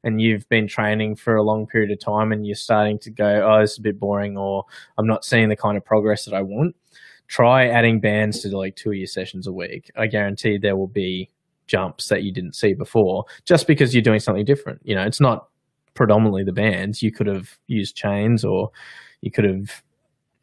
and 0.06 0.22
you've 0.22 0.48
been 0.48 0.68
training 0.68 1.16
for 1.16 1.34
a 1.34 1.42
long 1.42 1.66
period 1.66 1.90
of 1.90 1.98
time 1.98 2.30
and 2.30 2.46
you're 2.46 2.54
starting 2.54 2.96
to 3.00 3.10
go, 3.10 3.42
oh, 3.44 3.60
this 3.60 3.72
is 3.72 3.78
a 3.78 3.82
bit 3.82 3.98
boring 3.98 4.38
or 4.38 4.64
I'm 4.96 5.06
not 5.06 5.24
seeing 5.24 5.48
the 5.48 5.56
kind 5.56 5.76
of 5.76 5.84
progress 5.84 6.24
that 6.26 6.32
I 6.32 6.42
want, 6.42 6.76
try 7.26 7.66
adding 7.66 7.98
bands 7.98 8.40
to 8.42 8.56
like 8.56 8.76
two 8.76 8.90
of 8.90 8.96
your 8.96 9.08
sessions 9.08 9.48
a 9.48 9.52
week. 9.52 9.90
I 9.96 10.06
guarantee 10.06 10.58
there 10.58 10.76
will 10.76 10.86
be 10.86 11.28
jumps 11.66 12.06
that 12.06 12.22
you 12.22 12.30
didn't 12.30 12.54
see 12.54 12.72
before 12.72 13.24
just 13.44 13.66
because 13.66 13.96
you're 13.96 14.02
doing 14.02 14.20
something 14.20 14.44
different. 14.44 14.80
You 14.84 14.94
know, 14.94 15.02
it's 15.02 15.20
not 15.20 15.48
predominantly 15.94 16.44
the 16.44 16.52
bands. 16.52 17.02
You 17.02 17.10
could 17.10 17.26
have 17.26 17.58
used 17.66 17.96
chains 17.96 18.44
or 18.44 18.70
you 19.22 19.32
could 19.32 19.44
have, 19.44 19.82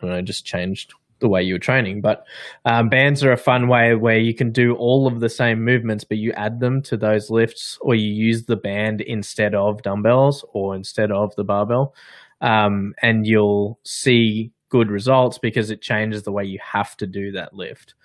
I 0.02 0.08
don't 0.08 0.16
know, 0.16 0.22
just 0.22 0.46
changed 0.46 0.94
the 1.24 1.30
way 1.30 1.42
you 1.42 1.56
were 1.56 1.60
training. 1.60 2.02
But 2.02 2.26
um, 2.66 2.90
bands 2.90 3.24
are 3.24 3.32
a 3.32 3.38
fun 3.38 3.68
way 3.68 3.96
where 3.96 4.20
you 4.20 4.36
can 4.36 4.52
do 4.52 4.76
all 4.76 5.08
of 5.08 5.22
the 5.22 5.30
same 5.30 5.64
movements, 5.64 6.04
but 6.04 6.18
you 6.18 6.32
add 6.34 6.60
them 6.60 6.84
to 6.84 6.98
those 6.98 7.32
lifts 7.32 7.80
or 7.82 7.96
you 7.96 8.14
use 8.14 8.46
the 8.46 8.58
band 8.58 9.02
instead 9.02 9.56
of 9.56 9.82
dumbbells 9.82 10.46
or 10.54 10.76
instead 10.76 11.12
of 11.12 11.34
the 11.36 11.44
barbell. 11.44 11.96
Um, 12.42 12.94
and 13.02 13.26
you'll 13.26 13.80
see 13.84 14.52
good 14.70 14.92
results 14.92 15.38
because 15.38 15.72
it 15.72 15.82
changes 15.82 16.24
the 16.24 16.32
way 16.32 16.44
you 16.44 16.60
have 16.62 16.96
to 16.98 17.08
do 17.08 17.32
that 17.32 17.54
lift. 17.54 17.96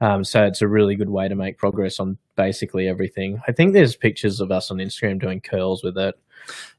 Um, 0.00 0.22
so 0.22 0.44
it's 0.44 0.60
a 0.60 0.68
really 0.68 0.94
good 0.94 1.08
way 1.08 1.28
to 1.28 1.34
make 1.34 1.56
progress 1.56 1.98
on 1.98 2.18
basically 2.36 2.86
everything. 2.86 3.40
I 3.48 3.52
think 3.52 3.72
there's 3.72 3.96
pictures 3.96 4.40
of 4.40 4.52
us 4.52 4.70
on 4.70 4.76
Instagram 4.76 5.18
doing 5.18 5.40
curls 5.40 5.82
with 5.82 5.96
it. 5.96 6.14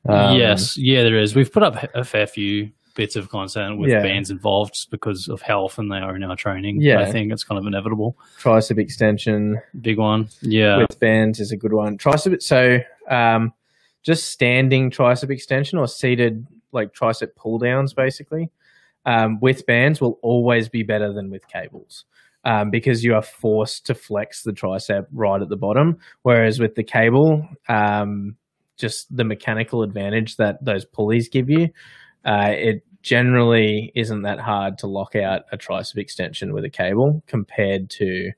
Um, 0.08 0.38
yes, 0.38 0.78
yeah, 0.78 1.02
there 1.02 1.18
is. 1.18 1.36
We've 1.36 1.52
put 1.52 1.64
up 1.64 1.76
a 1.96 2.04
fair 2.04 2.28
few 2.28 2.72
bits 2.98 3.16
of 3.16 3.30
content 3.30 3.78
with 3.80 3.90
Yeah. 3.92 4.02
bands 4.02 4.30
involved 4.30 4.74
just 4.74 4.92
because 4.92 5.30
of 5.30 5.42
how 5.42 5.62
often 5.62 5.88
they 5.88 5.98
are 6.00 6.16
in 6.16 6.24
our 6.24 6.36
training. 6.36 6.82
Yeah. 6.82 7.00
I 7.00 7.06
think 7.12 7.32
it's 7.32 7.46
kind 7.46 7.58
of 7.58 7.66
inevitable. 7.66 8.18
tricep 8.42 8.78
extension 8.78 9.62
Big 9.80 9.98
one. 9.98 10.28
Yeah. 10.42 10.78
with 10.80 11.00
bands 11.00 11.40
is 11.40 11.52
a 11.54 11.58
good 11.58 11.72
one. 11.74 11.98
Tricep, 11.98 12.42
so 12.42 12.80
um, 13.10 13.54
just 14.04 14.32
standing 14.32 14.92
tricep 14.92 15.30
extension 15.30 15.78
or 15.80 15.88
seated 15.88 16.46
like 16.74 16.94
tricep 16.94 17.36
pull 17.38 17.60
downs, 17.60 17.94
basically, 17.94 18.50
um, 19.06 19.40
with 19.40 19.66
bands 19.66 20.02
will 20.02 20.20
always 20.22 20.68
be 20.68 20.84
better 20.84 21.14
than 21.14 21.30
with 21.30 21.48
cables. 21.48 22.04
Um, 22.44 22.70
because 22.72 23.04
you 23.04 23.14
are 23.14 23.22
forced 23.22 23.86
to 23.88 23.94
flex 23.94 24.44
the 24.44 24.54
tricep 24.54 25.06
right 25.12 25.42
at 25.42 25.50
the 25.50 25.58
bottom, 25.58 25.98
whereas 26.22 26.60
with 26.60 26.76
the 26.76 26.84
cable, 26.84 27.46
um, 27.68 28.38
just 28.78 29.14
the 29.16 29.24
mechanical 29.26 29.84
advantage 29.84 30.38
that 30.38 30.64
those 30.64 30.86
pulleys 30.86 31.28
give 31.30 31.50
you, 31.50 31.70
uh, 32.24 32.52
it 32.52 32.84
generally 33.08 33.92
isn't 33.96 34.24
that 34.24 34.40
hard 34.40 34.78
to 34.80 34.88
lock 34.88 35.16
out 35.16 35.44
a 35.54 35.58
tricep 35.58 35.96
extension 35.98 36.52
with 36.54 36.66
a 36.66 36.70
cable 36.70 37.24
compared 37.26 37.90
to 37.92 38.32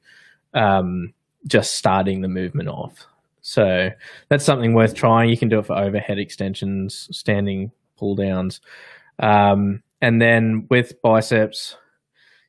um, 0.54 1.12
just 1.48 1.74
starting 1.76 2.22
the 2.22 2.28
movement 2.28 2.70
off. 2.70 3.08
So 3.42 3.90
that's 4.28 4.46
something 4.46 4.74
worth 4.76 4.94
trying. 4.94 5.30
You 5.32 5.38
can 5.38 5.50
do 5.50 5.58
it 5.58 5.66
for 5.66 5.76
overhead 5.76 6.20
extensions, 6.20 7.08
standing 7.12 7.72
pull 7.98 8.14
downs. 8.16 8.62
Um, 9.18 9.82
and 10.02 10.22
then 10.22 10.68
with 10.70 11.02
biceps, 11.02 11.76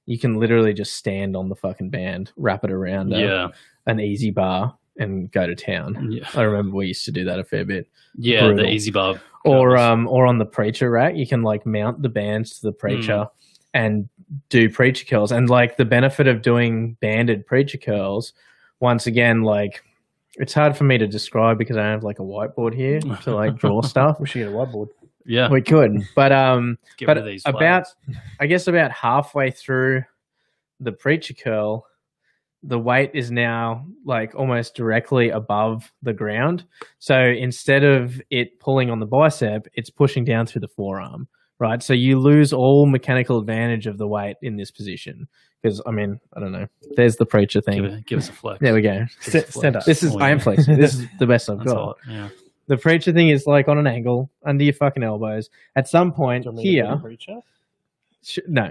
you 0.05 0.19
can 0.19 0.35
literally 0.39 0.75
just 0.75 0.93
stand 0.95 1.37
on 1.37 1.49
the 1.49 1.57
fucking 1.57 1.89
band, 1.89 2.33
wrap 2.37 2.65
it 2.65 2.71
around 2.71 3.15
a- 3.15 3.21
Yeah. 3.21 3.49
an 3.87 3.99
EZ 3.99 4.31
bar, 4.33 4.77
and 4.99 5.33
go 5.33 5.47
to 5.47 5.55
town. 5.55 6.09
Yeah. 6.13 6.29
I 6.35 6.43
remember 6.43 6.77
we 6.77 6.89
used 6.89 7.07
to 7.07 7.13
do 7.13 7.25
that 7.25 7.39
a 7.39 7.45
fair 7.45 7.65
bit. 7.65 7.89
Yeah. 8.17 8.41
Brutal. 8.47 8.67
The 8.67 8.75
EZ 8.75 8.91
bar. 8.91 9.21
Or 9.45 9.77
um, 9.77 10.07
or 10.09 10.27
on 10.27 10.39
the 10.39 10.45
preacher 10.45 10.91
rack, 10.91 11.17
you 11.17 11.27
can 11.27 11.43
like 11.43 11.65
mount 11.65 12.03
the 12.03 12.11
bands 12.11 12.59
to 12.59 12.67
the 12.67 12.73
preacher 12.73 13.27
and 13.73 14.09
do 14.49 14.69
preacher 14.69 15.07
curls. 15.07 15.33
And 15.33 15.49
like 15.49 15.77
the 15.77 15.85
benefit 15.85 16.27
of 16.27 16.43
doing 16.43 16.97
banded 17.01 17.47
preacher 17.47 17.79
curls, 17.79 18.33
once 18.81 19.07
again, 19.07 19.43
like 19.43 19.83
it's 20.37 20.55
hard 20.55 20.77
for 20.77 20.85
me 20.85 20.99
to 20.99 21.07
describe 21.07 21.59
because 21.59 21.77
I 21.77 21.83
don't 21.83 21.93
have 21.93 22.05
like 22.05 22.19
a 22.19 22.23
whiteboard 22.23 22.75
here 22.75 23.01
to 23.01 23.35
like 23.35 23.57
draw 23.57 23.83
stuff. 23.83 24.21
We 24.21 24.27
should 24.27 24.41
get 24.41 24.49
a 24.49 24.53
whiteboard. 24.53 24.89
yeah. 25.25 25.49
We 25.49 25.63
could, 25.63 26.03
but 26.15 26.33
um, 26.33 26.79
Get 26.99 27.07
but 27.07 27.25
these 27.25 27.43
about. 27.47 27.87
I 28.39 28.47
guess 28.47 28.67
about 28.67 28.91
halfway 28.93 29.51
through 29.51 30.05
the 30.81 30.93
preacher 30.93 31.35
curl, 31.35 31.87
the 32.63 32.79
weight 32.79 33.11
is 33.15 33.31
now 33.31 33.87
like 34.05 34.35
almost 34.35 34.75
directly 34.75 35.31
above 35.31 35.91
the 36.03 36.13
ground. 36.13 36.65
So 36.99 37.19
instead 37.19 37.85
of 37.85 38.21
it 38.31 38.61
pulling 38.61 38.91
on 38.91 39.01
the 39.01 39.07
bicep, 39.07 39.67
it's 39.75 39.91
pushing 39.91 40.25
down 40.25 40.47
through 40.47 40.61
the 40.61 40.69
forearm, 40.69 41.27
right? 41.59 41.83
So 41.83 41.95
you 41.95 42.19
lose 42.19 42.53
all 42.53 42.87
mechanical 42.87 43.39
advantage 43.39 43.87
of 43.87 43.97
the 43.99 44.07
weight 44.07 44.37
in 44.43 44.57
this 44.57 44.71
position. 44.71 45.27
Because 45.63 45.81
I 45.87 45.91
mean, 45.91 46.19
I 46.35 46.41
don't 46.41 46.53
know. 46.53 46.67
There's 46.97 47.17
the 47.17 47.27
preacher 47.27 47.61
Give, 47.61 47.65
thing. 47.67 47.85
it, 47.85 48.07
give 48.07 48.19
us 48.19 48.29
a 48.29 48.33
flex. 48.33 48.61
There 48.61 48.75
we 48.75 48.81
go. 48.83 49.05
Give 49.25 49.35
us 49.45 49.55
stand 49.55 49.77
up. 49.77 49.85
This 49.85 50.03
is 50.03 50.15
Oh, 50.15 50.19
I 50.19 50.31
am 50.31 50.39
yeah. 50.39 50.45
flexing. 50.45 50.79
This 50.79 50.95
is 50.95 51.07
the 51.19 51.27
best 51.27 51.49
I've 51.51 51.59
That's 51.59 51.73
got. 51.73 51.97
Yeah. 52.09 52.29
The 52.67 52.77
preacher 52.79 53.13
thing 53.13 53.29
is 53.31 53.47
like 53.47 53.69
on 53.69 53.79
an 53.79 53.87
angle 53.87 54.31
under 54.45 54.65
your 54.65 54.73
fucking 54.75 55.03
elbows. 55.03 55.51
At 55.77 55.89
some 55.89 56.13
point 56.13 56.45
Do 56.45 56.51
you 56.51 56.55
want 56.55 56.65
me 56.65 56.77
to 56.77 56.83
be 56.83 56.89
here, 56.89 56.97
preacher? 56.97 57.41
Sh- 58.23 58.39
no. 58.49 58.63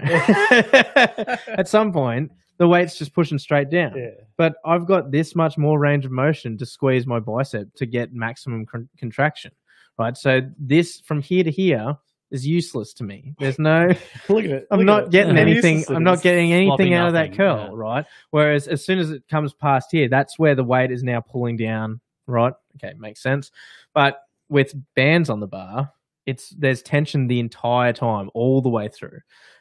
At 1.48 1.68
some 1.68 1.92
point, 1.92 2.32
the 2.60 2.68
weight's 2.68 2.98
just 2.98 3.14
pushing 3.14 3.38
straight 3.38 3.70
down. 3.70 3.96
Yeah. 3.96 4.10
But 4.36 4.56
I've 4.66 4.84
got 4.86 5.10
this 5.10 5.34
much 5.34 5.56
more 5.56 5.78
range 5.78 6.04
of 6.04 6.12
motion 6.12 6.58
to 6.58 6.66
squeeze 6.66 7.06
my 7.06 7.18
bicep 7.18 7.74
to 7.76 7.86
get 7.86 8.12
maximum 8.12 8.66
con- 8.66 8.88
contraction. 8.98 9.50
Right. 9.98 10.14
So 10.14 10.42
this 10.58 11.00
from 11.00 11.22
here 11.22 11.42
to 11.42 11.50
here 11.50 11.96
is 12.30 12.46
useless 12.46 12.92
to 12.94 13.04
me. 13.04 13.34
There's 13.38 13.58
no. 13.58 13.88
Look 14.28 14.44
at 14.44 14.50
it. 14.50 14.66
I'm 14.70 14.84
not 14.84 15.00
at 15.00 15.06
it. 15.06 15.10
getting 15.12 15.36
How 15.36 15.40
anything. 15.40 15.78
useless 15.78 15.96
I'm 15.96 16.04
not 16.04 16.20
getting 16.20 16.52
anything 16.52 16.68
Flopping 16.68 16.94
out 16.94 17.06
of 17.08 17.14
that 17.14 17.34
curl. 17.34 17.68
yeah. 17.70 17.70
Right. 17.72 18.04
Whereas 18.30 18.68
as 18.68 18.84
soon 18.84 18.98
as 18.98 19.10
it 19.10 19.26
comes 19.30 19.54
past 19.54 19.88
here, 19.90 20.08
that's 20.10 20.38
where 20.38 20.54
the 20.54 20.62
weight 20.62 20.90
is 20.90 21.02
now 21.02 21.22
pulling 21.22 21.56
down. 21.56 21.98
Right. 22.26 22.52
Okay, 22.76 22.94
makes 22.98 23.22
sense. 23.22 23.50
But 23.94 24.20
with 24.50 24.74
bands 24.94 25.30
on 25.30 25.40
the 25.40 25.46
bar, 25.48 25.90
it's 26.26 26.50
there's 26.50 26.82
tension 26.82 27.26
the 27.26 27.40
entire 27.40 27.94
time, 27.94 28.30
all 28.34 28.60
the 28.60 28.68
way 28.68 28.88
through. 28.88 29.20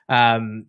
Um, 0.09 0.65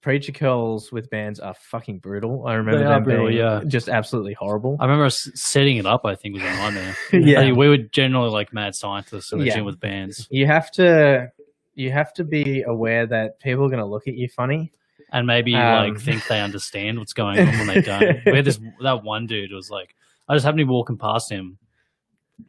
preacher 0.00 0.32
curls 0.32 0.90
with 0.90 1.08
bands 1.10 1.38
are 1.38 1.54
fucking 1.54 2.00
brutal. 2.00 2.46
I 2.46 2.54
remember 2.54 2.78
They 2.80 2.84
them 2.84 3.02
brutal, 3.04 3.26
being 3.28 3.38
yeah. 3.38 3.62
just 3.66 3.88
absolutely 3.88 4.32
horrible. 4.32 4.76
I 4.80 4.84
remember 4.84 5.06
s- 5.06 5.30
setting 5.34 5.76
it 5.76 5.86
up. 5.86 6.04
I 6.04 6.14
think 6.16 6.34
was 6.34 6.42
a 6.42 6.46
nightmare. 6.46 6.96
yeah, 7.12 7.40
Like, 7.42 7.56
we 7.56 7.68
were 7.68 7.76
generally 7.78 8.30
like 8.30 8.52
mad 8.52 8.74
scientists 8.74 9.32
in 9.32 9.38
the 9.38 9.44
Yeah. 9.46 9.56
gym 9.56 9.64
with 9.64 9.78
bands, 9.80 10.26
you 10.30 10.46
have 10.46 10.70
to 10.72 11.30
you 11.74 11.92
have 11.92 12.12
to 12.14 12.24
be 12.24 12.62
aware 12.62 13.06
that 13.06 13.38
people 13.40 13.64
are 13.64 13.68
going 13.68 13.78
to 13.78 13.86
look 13.86 14.08
at 14.08 14.14
you 14.14 14.28
funny. 14.28 14.72
and 15.12 15.26
maybe 15.26 15.54
Um. 15.54 15.92
like 15.94 16.00
think 16.02 16.26
they 16.26 16.40
understand 16.40 16.98
what's 16.98 17.12
going 17.12 17.38
on 17.38 17.46
when 17.46 17.66
they 17.68 17.80
don't. 17.80 18.18
we 18.26 18.32
had 18.36 18.44
this 18.44 18.58
that 18.82 19.02
one 19.04 19.26
dude 19.26 19.52
was 19.52 19.70
like, 19.70 19.94
I 20.28 20.34
just 20.34 20.44
happened 20.44 20.58
to 20.60 20.64
be 20.66 20.70
walking 20.70 20.98
past 20.98 21.30
him, 21.30 21.58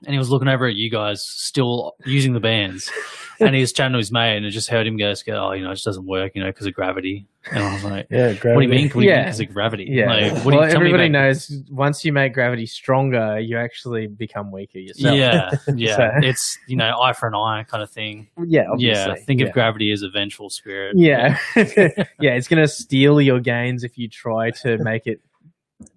and 0.06 0.14
he 0.14 0.18
was 0.18 0.30
looking 0.30 0.48
over 0.48 0.66
at 0.66 0.76
you 0.76 0.90
guys 0.90 1.24
still 1.24 1.94
using 2.06 2.34
the 2.34 2.40
bands, 2.40 2.92
and 3.40 3.54
he 3.56 3.62
was 3.62 3.74
chatting 3.74 3.94
to 3.94 3.98
his 3.98 4.12
mate, 4.12 4.38
and 4.38 4.46
I 4.46 4.50
just 4.50 4.70
heard 4.70 4.86
him 4.88 4.98
go, 4.98 5.14
go, 5.26 5.34
"Oh, 5.48 5.52
you 5.54 5.64
know, 5.64 5.72
it 5.72 5.76
just 5.76 5.86
doesn't 5.86 6.06
work, 6.06 6.34
you 6.36 6.44
know, 6.44 6.50
because 6.50 6.66
of 6.68 6.74
gravity." 6.74 7.26
And 7.52 7.64
I 7.64 7.74
was 7.74 7.84
like, 7.84 8.08
Yeah, 8.12 8.34
gravity. 8.34 8.48
"What 8.54 8.62
do 8.62 8.62
you 8.62 8.70
mean? 8.70 8.90
What 8.90 8.94
do 8.94 9.02
you 9.02 9.10
Yeah. 9.10 9.24
because 9.24 9.40
of 9.40 9.54
gravity? 9.54 9.88
Yeah, 9.90 10.06
Like, 10.06 10.32
what 10.46 10.52
do 10.52 10.58
well, 10.58 10.66
you, 10.68 10.72
tell 10.74 10.82
everybody 10.82 11.06
about- 11.06 11.12
knows 11.24 11.52
once 11.72 12.06
you 12.06 12.14
make 12.14 12.34
gravity 12.34 12.68
stronger, 12.68 13.40
you 13.40 13.58
actually 13.58 14.06
become 14.08 14.52
weaker 14.52 14.78
yourself. 14.78 15.18
Yeah, 15.18 15.50
yeah. 15.76 15.96
So- 15.96 16.12
It's 16.28 16.60
you 16.68 16.76
know 16.76 17.00
eye 17.02 17.14
for 17.14 17.28
an 17.28 17.34
eye 17.36 17.66
kind 17.68 17.82
of 17.82 17.90
thing. 17.90 18.28
yeah, 18.46 18.68
yeah, 18.78 19.16
think 19.16 19.40
yeah. 19.42 19.48
of 19.48 19.54
gravity 19.54 19.92
as 19.92 20.04
a 20.04 20.10
vengeful 20.10 20.50
spirit. 20.52 20.96
Yeah, 20.98 21.38
yeah, 21.56 22.36
it's 22.36 22.48
going 22.48 22.62
to 22.62 22.68
steal 22.68 23.20
your 23.20 23.40
gains 23.40 23.84
if 23.84 23.98
you 23.98 24.08
try 24.08 24.52
to 24.62 24.78
make 24.78 25.08
it 25.08 25.20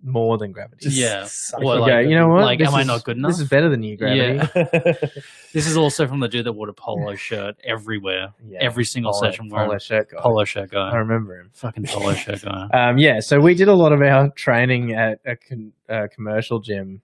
more 0.02 0.38
than 0.38 0.52
gravity. 0.52 0.84
Just 0.86 0.96
Yeah. 0.96 1.24
suck 1.26 1.60
Well, 1.60 1.76
it 1.76 1.80
like- 1.80 1.90
Go, 1.92 1.98
you 2.00 2.14
know 2.16 2.28
what? 2.28 2.44
like, 2.44 2.58
This 2.58 2.68
am 2.68 2.74
I 2.74 2.80
is- 2.82 2.86
not 2.86 3.04
good 3.04 3.16
enough? 3.16 3.30
This 3.32 3.40
is 3.40 3.48
better 3.48 3.68
than 3.68 3.82
you, 3.82 3.96
gravity. 3.96 4.48
Yeah. 4.54 4.94
This 5.54 5.68
is 5.68 5.76
also 5.76 6.08
from 6.08 6.18
the 6.18 6.26
dude 6.28 6.46
that 6.46 6.52
wore 6.52 6.68
a 6.68 6.72
polo 6.72 7.14
shirt 7.26 7.56
everywhere, 7.62 8.32
Yeah. 8.44 8.58
every 8.60 8.84
single 8.84 9.12
Polo- 9.12 9.30
session 9.30 9.48
wearing 9.48 9.68
polo 9.68 9.78
shirt 9.78 10.10
guy. 10.10 10.18
polo 10.20 10.44
shirt 10.44 10.70
guy. 10.72 10.90
I 10.90 10.96
remember 10.96 11.38
him. 11.38 11.50
Fucking 11.52 11.84
polo 11.88 12.12
shirt 12.14 12.42
guy. 12.42 12.66
Um, 12.72 12.98
yeah, 12.98 13.20
so 13.20 13.38
we 13.40 13.54
did 13.54 13.68
a 13.68 13.74
lot 13.74 13.92
of 13.92 14.02
our 14.02 14.30
training 14.30 14.92
at 14.94 15.20
a 15.24 15.36
con- 15.36 15.72
uh, 15.88 16.08
commercial 16.12 16.58
gym 16.58 17.02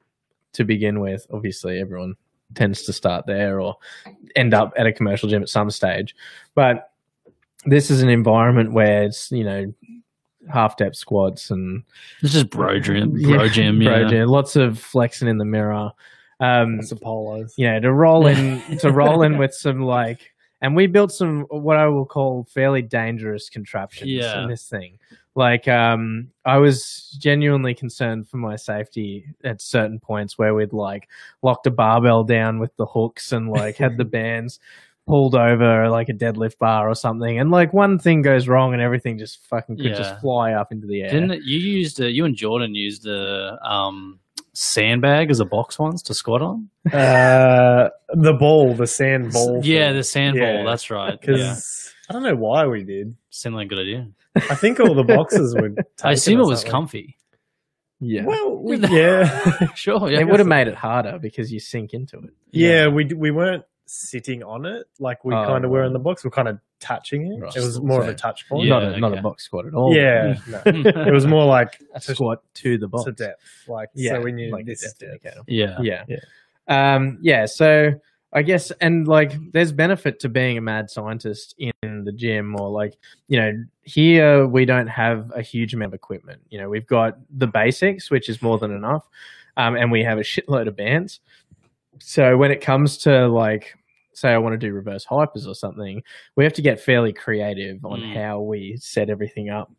to 0.54 0.64
begin 0.64 0.98
with. 0.98 1.26
Obviously, 1.32 1.78
everyone 1.80 2.14
tends 2.56 2.82
to 2.82 2.92
start 2.92 3.24
there 3.26 3.60
or 3.60 3.76
end 4.34 4.52
up 4.52 4.72
at 4.76 4.84
a 4.84 4.92
commercial 4.92 5.28
gym 5.28 5.42
at 5.42 5.48
some 5.48 5.70
stage. 5.70 6.16
But 6.56 6.90
this 7.66 7.88
is 7.88 8.02
an 8.02 8.08
environment 8.08 8.72
where 8.72 9.04
it's, 9.04 9.30
you 9.30 9.44
know, 9.44 9.72
half 10.48 10.76
depth 10.76 10.96
squats 10.96 11.50
and 11.50 11.82
It's 12.22 12.32
just 12.32 12.50
bro 12.50 12.78
gym, 12.80 13.20
bro 13.22 13.48
gym, 13.48 13.80
yeah. 13.82 13.88
bro 14.00 14.08
gym, 14.08 14.28
lots 14.28 14.56
of 14.56 14.78
flexing 14.78 15.28
in 15.28 15.38
the 15.38 15.44
mirror. 15.44 15.90
Um, 16.40 16.76
That's 16.78 16.90
the 16.90 16.96
polos. 16.96 17.52
you 17.58 17.70
know, 17.70 17.80
to 17.80 17.92
roll 17.92 18.26
in 18.26 18.60
to 18.78 18.90
roll 18.90 19.22
in 19.22 19.36
with 19.36 19.52
some 19.54 19.80
like 19.82 20.32
and 20.62 20.74
we 20.76 20.86
built 20.86 21.12
some 21.12 21.42
what 21.50 21.76
I 21.76 21.86
will 21.88 22.06
call 22.06 22.44
fairly 22.50 22.80
dangerous 22.82 23.48
contraptions 23.50 24.10
Yeah. 24.10 24.42
in 24.42 24.48
this 24.48 24.66
thing. 24.68 24.98
Like 25.34 25.68
um 25.68 26.28
I 26.44 26.56
was 26.56 27.14
genuinely 27.20 27.74
concerned 27.74 28.26
for 28.28 28.38
my 28.38 28.56
safety 28.56 29.26
at 29.44 29.60
certain 29.60 30.00
points 30.00 30.38
where 30.38 30.54
we'd 30.54 30.72
like 30.72 31.08
locked 31.42 31.66
a 31.66 31.70
barbell 31.70 32.24
down 32.24 32.58
with 32.58 32.74
the 32.76 32.86
hooks 32.86 33.32
and 33.32 33.48
like 33.50 33.76
had 33.76 33.96
the 33.98 34.04
bands 34.18 34.58
pulled 35.06 35.34
over 35.34 35.88
like 35.88 36.08
a 36.08 36.12
deadlift 36.12 36.58
bar 36.58 36.88
or 36.88 36.94
something 36.94 37.38
and 37.38 37.50
like 37.50 37.72
one 37.72 37.98
thing 37.98 38.22
goes 38.22 38.46
wrong 38.46 38.72
and 38.72 38.80
everything 38.82 39.18
just 39.18 39.44
fucking 39.46 39.76
could 39.76 39.86
Yeah. 39.86 39.94
just 39.96 40.20
fly 40.20 40.52
up 40.52 40.70
into 40.72 40.86
the 40.86 41.02
air. 41.02 41.10
Didn't 41.10 41.32
it, 41.32 41.42
you 41.42 41.58
used 41.58 41.98
a, 42.00 42.10
you 42.10 42.24
and 42.24 42.36
Jordan 42.36 42.74
used 42.76 43.02
the 43.02 43.58
um, 43.62 44.20
sandbag 44.52 45.30
as 45.30 45.40
a 45.40 45.44
box 45.44 45.78
once 45.78 46.02
to 46.04 46.14
squat 46.14 46.42
on? 46.42 46.68
Uh, 46.92 47.88
the 48.14 48.34
ball, 48.38 48.74
the 48.74 48.86
sand 48.86 49.32
ball. 49.32 49.60
Yeah, 49.64 49.92
the 49.92 50.04
sand 50.04 50.36
Yeah. 50.36 50.56
ball. 50.58 50.66
That's 50.66 50.90
right. 50.90 51.18
Because 51.20 51.40
Yeah, 51.40 51.56
I 52.08 52.12
don't 52.12 52.22
know 52.22 52.36
why 52.36 52.66
we 52.66 52.84
did. 52.84 53.16
seemed 53.30 53.56
like 53.56 53.66
a 53.66 53.68
good 53.70 53.78
idea. 53.80 54.08
I 54.36 54.54
think 54.54 54.78
all 54.78 54.94
the 54.94 55.02
boxes 55.02 55.56
would. 55.58 55.76
I 56.04 56.12
assume 56.12 56.40
it 56.40 56.46
was 56.46 56.62
comfy. 56.62 57.16
yeah. 58.00 58.24
Well, 58.24 58.62
we, 58.62 58.76
yeah, 58.90 59.72
Sure, 59.74 60.08
yeah. 60.10 60.20
it 60.20 60.28
would 60.28 60.38
have 60.38 60.46
made 60.46 60.68
it 60.68 60.74
harder 60.76 61.18
because 61.18 61.52
you 61.52 61.58
sink 61.58 61.94
into 61.94 62.18
it. 62.18 62.30
yeah. 62.52 62.86
We 62.88 63.06
we 63.06 63.30
weren't 63.32 63.64
sitting 63.92 64.42
on 64.44 64.64
it 64.66 64.86
like 65.00 65.24
we 65.24 65.34
Oh, 65.34 65.44
kind 65.46 65.64
of 65.64 65.70
were 65.70 65.82
in 65.84 65.92
the 65.92 65.98
box. 65.98 66.24
We're 66.24 66.30
kind 66.30 66.46
of 66.48 66.58
touching 66.78 67.26
it. 67.32 67.40
Right. 67.40 67.56
It 67.56 67.60
was 67.60 67.80
more 67.80 68.00
of 68.00 68.08
a 68.08 68.14
touch 68.14 68.48
point. 68.48 68.68
Yeah, 68.68 68.78
not 68.78 68.94
a 68.94 69.00
not 69.00 69.18
a 69.18 69.22
box 69.22 69.44
squat 69.44 69.66
at 69.66 69.74
all. 69.74 69.94
Yeah, 69.94 70.38
no. 70.46 70.62
it 70.64 71.12
was 71.12 71.26
more 71.26 71.44
like 71.44 71.80
a 71.94 72.00
squat 72.00 72.42
to 72.54 72.78
the 72.78 72.86
box. 72.88 73.04
to 73.04 73.12
depth. 73.12 73.42
Like 73.66 73.88
Yeah, 73.94 74.12
so 74.12 74.20
we 74.20 74.32
knew 74.32 74.52
like 74.52 74.64
this 74.66 74.82
depth 74.82 74.98
depth. 75.00 75.12
indicator. 75.24 75.42
yeah. 75.48 75.78
Yeah. 75.82 76.04
Yeah. 76.08 76.94
Um, 76.94 77.18
yeah. 77.20 77.46
So 77.46 77.94
I 78.32 78.42
guess, 78.42 78.70
and 78.80 79.08
like, 79.08 79.32
there's 79.52 79.72
benefit 79.72 80.20
to 80.20 80.28
being 80.28 80.56
a 80.56 80.60
mad 80.60 80.88
scientist 80.88 81.56
in 81.58 82.04
the 82.04 82.12
gym, 82.12 82.54
or 82.60 82.70
like, 82.70 82.94
you 83.26 83.40
know, 83.40 83.52
here 83.82 84.46
we 84.46 84.64
don't 84.66 84.86
have 84.86 85.32
a 85.34 85.42
huge 85.42 85.74
amount 85.74 85.88
of 85.88 85.94
equipment. 85.94 86.40
You 86.48 86.60
know, 86.60 86.68
we've 86.68 86.86
got 86.86 87.18
the 87.36 87.48
basics, 87.48 88.08
which 88.08 88.28
is 88.28 88.40
more 88.40 88.56
than 88.56 88.70
enough, 88.70 89.02
um, 89.56 89.74
and 89.74 89.90
we 89.90 90.04
have 90.04 90.18
a 90.18 90.22
shitload 90.22 90.68
of 90.68 90.76
bands. 90.76 91.18
So 91.98 92.36
when 92.36 92.52
it 92.52 92.60
comes 92.60 92.98
to 92.98 93.26
like, 93.26 93.74
say, 94.20 94.32
I 94.32 94.38
want 94.38 94.52
to 94.54 94.58
do 94.58 94.72
reverse 94.72 95.04
hypers 95.06 95.46
or 95.46 95.54
something, 95.54 96.02
we 96.36 96.44
have 96.44 96.52
to 96.54 96.62
get 96.62 96.80
fairly 96.80 97.12
creative 97.12 97.84
on 97.84 98.00
Mm. 98.00 98.14
how 98.14 98.40
we 98.40 98.76
set 98.78 99.10
everything 99.10 99.50
up. 99.50 99.70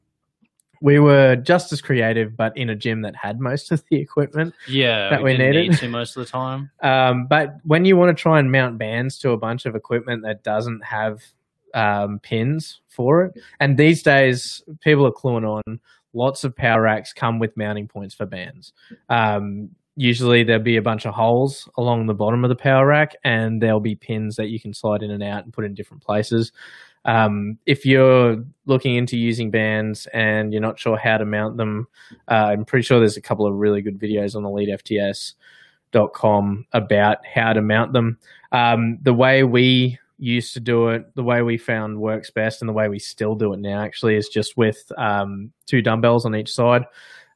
We 0.83 0.97
were 0.97 1.35
just 1.35 1.71
as 1.71 1.79
creative, 1.79 2.35
but 2.35 2.57
in 2.57 2.71
a 2.71 2.75
gym 2.75 3.03
that 3.03 3.15
had 3.15 3.39
most 3.39 3.71
of 3.71 3.83
the 3.91 3.97
equipment. 3.97 4.55
Yeah, 4.67 5.09
That 5.11 5.21
we 5.21 5.33
didn't 5.33 5.51
needed. 5.55 5.69
need 5.71 5.77
to 5.77 5.89
most 5.89 6.17
of 6.17 6.25
the 6.25 6.31
time. 6.31 6.71
Um, 6.81 7.27
but 7.27 7.57
when 7.63 7.85
you 7.85 7.95
want 7.97 8.17
to 8.17 8.19
try 8.19 8.39
and 8.39 8.51
mount 8.51 8.79
bands 8.79 9.19
to 9.19 9.29
a 9.31 9.37
bunch 9.37 9.67
of 9.67 9.75
equipment 9.75 10.23
that 10.23 10.41
doesn't 10.43 10.83
have 10.83 11.21
um, 11.75 12.19
pins 12.19 12.81
for 12.89 13.23
it, 13.25 13.33
and 13.59 13.77
these 13.77 14.01
days 14.03 14.63
people 14.81 15.05
are 15.05 15.11
cluing 15.11 15.45
on. 15.47 15.79
Lots 16.13 16.43
of 16.43 16.53
power 16.53 16.81
racks 16.81 17.13
come 17.13 17.39
with 17.39 17.55
mounting 17.55 17.87
points 17.87 18.13
for 18.13 18.25
bands. 18.25 18.73
Um, 19.07 19.69
usually 19.95 20.43
there'll 20.43 20.63
be 20.63 20.77
a 20.77 20.81
bunch 20.81 21.05
of 21.05 21.13
holes 21.13 21.69
along 21.77 22.07
the 22.07 22.13
bottom 22.13 22.43
of 22.43 22.49
the 22.49 22.55
power 22.55 22.87
rack, 22.87 23.15
and 23.23 23.61
there'll 23.61 23.79
be 23.79 23.95
pins 23.95 24.35
that 24.37 24.49
you 24.49 24.59
can 24.59 24.73
slide 24.73 25.03
in 25.03 25.11
and 25.11 25.23
out 25.23 25.43
and 25.43 25.53
put 25.53 25.65
in 25.65 25.73
different 25.73 26.03
places. 26.03 26.51
Um, 27.05 27.57
if 27.65 27.85
you're 27.85 28.43
looking 28.65 28.95
into 28.95 29.17
using 29.17 29.49
bands 29.49 30.07
and 30.13 30.51
you're 30.53 30.61
not 30.61 30.77
sure 30.79 30.97
how 30.97 31.17
to 31.17 31.25
mount 31.25 31.57
them, 31.57 31.87
uh, 32.29 32.51
I'm 32.51 32.65
pretty 32.65 32.83
sure 32.83 32.99
there's 32.99 33.17
a 33.17 33.21
couple 33.21 33.47
of 33.47 33.55
really 33.55 33.81
good 33.81 33.99
videos 33.99 34.35
on 34.35 34.43
elitefts.com 34.43 36.65
about 36.73 37.17
how 37.25 37.53
to 37.53 37.61
mount 37.61 37.93
them. 37.93 38.19
Um, 38.51 38.99
the 39.01 39.13
way 39.13 39.43
we 39.43 39.97
used 40.19 40.53
to 40.53 40.59
do 40.59 40.89
it, 40.89 41.15
the 41.15 41.23
way 41.23 41.41
we 41.41 41.57
found 41.57 41.99
works 41.99 42.29
best, 42.29 42.61
and 42.61 42.69
the 42.69 42.73
way 42.73 42.87
we 42.87 42.99
still 42.99 43.33
do 43.33 43.53
it 43.53 43.59
now 43.59 43.81
actually 43.81 44.15
is 44.15 44.29
just 44.29 44.55
with 44.55 44.91
um, 44.97 45.51
two 45.65 45.81
dumbbells 45.81 46.23
on 46.25 46.35
each 46.35 46.53
side. 46.53 46.83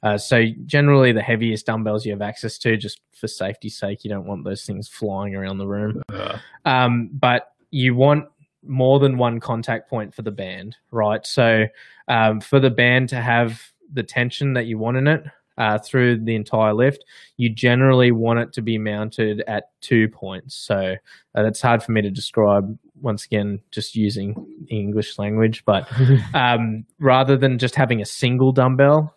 Uh, 0.05 0.19
so 0.19 0.43
generally, 0.67 1.11
the 1.11 1.21
heaviest 1.21 1.65
dumbbells 1.65 2.05
you 2.05 2.11
have 2.11 2.21
access 2.21 2.59
to, 2.59 2.77
just 2.77 3.01
for 3.11 3.27
safety's 3.27 3.75
sake, 3.75 4.03
you 4.03 4.09
don't 4.09 4.27
want 4.27 4.43
those 4.43 4.63
things 4.63 4.87
flying 4.87 5.35
around 5.35 5.57
the 5.57 5.67
room. 5.67 6.03
Yeah. 6.13 6.37
Um, 6.63 7.09
but 7.11 7.53
you 7.71 7.95
want 7.95 8.25
more 8.63 8.99
than 8.99 9.17
one 9.17 9.39
contact 9.39 9.89
point 9.89 10.13
for 10.13 10.21
the 10.21 10.29
band, 10.29 10.75
right? 10.91 11.25
So 11.25 11.65
um, 12.07 12.39
for 12.39 12.59
the 12.59 12.69
band 12.69 13.09
to 13.09 13.15
have 13.19 13.59
the 13.91 14.03
tension 14.03 14.53
that 14.53 14.67
you 14.67 14.77
want 14.77 14.97
in 14.97 15.07
it 15.07 15.23
uh, 15.57 15.79
through 15.79 16.23
the 16.23 16.35
entire 16.35 16.75
lift, 16.75 17.03
you 17.37 17.49
generally 17.49 18.11
want 18.11 18.37
it 18.37 18.53
to 18.53 18.61
be 18.61 18.77
mounted 18.77 19.43
at 19.47 19.69
two 19.81 20.07
points. 20.09 20.53
So 20.53 20.95
uh, 21.33 21.41
that's 21.41 21.61
hard 21.61 21.81
for 21.81 21.93
me 21.93 22.03
to 22.03 22.11
describe. 22.11 22.77
Once 23.01 23.25
again, 23.25 23.59
just 23.71 23.95
using 23.95 24.35
English 24.69 25.17
language, 25.17 25.63
but 25.65 25.87
um, 26.35 26.85
rather 26.99 27.35
than 27.35 27.57
just 27.57 27.73
having 27.73 28.01
a 28.01 28.05
single 28.05 28.51
dumbbell, 28.51 29.15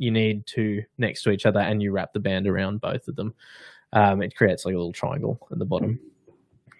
you 0.00 0.10
need 0.10 0.46
two 0.46 0.82
next 0.96 1.22
to 1.22 1.30
each 1.30 1.44
other, 1.44 1.60
and 1.60 1.82
you 1.82 1.92
wrap 1.92 2.12
the 2.12 2.20
band 2.20 2.46
around 2.46 2.80
both 2.80 3.06
of 3.06 3.16
them. 3.16 3.34
Um, 3.92 4.22
it 4.22 4.34
creates 4.34 4.64
like 4.64 4.74
a 4.74 4.78
little 4.78 4.92
triangle 4.92 5.46
at 5.52 5.58
the 5.58 5.64
bottom. 5.64 6.00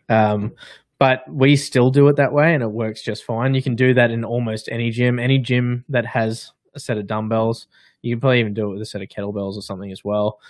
Um, 0.09 0.53
but 0.99 1.23
we 1.31 1.57
still 1.57 1.91
do 1.91 2.09
it 2.09 2.16
that 2.16 2.33
way, 2.33 2.55
and 2.55 2.62
it 2.62 2.71
works 2.71 3.03
just 3.03 3.25
fine. 3.25 3.55
You 3.55 3.62
can 3.62 3.77
do 3.77 3.93
that 3.95 4.11
in 4.11 4.25
almost 4.25 4.68
any 4.71 4.91
gym, 4.91 5.18
any 5.18 5.39
gym 5.39 5.85
that 5.91 6.07
has 6.07 6.53
a 6.75 6.81
set 6.81 6.97
of 6.97 7.07
dumbbells. 7.07 7.66
You 8.01 8.14
can 8.14 8.21
probably 8.21 8.41
even 8.41 8.55
do 8.55 8.71
it 8.71 8.73
with 8.73 8.83
a 8.83 8.87
set 8.87 9.03
of 9.03 9.09
kettlebells 9.09 9.57
or 9.57 9.62
something 9.62 9.93
as 9.93 10.03
well. 10.03 10.41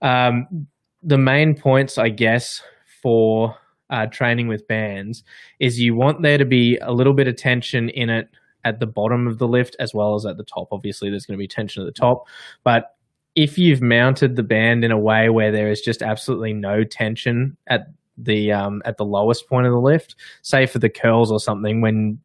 Um, 0.00 0.66
the 1.02 1.18
main 1.18 1.54
points, 1.54 1.98
I 1.98 2.08
guess, 2.08 2.62
for 3.02 3.54
uh, 3.90 4.06
training 4.06 4.48
with 4.48 4.66
bands 4.66 5.24
is 5.60 5.78
you 5.78 5.94
want 5.94 6.22
there 6.22 6.38
to 6.38 6.46
be 6.46 6.78
a 6.78 6.92
little 6.92 7.12
bit 7.12 7.28
of 7.28 7.36
tension 7.36 7.90
in 7.90 8.08
it 8.08 8.28
at 8.64 8.80
the 8.80 8.86
bottom 8.86 9.26
of 9.26 9.38
the 9.38 9.48
lift 9.48 9.76
as 9.78 9.94
well 9.94 10.14
as 10.14 10.26
at 10.26 10.36
the 10.36 10.44
top. 10.44 10.68
Obviously, 10.72 11.10
there's 11.10 11.26
going 11.26 11.36
to 11.36 11.42
be 11.42 11.48
tension 11.48 11.82
at 11.82 11.86
the 11.86 11.92
top, 11.92 12.26
but 12.62 12.94
if 13.34 13.58
you've 13.58 13.82
mounted 13.82 14.36
the 14.36 14.42
band 14.42 14.84
in 14.84 14.92
a 14.92 14.98
way 14.98 15.28
where 15.28 15.50
there 15.50 15.68
is 15.68 15.80
just 15.80 16.02
absolutely 16.02 16.52
no 16.52 16.84
tension 16.84 17.56
at 17.66 17.88
the 18.16 18.52
um, 18.52 18.80
at 18.84 18.96
the 18.96 19.04
lowest 19.04 19.48
point 19.48 19.66
of 19.66 19.72
the 19.72 19.80
lift, 19.80 20.14
say 20.42 20.66
for 20.66 20.78
the 20.78 20.88
curls 20.88 21.32
or 21.32 21.40
something, 21.40 21.80
when 21.80 22.18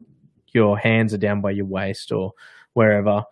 your 0.53 0.77
hands 0.77 1.13
are 1.13 1.17
down 1.17 1.41
by 1.41 1.51
your 1.51 1.65
waist 1.65 2.11
or 2.11 2.33
wherever, 2.73 3.23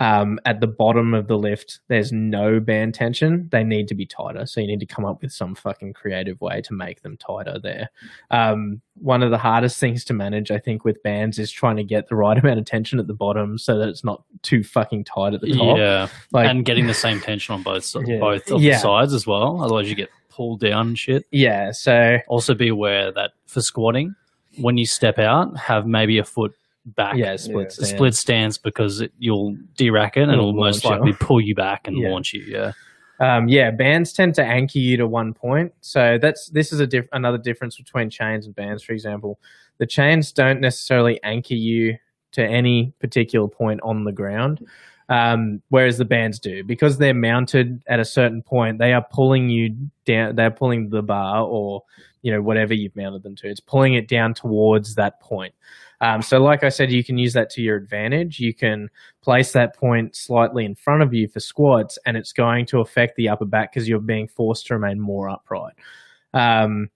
um, 0.00 0.40
at 0.46 0.60
the 0.60 0.66
bottom 0.66 1.14
of 1.14 1.28
the 1.28 1.36
lift, 1.38 1.78
there's 1.88 2.10
no 2.10 2.58
band 2.58 2.94
tension. 2.94 3.48
They 3.52 3.62
need 3.62 3.86
to 3.88 3.94
be 3.94 4.06
tighter. 4.06 4.46
So 4.46 4.60
you 4.60 4.66
need 4.66 4.80
to 4.80 4.86
come 4.86 5.04
up 5.04 5.22
with 5.22 5.30
some 5.32 5.54
fucking 5.54 5.92
creative 5.92 6.40
way 6.40 6.60
to 6.62 6.72
make 6.74 7.02
them 7.02 7.16
tighter 7.18 7.58
there. 7.62 7.90
Um, 8.30 8.80
one 8.94 9.22
of 9.22 9.30
the 9.30 9.38
hardest 9.38 9.78
things 9.78 10.04
to 10.06 10.14
manage, 10.14 10.50
I 10.50 10.58
think, 10.58 10.84
with 10.84 11.02
bands 11.02 11.38
is 11.38 11.50
trying 11.50 11.76
to 11.76 11.84
get 11.84 12.08
the 12.08 12.16
right 12.16 12.36
amount 12.42 12.58
of 12.58 12.64
tension 12.64 12.98
at 12.98 13.06
the 13.06 13.14
bottom 13.14 13.58
so 13.58 13.78
that 13.78 13.88
it's 13.88 14.02
not 14.02 14.24
too 14.42 14.64
fucking 14.64 15.04
tight 15.04 15.34
at 15.34 15.40
the 15.42 15.52
top. 15.54 15.76
Yeah, 15.78 16.08
Like, 16.32 16.48
and 16.48 16.64
getting 16.64 16.86
the 16.86 16.94
same 16.94 17.20
tension 17.20 17.54
on 17.54 17.62
both 17.62 17.94
Yeah. 18.06 18.18
both 18.18 18.50
of 18.50 18.60
Yeah. 18.60 18.72
the 18.74 18.78
sides 18.80 19.12
as 19.14 19.26
well. 19.26 19.62
Otherwise, 19.62 19.88
you 19.88 19.94
get 19.94 20.08
pulled 20.30 20.60
down 20.60 20.94
shit. 20.94 21.26
yeah. 21.30 21.72
So 21.72 22.18
Also, 22.26 22.54
be 22.54 22.68
aware 22.68 23.12
that 23.12 23.32
for 23.46 23.60
squatting, 23.60 24.14
when 24.58 24.78
you 24.78 24.86
step 24.86 25.18
out, 25.18 25.56
have 25.58 25.86
maybe 25.86 26.18
a 26.18 26.24
foot 26.24 26.54
back. 26.94 27.16
yeah, 27.16 27.36
split 27.36 27.66
Yeah. 27.66 27.68
stand. 27.84 27.86
split 27.88 28.14
stance 28.14 28.58
because 28.58 29.00
it, 29.00 29.12
you'll 29.18 29.56
de-rack 29.76 30.16
it 30.16 30.22
and 30.22 30.32
It'll 30.32 30.48
it'll 30.50 30.60
most 30.60 30.84
launch 30.84 30.94
you. 30.96 31.04
likely 31.04 31.26
pull 31.26 31.40
you 31.40 31.54
back 31.54 31.86
and 31.88 31.96
Yeah. 31.96 32.08
launch 32.10 32.32
you. 32.32 32.42
Yeah. 32.42 32.72
Um, 33.20 33.48
yeah, 33.48 33.70
bands 33.70 34.12
tend 34.14 34.34
to 34.36 34.44
anchor 34.44 34.78
you 34.78 34.96
to 34.96 35.06
one 35.06 35.34
point. 35.34 35.72
So 35.82 36.18
that's 36.20 36.48
this 36.48 36.72
is 36.72 36.80
a 36.80 36.86
diff- 36.86 37.08
another 37.12 37.36
difference 37.38 37.76
between 37.76 38.08
chains 38.08 38.46
and 38.46 38.54
bands. 38.54 38.82
For 38.82 38.92
example, 38.94 39.38
the 39.78 39.86
chains 39.86 40.32
don't 40.32 40.60
necessarily 40.60 41.22
anchor 41.22 41.54
you 41.54 41.96
to 42.32 42.42
any 42.42 42.94
particular 43.00 43.46
point 43.48 43.80
on 43.82 44.04
the 44.04 44.12
ground, 44.12 44.64
um, 45.10 45.60
whereas 45.68 45.98
the 45.98 46.04
bands 46.04 46.38
do 46.38 46.64
because 46.64 46.96
they're 46.96 47.12
mounted 47.12 47.82
at 47.88 48.00
a 48.00 48.04
certain 48.04 48.40
point. 48.42 48.78
They 48.78 48.92
are 48.94 49.04
pulling 49.12 49.50
you 49.50 49.76
down. 50.06 50.36
They're 50.36 50.50
pulling 50.50 50.88
the 50.88 51.02
bar 51.02 51.42
or 51.44 51.82
you 52.22 52.32
know 52.32 52.40
whatever 52.40 52.72
you've 52.72 52.96
mounted 52.96 53.22
them 53.22 53.36
to. 53.36 53.48
It's 53.48 53.60
pulling 53.60 53.94
it 53.94 54.08
down 54.08 54.32
towards 54.32 54.94
that 54.94 55.20
point. 55.20 55.54
Um, 56.02 56.22
so, 56.22 56.38
like 56.38 56.64
I 56.64 56.70
said, 56.70 56.90
you 56.90 57.04
can 57.04 57.18
use 57.18 57.34
that 57.34 57.50
to 57.50 57.62
your 57.62 57.76
advantage. 57.76 58.40
You 58.40 58.54
can 58.54 58.88
place 59.20 59.52
that 59.52 59.76
point 59.76 60.16
slightly 60.16 60.64
in 60.64 60.74
front 60.74 61.02
of 61.02 61.12
you 61.12 61.28
for 61.28 61.40
squats, 61.40 61.98
and 62.06 62.16
it's 62.16 62.32
going 62.32 62.66
to 62.66 62.80
affect 62.80 63.16
the 63.16 63.28
upper 63.28 63.44
back 63.44 63.72
because 63.72 63.88
you're 63.88 64.00
being 64.00 64.28
forced 64.28 64.66
to 64.68 64.74
remain 64.74 64.98
more 64.98 65.28
upright. 65.28 65.74
Um, 66.32 66.88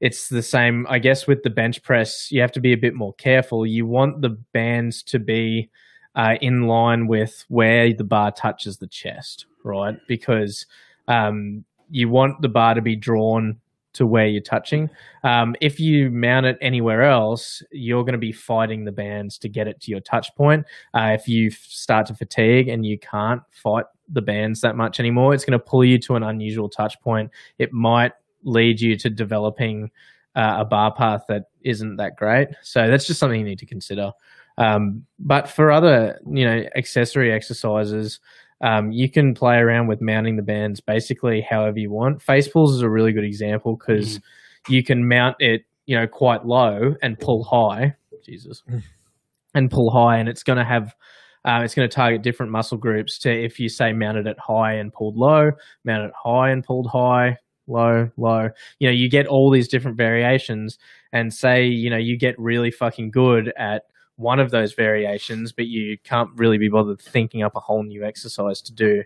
it's 0.00 0.28
the 0.28 0.42
same, 0.42 0.86
I 0.88 0.98
guess, 0.98 1.26
with 1.26 1.42
the 1.42 1.50
bench 1.50 1.82
press. 1.82 2.30
You 2.30 2.40
have 2.40 2.52
to 2.52 2.60
be 2.60 2.72
a 2.72 2.76
bit 2.76 2.94
more 2.94 3.14
careful. 3.14 3.66
You 3.66 3.86
want 3.86 4.22
the 4.22 4.30
bands 4.30 5.02
to 5.04 5.18
be 5.18 5.70
uh, 6.14 6.36
in 6.40 6.66
line 6.66 7.06
with 7.06 7.44
where 7.48 7.92
the 7.92 8.04
bar 8.04 8.32
touches 8.32 8.78
the 8.78 8.86
chest, 8.86 9.46
right? 9.64 9.98
Because 10.06 10.66
um, 11.06 11.64
you 11.90 12.08
want 12.08 12.42
the 12.42 12.48
bar 12.48 12.74
to 12.74 12.82
be 12.82 12.96
drawn 12.96 13.60
to 13.98 14.06
where 14.06 14.26
you're 14.26 14.40
touching. 14.40 14.90
Um, 15.22 15.54
if 15.60 15.78
you 15.78 16.10
mount 16.10 16.46
it 16.46 16.58
anywhere 16.60 17.02
else, 17.02 17.62
you're 17.70 18.02
going 18.02 18.12
to 18.12 18.18
be 18.18 18.32
fighting 18.32 18.84
the 18.84 18.92
bands 18.92 19.38
to 19.38 19.48
get 19.48 19.68
it 19.68 19.80
to 19.82 19.90
your 19.90 20.00
touch 20.00 20.34
point. 20.34 20.66
Uh, 20.94 21.10
if 21.18 21.28
you 21.28 21.48
f- 21.48 21.58
start 21.68 22.06
to 22.06 22.14
fatigue 22.14 22.68
and 22.68 22.86
you 22.86 22.98
can't 22.98 23.42
fight 23.50 23.84
the 24.08 24.22
bands 24.22 24.62
that 24.62 24.74
much 24.74 24.98
anymore, 24.98 25.34
it's 25.34 25.44
going 25.44 25.58
to 25.58 25.64
pull 25.64 25.84
you 25.84 25.98
to 25.98 26.16
an 26.16 26.22
unusual 26.22 26.68
touch 26.68 27.00
point. 27.00 27.30
It 27.58 27.72
might 27.72 28.12
lead 28.42 28.80
you 28.80 28.96
to 28.96 29.10
developing 29.10 29.90
uh, 30.34 30.56
a 30.58 30.64
bar 30.64 30.92
path 30.94 31.24
that 31.28 31.44
isn't 31.62 31.96
that 31.96 32.16
great. 32.16 32.48
So 32.62 32.88
that's 32.88 33.06
just 33.06 33.20
something 33.20 33.38
you 33.38 33.46
need 33.46 33.58
to 33.58 33.66
consider. 33.66 34.12
Um, 34.56 35.04
but 35.18 35.48
for 35.48 35.70
other, 35.70 36.20
you 36.26 36.44
know, 36.44 36.64
accessory 36.76 37.32
exercises, 37.32 38.20
um, 38.60 38.90
you 38.90 39.10
can 39.10 39.34
play 39.34 39.56
around 39.56 39.86
with 39.86 40.00
mounting 40.00 40.36
the 40.36 40.42
bands 40.42 40.80
basically 40.80 41.40
however 41.48 41.78
you 41.78 41.90
want. 41.90 42.22
Face 42.22 42.48
pulls 42.48 42.74
is 42.74 42.82
a 42.82 42.90
really 42.90 43.12
good 43.12 43.24
example 43.24 43.76
because 43.76 44.20
you 44.68 44.82
can 44.82 45.06
mount 45.08 45.36
it, 45.38 45.62
you 45.86 45.96
know, 45.96 46.06
quite 46.06 46.44
low 46.44 46.94
and 47.02 47.18
pull 47.18 47.44
high. 47.44 47.94
Jesus, 48.24 48.62
and 49.54 49.70
pull 49.70 49.90
high, 49.90 50.18
and 50.18 50.28
it's 50.28 50.42
going 50.42 50.58
to 50.58 50.64
have. 50.64 50.94
Uh, 51.44 51.62
it's 51.62 51.74
going 51.74 51.88
to 51.88 51.94
target 51.94 52.20
different 52.20 52.52
muscle 52.52 52.76
groups 52.76 53.16
to 53.16 53.30
if 53.30 53.58
you 53.60 53.68
say 53.68 53.92
mounted 53.92 54.26
it 54.26 54.30
at 54.30 54.38
high 54.38 54.74
and 54.74 54.92
pulled 54.92 55.16
low, 55.16 55.50
mounted 55.84 56.08
it 56.08 56.14
high 56.22 56.50
and 56.50 56.64
pulled 56.64 56.88
high, 56.88 57.38
low, 57.68 58.10
low. 58.18 58.48
You 58.80 58.88
know, 58.88 58.92
you 58.92 59.08
get 59.08 59.26
all 59.26 59.50
these 59.50 59.68
different 59.68 59.96
variations, 59.96 60.78
and 61.12 61.32
say 61.32 61.64
you 61.64 61.88
know 61.88 61.96
you 61.96 62.18
get 62.18 62.38
really 62.38 62.70
fucking 62.70 63.12
good 63.12 63.52
at 63.56 63.84
one 64.18 64.40
of 64.40 64.50
those 64.50 64.74
variations, 64.74 65.52
but 65.52 65.66
you 65.66 65.96
can't 66.04 66.28
really 66.34 66.58
be 66.58 66.68
bothered 66.68 67.00
thinking 67.00 67.42
up 67.42 67.54
a 67.56 67.60
whole 67.60 67.82
new 67.84 68.04
exercise 68.04 68.60
to 68.62 68.72
do 68.72 69.04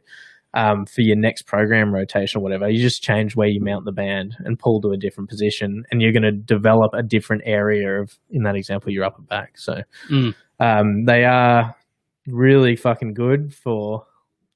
um, 0.55 0.87
for 0.87 1.03
your 1.03 1.17
next 1.17 1.43
program 1.43 1.95
rotation 1.95 2.39
or 2.41 2.43
whatever. 2.43 2.69
You 2.69 2.81
just 2.81 3.03
change 3.03 3.37
where 3.37 3.47
you 3.49 3.61
mount 3.61 3.85
the 3.85 3.93
band 3.93 4.37
and 4.41 4.59
pull 4.59 4.81
to 4.81 4.93
a 4.93 4.97
different 4.97 5.31
position, 5.31 5.85
and 5.91 6.01
you're 6.03 6.13
going 6.13 6.23
to 6.23 6.33
develop 6.33 6.93
a 6.95 7.03
different 7.03 7.43
area 7.45 8.01
of, 8.01 8.19
in 8.31 8.43
that 8.45 8.57
example, 8.57 8.91
your 8.91 9.05
upper 9.05 9.23
back. 9.23 9.57
So 9.59 9.83
Mm. 10.11 10.35
um, 10.61 11.05
they 11.05 11.25
are 11.25 11.75
really 12.27 12.77
fucking 12.77 13.15
good 13.15 13.55
for 13.55 14.07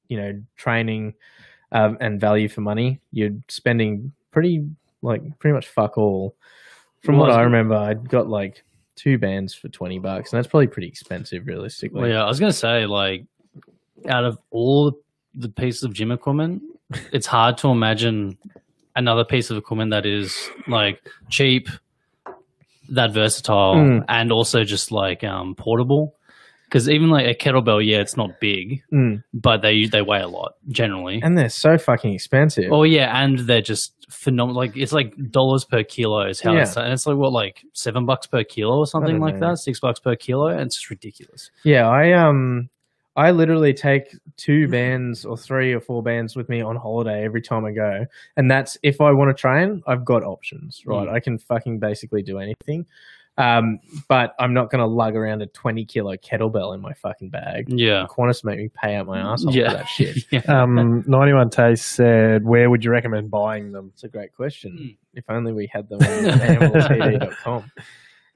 you 0.09 0.17
know 0.17 0.41
training 0.57 1.15
um, 1.73 1.99
and 2.01 2.21
value 2.21 2.49
for 2.49 2.61
money. 2.63 3.01
You're 3.13 3.37
spending 3.49 4.13
pretty 4.31 4.67
like 5.03 5.23
pretty 5.39 5.55
much 5.55 5.69
fuck 5.69 5.99
all. 5.99 6.35
From 7.03 7.19
what 7.19 7.31
I 7.31 7.43
remember, 7.43 7.75
I 7.77 7.95
got 7.95 8.29
like 8.29 8.65
two 8.97 9.19
bands 9.19 9.55
for 9.55 9.69
twenty 9.69 9.99
bucks, 9.99 10.33
and 10.33 10.39
that's 10.39 10.49
probably 10.51 10.67
pretty 10.67 10.89
expensive, 10.89 11.47
realistically. 11.47 12.01
Well, 12.03 12.11
yeah, 12.11 12.25
I 12.25 12.29
was 12.29 12.41
gonna 12.41 12.53
say 12.53 12.87
like, 12.87 13.25
out 14.09 14.25
of 14.25 14.39
all 14.51 14.99
the 15.35 15.49
pieces 15.49 15.83
of 15.85 15.93
gym 15.93 16.11
equipment, 16.11 16.63
it's 17.13 17.27
hard 17.27 17.59
to 17.59 17.69
imagine 17.69 18.37
another 18.97 19.25
piece 19.25 19.51
of 19.51 19.57
equipment 19.59 19.91
that 19.91 20.07
is 20.07 20.49
like 20.67 21.03
cheap, 21.29 21.69
that 22.89 23.13
versatile, 23.13 23.75
Mm. 23.75 24.05
and 24.09 24.33
also 24.33 24.65
just 24.65 24.91
like 24.91 25.23
um, 25.25 25.55
portable. 25.55 26.15
Because 26.67 26.89
even 26.89 27.11
like 27.11 27.27
a 27.27 27.35
kettlebell, 27.35 27.85
yeah, 27.87 27.99
it's 27.99 28.17
not 28.17 28.41
big, 28.41 28.83
Mm. 28.93 29.23
but 29.33 29.63
they 29.63 29.87
they 29.87 30.03
weigh 30.03 30.21
a 30.21 30.29
lot 30.29 30.55
generally. 30.69 31.21
And 31.23 31.39
they're 31.39 31.49
so 31.49 31.79
fucking 31.79 32.13
expensive. 32.13 32.73
Oh 32.73 32.83
yeah, 32.83 33.23
and 33.23 33.39
they're 33.41 33.63
just 33.63 33.93
phenomenal. 34.11 34.57
Like 34.63 34.77
it's 34.77 34.93
like 34.93 35.15
dollars 35.31 35.65
per 35.65 35.85
kilo 35.85 36.27
is 36.29 36.41
how 36.41 36.55
Yeah. 36.55 36.63
it's, 36.63 36.77
and 36.77 36.93
it's 36.93 37.07
like 37.07 37.17
what 37.17 37.33
like 37.33 37.65
seven 37.73 38.05
bucks 38.05 38.27
per 38.27 38.43
kilo 38.43 38.79
or 38.79 38.87
something 38.87 39.21
like 39.21 39.37
know. 39.37 39.51
that, 39.51 39.59
six 39.59 39.79
bucks 39.81 40.01
per 40.01 40.17
kilo, 40.17 40.49
and 40.49 40.63
it's 40.63 40.75
just 40.77 40.91
ridiculous. 40.91 41.51
Yeah, 41.65 41.89
I 41.89 42.13
um 42.13 42.69
I 43.19 43.31
literally 43.31 43.73
take 43.73 44.15
two 44.37 44.69
bands 44.69 45.25
or 45.25 45.39
three 45.39 45.73
or 45.73 45.81
four 45.81 46.03
bands 46.03 46.37
with 46.37 46.49
me 46.51 46.61
on 46.61 46.77
holiday 46.77 47.25
every 47.25 47.41
time 47.41 47.65
I 47.65 47.71
go. 47.73 48.05
And 48.37 48.51
that's 48.51 48.77
if 48.83 49.01
I 49.01 49.11
want 49.13 49.35
to 49.35 49.41
train, 49.41 49.83
I've 49.87 50.05
got 50.05 50.23
options, 50.23 50.83
right? 50.85 51.09
Mm. 51.09 51.13
I 51.13 51.21
can 51.21 51.39
fucking 51.39 51.79
basically 51.79 52.23
do 52.23 52.39
anything. 52.39 52.85
Um, 53.39 53.81
but 54.09 54.35
I'm 54.39 54.55
not 54.55 54.71
going 54.71 54.81
to 54.81 54.87
lug 54.87 55.15
around 55.15 55.43
a 55.43 55.47
20 55.47 55.85
kilo 55.85 56.17
kettlebell 56.17 56.75
in 56.75 56.81
my 56.81 56.95
fucking 56.95 57.29
bag. 57.29 57.67
Yeah. 57.69 58.07
Qantas 58.09 58.43
make 58.45 58.59
me 58.59 58.69
pay 58.69 58.95
out 58.97 59.07
my 59.07 59.19
asshole 59.19 59.55
Yeah. 59.55 59.71
for 59.71 59.77
that 59.77 59.89
shit. 59.89 60.17
yeah. 60.31 60.41
Um, 60.49 61.05
91 61.07 61.51
Taste 61.51 61.85
said, 61.87 62.45
where 62.45 62.71
would 62.71 62.83
you 62.85 62.91
recommend 62.91 63.31
buying 63.31 63.73
them? 63.73 63.91
It's 63.93 64.05
a 64.05 64.09
great 64.09 64.35
question. 64.35 64.77
Hmm. 64.79 64.87
If 65.19 65.25
only 65.29 65.53
we 65.53 65.67
had 65.73 65.89
them 65.89 66.01
on. 67.47 67.71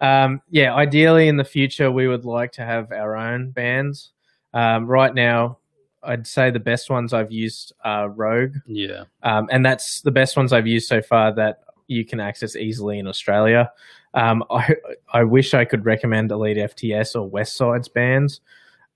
Um, 0.03 0.41
yeah, 0.49 0.75
ideally 0.75 1.29
in 1.29 1.37
the 1.37 1.45
future, 1.45 1.91
we 1.91 2.09
would 2.09 2.25
like 2.25 2.53
to 2.53 2.65
have 2.65 2.91
our 2.91 3.17
own 3.17 3.51
bands. 3.51 4.13
Um, 4.55 4.87
right 4.87 5.15
now, 5.15 5.59
I'd 6.03 6.27
say 6.27 6.51
the 6.51 6.59
best 6.59 6.89
ones 6.89 7.13
I've 7.13 7.31
used 7.31 7.75
are 7.85 8.09
Rogue, 8.09 8.55
Yeah. 8.67 9.05
um, 9.23 9.49
and 9.53 9.65
that's 9.65 10.01
the 10.01 10.11
best 10.11 10.39
ones 10.39 10.55
I've 10.55 10.67
used 10.67 10.89
so 10.89 11.03
far 11.03 11.35
that 11.35 11.61
you 11.87 12.07
can 12.07 12.19
access 12.19 12.57
easily 12.57 12.99
in 12.99 13.07
Australia. 13.07 13.71
Um, 14.15 14.45
I 14.51 14.75
I 15.13 15.25
wish 15.25 15.55
I 15.55 15.65
could 15.65 15.85
recommend 15.85 16.31
Elite 16.31 16.57
FTS 16.57 17.15
or 17.21 17.29
Westside's 17.31 17.89
bands. 17.89 18.41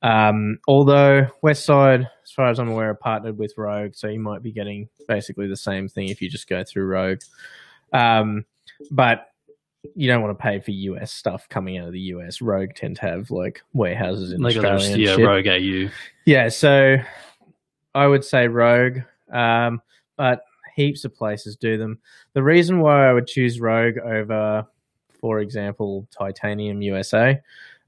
Um, 0.02 0.58
although 0.68 1.28
Westside, 1.42 2.06
as 2.24 2.30
far 2.30 2.48
as 2.50 2.58
I'm 2.58 2.68
aware, 2.68 2.90
are 2.90 2.94
partnered 2.94 3.38
with 3.38 3.54
Rogue, 3.56 3.94
so 3.94 4.08
you 4.08 4.20
might 4.20 4.42
be 4.42 4.52
getting 4.52 4.88
basically 5.08 5.46
the 5.46 5.56
same 5.56 5.88
thing 5.88 6.08
if 6.08 6.20
you 6.20 6.28
just 6.28 6.46
go 6.48 6.62
through 6.62 6.86
Rogue. 6.86 7.20
Um, 7.92 8.44
but 8.90 9.28
you 9.94 10.08
don't 10.08 10.22
want 10.22 10.36
to 10.36 10.42
pay 10.42 10.60
for 10.60 10.70
US 10.72 11.12
stuff 11.12 11.48
coming 11.48 11.78
out 11.78 11.86
of 11.86 11.92
the 11.92 12.00
US. 12.00 12.42
Rogue 12.42 12.70
tend 12.74 12.96
to 12.96 13.02
have 13.02 13.30
like 13.30 13.62
warehouses 13.72 14.32
in 14.32 14.40
Like 14.42 14.56
Australia. 14.56 14.92
and 14.92 15.00
yeah, 15.02 15.16
shit. 15.16 15.26
Rogue 15.26 15.46
AU. 15.46 15.90
Yeah, 16.26 16.48
so 16.48 16.96
I 17.94 18.06
would 18.06 18.24
say 18.24 18.48
Rogue, 18.48 18.98
um, 19.32 19.80
but 20.16 20.42
heaps 20.74 21.04
of 21.04 21.14
places 21.14 21.56
do 21.56 21.78
them. 21.78 21.98
The 22.34 22.42
reason 22.42 22.80
why 22.80 23.08
I 23.08 23.12
would 23.12 23.26
choose 23.26 23.60
Rogue 23.60 23.98
over, 23.98 24.66
for 25.24 25.40
example, 25.40 26.06
Titanium 26.10 26.82
USA, 26.82 27.40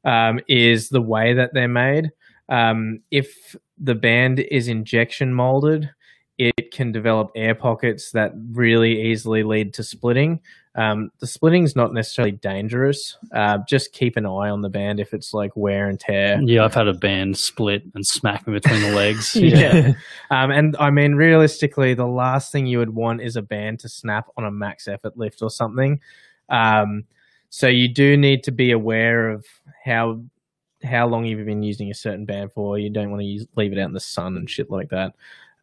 um, 0.07 0.41
is 0.49 0.89
the 0.89 1.03
way 1.03 1.34
that 1.34 1.53
they're 1.53 1.68
made. 1.68 2.11
Um, 2.49 3.01
if 3.11 3.55
the 3.76 3.95
band 3.95 4.41
is 4.41 4.68
injection 4.68 5.34
molded, 5.34 5.91
it 6.39 6.70
can 6.70 6.93
develop 6.93 7.30
air 7.37 7.55
pockets 7.55 8.12
that 8.12 8.32
really 8.53 9.03
easily 9.11 9.43
lead 9.43 9.74
to 9.74 9.82
splitting. 9.82 10.41
Um, 10.76 11.11
the 11.18 11.26
splitting 11.26 11.64
is 11.64 11.76
not 11.76 11.93
necessarily 11.93 12.32
dangerous. 12.32 13.18
Uh, 13.34 13.59
just 13.68 13.93
keep 13.93 14.16
an 14.16 14.24
eye 14.24 14.49
on 14.49 14.62
the 14.62 14.70
band 14.70 14.99
if 14.99 15.12
it's 15.12 15.34
like 15.34 15.55
wear 15.57 15.91
and 15.91 16.01
tear. 16.01 16.41
Yeah, 16.43 16.64
I've 16.64 16.74
had 16.74 16.89
a 16.89 16.95
band 16.95 17.37
split 17.37 17.82
and 17.95 18.07
smack 18.07 18.47
me 18.47 18.55
between 18.55 18.80
the 18.80 18.93
legs. 18.93 19.37
Yeah. 19.37 19.93
Um, 20.30 20.51
and 20.51 20.74
I 20.78 20.89
mean, 20.89 21.16
realistically, 21.16 21.93
the 21.93 22.07
last 22.07 22.51
thing 22.51 22.64
you 22.64 22.78
would 22.78 22.95
want 22.95 23.20
is 23.20 23.37
a 23.37 23.43
band 23.43 23.80
to 23.80 23.91
snap 23.91 24.26
on 24.39 24.45
a 24.45 24.51
max 24.51 24.89
effort 24.89 25.18
lift 25.18 25.43
or 25.43 25.51
something. 25.51 26.01
Um, 26.49 27.05
so 27.51 27.66
you 27.68 27.88
do 27.88 28.16
need 28.16 28.42
to 28.44 28.53
be 28.53 28.72
aware 28.72 29.30
of 29.30 29.47
how 29.84 30.20
how 30.82 31.07
long 31.07 31.24
you've 31.24 31.47
been 31.47 31.62
using 31.62 31.90
a 31.90 31.94
certain 31.94 32.24
band 32.24 32.53
for. 32.53 32.78
You 32.78 32.90
don't 32.90 33.11
want 33.11 33.20
to 33.20 33.26
use, 33.26 33.47
leave 33.57 33.72
it 33.72 33.78
out 33.78 33.88
in 33.88 33.94
the 33.94 34.01
sun 34.01 34.36
and 34.36 34.49
shit 34.49 34.70
like 34.70 34.90
that. 34.90 35.14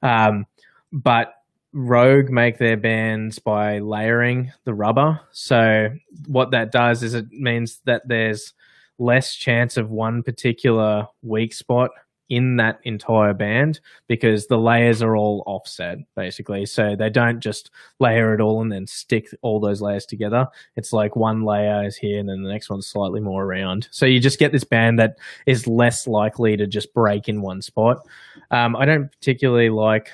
Um, 0.01 0.45
but 0.91 1.35
Rogue 1.71 2.29
make 2.29 2.57
their 2.57 2.77
bands 2.77 3.39
by 3.39 3.79
layering 3.79 4.51
the 4.63 4.73
rubber. 4.73 5.19
So 5.31 5.89
what 6.27 6.51
that 6.51 6.71
does 6.71 7.03
is 7.03 7.13
it 7.13 7.31
means 7.31 7.81
that 7.85 8.07
there's 8.07 8.53
less 8.99 9.35
chance 9.35 9.77
of 9.77 9.89
one 9.89 10.23
particular 10.23 11.07
weak 11.23 11.53
spot 11.53 11.91
in 12.33 12.55
that 12.57 12.79
entire 12.83 13.33
band 13.33 13.79
because 14.07 14.47
the 14.47 14.57
layers 14.57 15.01
are 15.01 15.15
all 15.15 15.43
offset 15.45 15.99
basically. 16.15 16.65
So 16.65 16.95
they 16.95 17.09
don't 17.09 17.39
just 17.39 17.69
layer 17.99 18.33
it 18.33 18.41
all 18.41 18.61
and 18.61 18.71
then 18.71 18.87
stick 18.87 19.29
all 19.41 19.59
those 19.59 19.81
layers 19.81 20.05
together. 20.05 20.47
It's 20.75 20.93
like 20.93 21.15
one 21.15 21.43
layer 21.43 21.85
is 21.85 21.95
here 21.95 22.19
and 22.19 22.27
then 22.27 22.41
the 22.41 22.49
next 22.49 22.69
one's 22.69 22.87
slightly 22.87 23.19
more 23.19 23.43
around. 23.43 23.87
So 23.91 24.05
you 24.05 24.19
just 24.19 24.39
get 24.39 24.51
this 24.51 24.63
band 24.63 24.99
that 24.99 25.17
is 25.45 25.67
less 25.67 26.07
likely 26.07 26.57
to 26.57 26.65
just 26.65 26.93
break 26.93 27.29
in 27.29 27.41
one 27.41 27.61
spot. 27.61 28.05
Um, 28.51 28.75
i 28.75 28.85
don't 28.85 29.11
particularly 29.11 29.69
like 29.69 30.09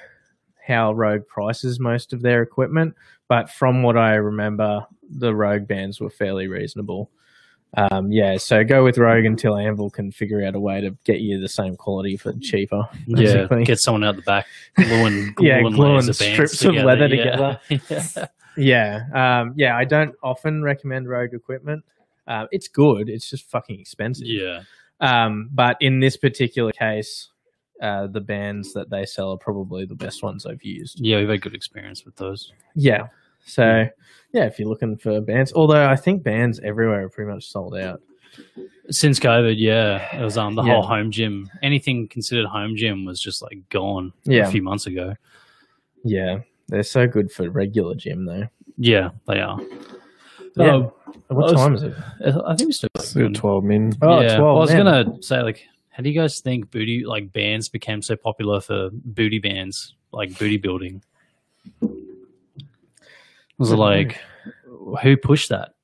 how 0.65 0.93
rogue 0.93 1.27
prices 1.27 1.79
most 1.79 2.13
of 2.13 2.21
their 2.21 2.41
equipment 2.41 2.95
but 3.27 3.49
from 3.49 3.83
what 3.83 3.97
i 3.97 4.13
remember 4.15 4.85
the 5.09 5.33
rogue 5.33 5.67
bands 5.67 5.99
were 5.99 6.09
fairly 6.09 6.47
reasonable 6.47 7.09
um, 7.75 8.11
yeah, 8.11 8.37
so 8.37 8.63
go 8.63 8.83
with 8.83 8.97
Rogue 8.97 9.25
until 9.25 9.55
Anvil 9.55 9.89
can 9.89 10.11
figure 10.11 10.43
out 10.43 10.55
a 10.55 10.59
way 10.59 10.81
to 10.81 10.91
get 11.03 11.19
you 11.19 11.39
the 11.39 11.49
same 11.49 11.75
quality 11.75 12.17
for 12.17 12.33
cheaper. 12.41 12.87
Yeah, 13.05 13.47
get 13.63 13.79
someone 13.79 14.03
out 14.03 14.15
the 14.15 14.23
back 14.23 14.47
gluing, 14.75 15.35
Yeah, 15.39 15.59
gluing 15.61 15.75
gluing 15.75 15.91
layers 15.93 16.09
of 16.09 16.17
bands 16.17 16.53
strips 16.53 16.65
of 16.65 16.83
leather 16.83 17.07
Yeah. 17.07 17.57
yeah. 17.89 18.25
Yeah, 18.57 19.03
um, 19.13 19.53
yeah. 19.55 19.77
I 19.77 19.85
don't 19.85 20.15
often 20.23 20.63
recommend 20.63 21.07
Rogue 21.07 21.33
equipment. 21.33 21.85
Uh, 22.27 22.47
it's 22.51 22.67
good. 22.67 23.07
It's 23.07 23.29
just 23.29 23.49
fucking 23.49 23.79
expensive. 23.79 24.27
yeah. 24.27 24.63
Um, 25.01 25.49
but 25.53 25.77
in 25.79 26.01
this 26.01 26.17
particular 26.17 26.71
case, 26.73 27.29
uh, 27.81 28.07
the 28.07 28.19
bands 28.19 28.73
that 28.73 28.89
they 28.89 29.05
sell 29.05 29.31
are 29.31 29.37
probably 29.37 29.85
the 29.85 29.95
best 29.95 30.23
ones 30.23 30.45
I've 30.45 30.63
used. 30.63 30.99
Yeah, 30.99 31.19
we've 31.19 31.29
had 31.29 31.41
good 31.41 31.55
experience 31.55 32.03
with 32.03 32.15
those. 32.17 32.51
Yeah. 32.75 33.07
So 33.49 33.87
yeah, 34.33 34.45
if 34.45 34.59
you're 34.59 34.69
looking 34.69 34.97
for 34.97 35.19
bands, 35.21 35.51
although 35.53 35.87
I 35.89 35.95
think 35.95 36.23
bands 36.23 36.59
everywhere 36.63 37.05
are 37.05 37.09
pretty 37.09 37.31
much 37.31 37.47
sold 37.49 37.75
out. 37.75 38.01
Since 38.91 39.19
COVID, 39.19 39.55
yeah, 39.57 40.15
it 40.19 40.23
was 40.23 40.37
um 40.37 40.55
the 40.55 40.63
Yeah. 40.63 40.73
whole 40.73 40.83
home 40.83 41.11
gym. 41.11 41.49
Anything 41.61 42.07
considered 42.07 42.45
home 42.45 42.75
gym 42.75 43.05
was 43.05 43.19
just 43.19 43.41
like 43.41 43.57
gone 43.69 44.13
Yeah. 44.23 44.47
a 44.47 44.51
few 44.51 44.61
months 44.61 44.85
ago. 44.87 45.15
Yeah, 46.03 46.39
they're 46.67 46.83
so 46.83 47.07
good 47.07 47.31
for 47.31 47.49
regular 47.49 47.95
gym 47.95 48.25
though. 48.25 48.47
Yeah, 48.77 49.09
they 49.27 49.41
are. 49.41 49.59
Yeah. 50.55 50.71
Oh, 50.71 50.93
What 51.27 51.51
was- 51.51 51.53
time 51.53 51.75
is 51.75 51.83
it? 51.83 51.93
I 52.45 52.55
think 52.55 52.67
we 52.69 52.71
still 52.73 52.89
got 52.95 53.05
Still 53.05 53.31
12 53.33 53.63
min. 53.63 53.93
Oh, 54.01 54.21
yeah. 54.21 54.37
12, 54.37 54.39
Well, 54.41 54.57
I 54.57 54.59
was 54.59 54.71
man. 54.73 54.85
gonna 54.85 55.21
say 55.21 55.41
like, 55.41 55.67
how 55.89 56.01
do 56.03 56.09
you 56.09 56.19
guys 56.19 56.39
think 56.39 56.71
booty 56.71 57.05
like 57.05 57.31
bands 57.33 57.67
became 57.69 58.01
so 58.01 58.15
popular 58.15 58.61
for 58.61 58.89
booty 58.91 59.39
bands, 59.39 59.95
like 60.11 60.37
booty 60.39 60.57
building? 60.57 61.01
Was 63.59 63.71
like 63.73 64.19
who 65.03 65.15
pushed 65.17 65.49
that? 65.49 65.75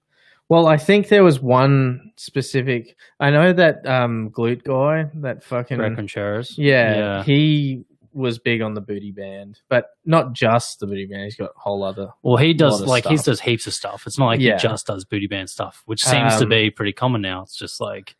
Well, 0.49 0.67
I 0.67 0.77
think 0.77 1.07
there 1.09 1.23
was 1.23 1.39
one 1.39 2.11
specific. 2.17 2.95
I 3.19 3.29
know 3.31 3.51
that 3.53 3.85
um, 3.87 4.29
glute 4.29 4.63
guy, 4.63 5.09
that 5.21 5.43
fucking 5.43 5.77
Greg 5.77 5.95
Contreras? 5.95 6.55
yeah, 6.57 6.95
Yeah. 6.95 7.23
he 7.23 7.83
was 8.13 8.39
big 8.39 8.61
on 8.61 8.73
the 8.75 8.79
booty 8.81 9.11
band, 9.11 9.59
but 9.69 9.87
not 10.05 10.31
just 10.33 10.79
the 10.79 10.87
booty 10.87 11.05
band. 11.05 11.23
He's 11.25 11.35
got 11.35 11.49
a 11.55 11.59
whole 11.59 11.83
other. 11.83 12.09
Well, 12.23 12.37
he 12.37 12.53
does 12.53 12.81
like 12.81 13.05
he 13.05 13.17
does 13.17 13.41
heaps 13.41 13.67
of 13.67 13.73
stuff. 13.73 14.03
It's 14.07 14.17
not 14.17 14.27
like 14.27 14.39
Yeah. 14.39 14.53
he 14.57 14.59
just 14.59 14.87
does 14.87 15.03
booty 15.03 15.27
band 15.27 15.49
stuff, 15.49 15.81
which 15.85 16.03
seems 16.03 16.37
to 16.37 16.43
Um, 16.43 16.49
be 16.49 16.69
pretty 16.69 16.93
common 16.93 17.21
now. 17.21 17.41
It's 17.41 17.57
just 17.57 17.81
like 17.81 18.15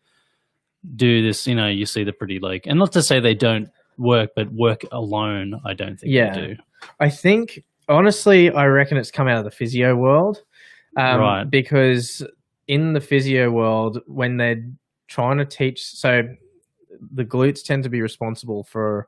do 0.95 1.21
this, 1.23 1.47
you 1.47 1.55
know, 1.55 1.67
you 1.67 1.85
see 1.85 2.03
the 2.03 2.11
pretty 2.13 2.39
like, 2.39 2.67
and 2.67 2.77
not 2.77 2.91
to 2.93 3.01
say 3.01 3.19
they 3.19 3.33
don't 3.35 3.69
work, 3.97 4.31
but 4.35 4.51
work 4.51 4.83
alone, 4.91 5.59
I 5.63 5.73
don't 5.73 5.97
think 5.99 6.11
Yeah. 6.11 6.33
they 6.35 6.47
do. 6.47 6.55
I 6.99 7.09
think 7.09 7.63
honestly, 7.89 8.51
I 8.51 8.65
reckon 8.65 8.97
it's 8.97 9.11
come 9.11 9.27
out 9.27 9.37
of 9.37 9.43
the 9.45 9.51
physio 9.51 9.95
world, 9.95 10.43
um, 10.97 11.19
Right. 11.19 11.43
Because 11.49 12.25
in 12.67 12.93
the 12.93 13.01
physio 13.01 13.51
world, 13.51 14.01
when 14.07 14.37
they're 14.37 14.63
trying 15.07 15.37
to 15.37 15.45
teach, 15.45 15.83
so 15.83 16.21
the 17.13 17.25
glutes 17.25 17.63
tend 17.63 17.83
to 17.83 17.89
be 17.89 18.01
responsible 18.01 18.63
for, 18.63 19.07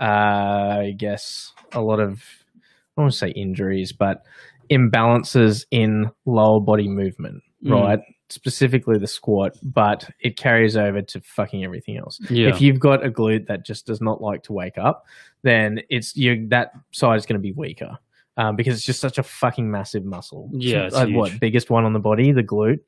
uh, 0.00 0.04
I 0.04 0.94
guess, 0.96 1.52
a 1.72 1.80
lot 1.80 2.00
of 2.00 2.22
I 2.54 3.00
don't 3.00 3.04
want 3.04 3.12
to 3.12 3.18
say 3.18 3.30
injuries, 3.30 3.92
but 3.92 4.22
imbalances 4.70 5.64
in 5.70 6.10
lower 6.26 6.60
body 6.60 6.88
movement, 6.88 7.42
Mm. 7.64 7.70
right? 7.72 7.98
Specifically 8.28 8.98
the 8.98 9.06
squat, 9.06 9.52
but 9.62 10.08
it 10.20 10.36
carries 10.36 10.76
over 10.76 11.00
to 11.00 11.20
fucking 11.20 11.64
everything 11.64 11.96
else. 11.96 12.18
Yeah, 12.30 12.48
If 12.48 12.60
you've 12.60 12.80
got 12.80 13.04
a 13.04 13.10
glute 13.10 13.46
that 13.46 13.64
just 13.64 13.86
does 13.86 14.00
not 14.02 14.20
like 14.20 14.42
to 14.44 14.52
wake 14.52 14.76
up, 14.78 15.04
then 15.42 15.80
it's 15.90 16.14
you 16.16 16.46
that 16.48 16.72
side 16.92 17.16
is 17.16 17.24
going 17.26 17.38
to 17.40 17.42
be 17.42 17.52
weaker 17.52 17.98
um, 18.36 18.56
because 18.56 18.76
it's 18.76 18.84
just 18.86 19.00
such 19.00 19.18
a 19.18 19.22
fucking 19.22 19.70
massive 19.70 20.04
muscle. 20.04 20.50
Yeah, 20.52 20.86
it's 20.86 20.96
Uh, 20.96 21.06
what 21.08 21.38
biggest 21.40 21.70
one 21.70 21.84
on 21.84 21.92
the 21.92 21.98
body, 22.00 22.32
the 22.32 22.42
glute. 22.42 22.80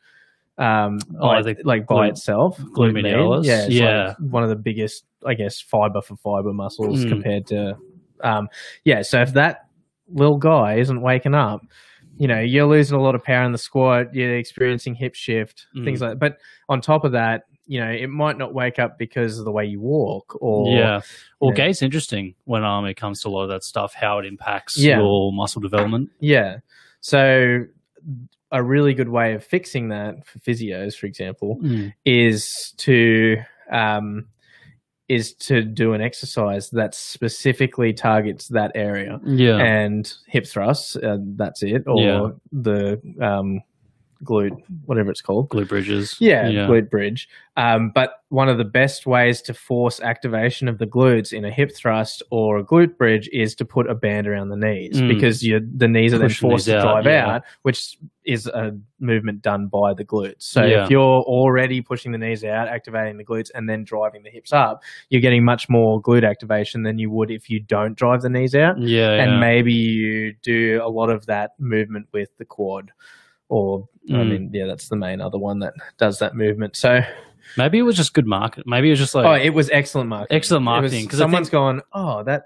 Um, 0.56 0.98
Oh, 1.18 1.28
by, 1.28 1.42
the 1.42 1.56
like 1.64 1.86
by 1.86 2.06
glute- 2.08 2.10
itself, 2.10 2.58
glute 2.58 2.92
medialis? 2.92 3.44
yeah, 3.44 3.66
Yeah. 3.68 4.06
like 4.08 4.16
one 4.18 4.42
of 4.44 4.48
the 4.50 4.56
biggest, 4.56 5.04
I 5.26 5.34
guess, 5.34 5.60
fiber 5.60 6.00
for 6.00 6.16
fiber 6.16 6.52
muscles 6.52 7.04
Mm. 7.04 7.08
compared 7.08 7.46
to, 7.48 7.76
um, 8.22 8.48
yeah. 8.84 9.02
So 9.02 9.20
if 9.20 9.32
that 9.34 9.66
little 10.08 10.38
guy 10.38 10.74
isn't 10.74 11.00
waking 11.00 11.34
up, 11.34 11.62
you 12.18 12.28
know, 12.28 12.38
you're 12.38 12.66
losing 12.66 12.96
a 12.96 13.02
lot 13.02 13.16
of 13.16 13.24
power 13.24 13.42
in 13.44 13.50
the 13.50 13.58
squat. 13.58 14.14
You're 14.14 14.36
experiencing 14.36 14.94
hip 14.94 15.16
shift, 15.16 15.66
Mm. 15.76 15.84
things 15.84 16.00
like. 16.00 16.10
that. 16.10 16.18
But 16.20 16.38
on 16.68 16.80
top 16.80 17.04
of 17.04 17.12
that, 17.12 17.42
you 17.66 17.80
know, 17.80 17.90
it 17.90 18.08
might 18.08 18.36
not 18.36 18.52
wake 18.52 18.78
up 18.78 18.98
because 18.98 19.38
of 19.38 19.44
the 19.44 19.52
way 19.52 19.64
you 19.64 19.80
walk, 19.80 20.36
or 20.40 20.76
yeah. 20.76 21.00
Well, 21.40 21.50
Yeah. 21.50 21.66
gait's 21.66 21.82
interesting 21.82 22.34
when 22.44 22.64
um 22.64 22.84
it 22.86 22.94
comes 22.94 23.20
to 23.22 23.28
a 23.28 23.30
lot 23.30 23.42
of 23.44 23.48
that 23.50 23.64
stuff, 23.64 23.94
how 23.94 24.18
it 24.18 24.26
impacts 24.26 24.76
Yeah. 24.78 24.98
your 24.98 25.32
muscle 25.32 25.60
development. 25.62 26.10
Yeah. 26.20 26.58
So 27.00 27.64
a 28.52 28.62
really 28.62 28.94
good 28.94 29.08
way 29.08 29.34
of 29.34 29.42
fixing 29.44 29.88
that 29.88 30.26
for 30.26 30.38
physios, 30.40 30.94
for 30.96 31.06
example, 31.06 31.60
is 32.04 32.72
to 32.78 33.38
um, 33.70 34.26
is 35.08 35.34
to 35.34 35.62
do 35.62 35.92
an 35.92 36.00
exercise 36.00 36.70
that 36.70 36.94
specifically 36.94 37.92
targets 37.92 38.48
that 38.48 38.72
area 38.74 39.20
Yeah, 39.24 39.56
and 39.58 40.10
hip 40.28 40.46
thrusts. 40.46 40.96
Uh, 40.96 41.18
that's 41.36 41.62
it, 41.62 41.84
or 41.86 42.00
Yeah. 42.02 42.28
the 42.52 43.00
um, 43.20 43.60
glute, 44.24 44.56
whatever 44.86 45.10
it's 45.10 45.20
called. 45.20 45.48
Glute 45.50 45.68
bridges. 45.68 46.16
Yeah, 46.20 46.48
Yeah. 46.48 46.66
glute 46.66 46.90
bridge. 46.90 47.28
Um, 47.56 47.92
but 47.94 48.14
one 48.30 48.48
of 48.48 48.58
the 48.58 48.64
best 48.64 49.06
ways 49.06 49.40
to 49.42 49.54
force 49.54 50.00
activation 50.00 50.66
of 50.66 50.78
the 50.78 50.86
glutes 50.88 51.32
in 51.32 51.44
a 51.44 51.50
hip 51.52 51.70
thrust 51.72 52.20
or 52.30 52.58
a 52.58 52.64
glute 52.64 52.96
bridge 52.98 53.28
is 53.32 53.54
to 53.56 53.64
put 53.64 53.88
a 53.88 53.94
band 53.94 54.26
around 54.26 54.48
the 54.48 54.56
knees 54.56 55.00
Mm. 55.00 55.06
because 55.08 55.44
you, 55.44 55.60
the 55.76 55.86
knees 55.86 56.12
are 56.12 56.18
then 56.18 56.30
forced 56.30 56.66
to 56.66 56.78
out, 56.78 56.82
drive 56.82 57.06
yeah. 57.06 57.34
out, 57.36 57.42
which 57.62 57.96
is 58.24 58.48
a 58.48 58.72
movement 58.98 59.40
done 59.42 59.68
by 59.68 59.94
the 59.94 60.04
glutes. 60.04 60.42
So 60.42 60.64
Yeah. 60.64 60.82
if 60.84 60.90
you're 60.90 61.00
already 61.22 61.80
pushing 61.80 62.10
the 62.10 62.18
knees 62.18 62.42
out, 62.42 62.66
activating 62.66 63.18
the 63.18 63.24
glutes, 63.24 63.50
and 63.54 63.68
then 63.68 63.84
driving 63.84 64.24
the 64.24 64.30
hips 64.30 64.52
up, 64.52 64.82
you're 65.10 65.20
getting 65.20 65.44
much 65.44 65.68
more 65.68 66.02
glute 66.02 66.28
activation 66.28 66.82
than 66.82 66.98
you 66.98 67.10
would 67.10 67.30
if 67.30 67.48
you 67.48 67.60
don't 67.60 67.94
drive 67.96 68.22
the 68.22 68.30
knees 68.30 68.56
out 68.56 68.80
Yeah. 68.80 69.12
and 69.12 69.32
yeah. 69.32 69.38
maybe 69.38 69.72
you 69.72 70.32
do 70.42 70.80
a 70.82 70.88
lot 70.88 71.08
of 71.10 71.26
that 71.26 71.52
movement 71.60 72.08
with 72.12 72.36
the 72.38 72.44
quad 72.46 72.90
or 73.48 73.88
i 74.10 74.12
Mm. 74.12 74.28
mean 74.30 74.50
yeah 74.52 74.66
that's 74.66 74.88
the 74.88 74.96
main 74.96 75.20
other 75.20 75.38
one 75.38 75.58
that 75.60 75.72
does 75.98 76.18
that 76.18 76.34
movement 76.34 76.76
so 76.76 77.00
Maybe 77.58 77.78
it 77.78 77.82
was 77.82 77.94
just 77.96 78.14
good 78.14 78.26
market. 78.26 78.64
Maybe 78.66 78.88
it 78.88 78.92
was 78.92 78.98
just 78.98 79.14
like 79.14 79.26
oh 79.26 79.34
it 79.34 79.50
was 79.50 79.68
excellent 79.70 80.08
marketing 80.08 80.36
Excellent 80.36 80.64
marketing, 80.64 81.06
'cause 81.06 81.20
I 81.20 81.24
someone's 81.24 81.50
gone 81.50 81.82
oh 81.92 82.22
that 82.24 82.44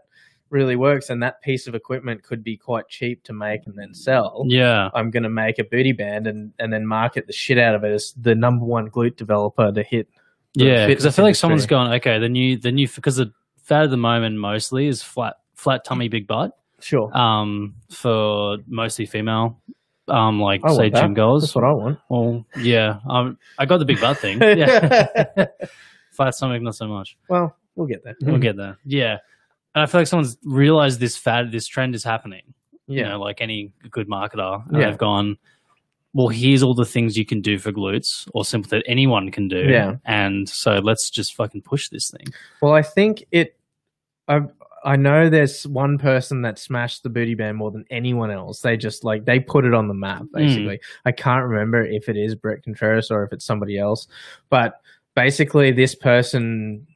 really 0.51 0.75
works 0.77 1.09
and 1.11 1.23
that 1.23 1.41
piece 1.41 1.67
of 1.69 1.75
equipment 1.77 2.23
could 2.25 2.43
be 2.43 2.57
quite 2.57 2.89
cheap 2.89 3.23
to 3.25 3.33
make 3.33 3.61
and 3.67 3.77
then 3.79 3.95
sell 3.95 4.45
yeah. 4.49 4.89
i'm 4.95 5.11
going 5.11 5.23
to 5.23 5.29
make 5.29 5.59
a 5.61 5.65
booty 5.65 5.93
band 5.93 6.27
and 6.27 6.53
and 6.59 6.73
then 6.73 6.85
market 6.87 7.27
the 7.29 7.33
shit 7.33 7.59
out 7.59 7.75
of 7.77 7.85
it 7.85 7.93
as 7.93 8.13
the 8.21 8.35
number 8.35 8.65
one 8.65 8.91
glute 8.91 9.15
developer 9.17 9.71
to 9.71 9.83
hit 9.85 10.09
Yeah, 10.55 10.87
because 10.89 11.07
I 11.07 11.11
feel 11.11 11.23
like 11.25 11.31
industry. 11.31 11.41
someone's 11.41 11.67
gone. 11.67 11.93
Okay, 11.95 12.19
the 12.19 12.29
new, 12.29 12.57
the 12.57 12.73
new, 12.73 12.89
because 12.89 13.17
the 13.17 13.33
fad 13.63 13.85
at 13.85 13.91
the 13.91 13.97
moment 13.99 14.37
mostly 14.37 14.89
is 14.89 15.03
flat, 15.03 15.37
flat 15.55 15.85
tummy, 15.85 16.09
big 16.09 16.27
butt. 16.27 16.53
sure 16.81 17.17
Um, 17.17 17.75
for 17.91 18.57
mostly 18.67 19.07
female, 19.07 19.61
um, 20.11 20.41
like 20.41 20.61
I 20.65 20.69
say 20.71 20.75
want 20.77 20.95
that. 20.95 21.01
gym 21.03 21.15
girls. 21.15 21.43
that's 21.43 21.55
what 21.55 21.65
i 21.65 21.73
want 21.73 21.99
Well, 22.09 22.45
yeah, 22.61 23.01
um, 23.09 23.39
I 23.59 23.67
got 23.67 23.79
the 23.79 23.85
big 23.85 24.01
butt 24.01 24.19
thing. 24.19 24.41
Yeah, 24.43 25.47
flat 26.13 26.35
stomach, 26.35 26.63
not 26.63 26.75
so 26.75 26.87
much. 26.89 27.17
well 27.29 27.57
we'll 27.77 27.87
get 27.87 28.03
there 28.05 28.17
We'll 28.23 28.39
get 28.39 28.57
there. 28.57 28.77
Yeah, 28.85 29.19
and 29.75 29.83
I 29.83 29.87
feel 29.87 30.01
like 30.01 30.09
someone's 30.09 30.37
realized 30.45 30.99
this 31.01 31.17
fad, 31.17 31.53
this 31.53 31.67
trend 31.67 31.95
is 31.95 32.03
happening. 32.05 32.43
You 32.87 33.01
yeah 33.03 33.09
know, 33.11 33.21
like 33.21 33.41
any 33.41 33.73
good 33.91 34.09
marketer, 34.09 34.67
and 34.69 34.77
Yeah. 34.79 34.91
they've 34.91 34.99
gone. 34.99 35.37
Well, 36.15 36.29
here's 36.29 36.63
all 36.63 36.75
the 36.75 36.87
things 36.87 37.19
you 37.19 37.27
can 37.27 37.43
do 37.43 37.59
for 37.59 37.71
glutes, 37.71 38.27
or 38.33 38.45
simple 38.45 38.71
that 38.71 38.83
anyone 38.87 39.31
can 39.31 39.47
do. 39.47 39.59
Yeah. 39.69 39.97
and 40.07 40.49
so 40.49 40.77
let's 40.77 41.11
just 41.11 41.35
fucking 41.35 41.63
push 41.63 41.91
this 41.91 42.11
thing. 42.11 42.27
Well, 42.63 42.73
I 42.73 42.81
think 42.83 43.25
it. 43.31 43.57
I 44.27 44.41
I 44.85 44.97
know 44.97 45.29
there's 45.29 45.67
one 45.67 45.99
person 45.99 46.43
that 46.43 46.59
smashed 46.59 47.03
the 47.03 47.09
booty 47.09 47.35
band 47.35 47.57
more 47.57 47.71
than 47.71 47.85
anyone 47.91 48.31
else. 48.31 48.61
They 48.61 48.77
just 48.77 49.05
like 49.05 49.25
they 49.25 49.41
put 49.41 49.65
it 49.65 49.75
on 49.75 49.89
the 49.89 49.95
map. 49.95 50.23
Hmm. 50.23 50.29
Basically, 50.35 50.81
I 51.05 51.13
can't 51.13 51.45
remember 51.45 51.83
if 51.83 52.09
it 52.09 52.17
is 52.17 52.35
Bret 52.35 52.63
Contreras 52.63 53.11
or 53.11 53.25
if 53.25 53.33
it's 53.33 53.45
somebody 53.45 53.79
else, 53.79 54.07
but 54.51 54.81
basically, 55.15 55.73
this 55.73 55.95
person, 55.95 56.87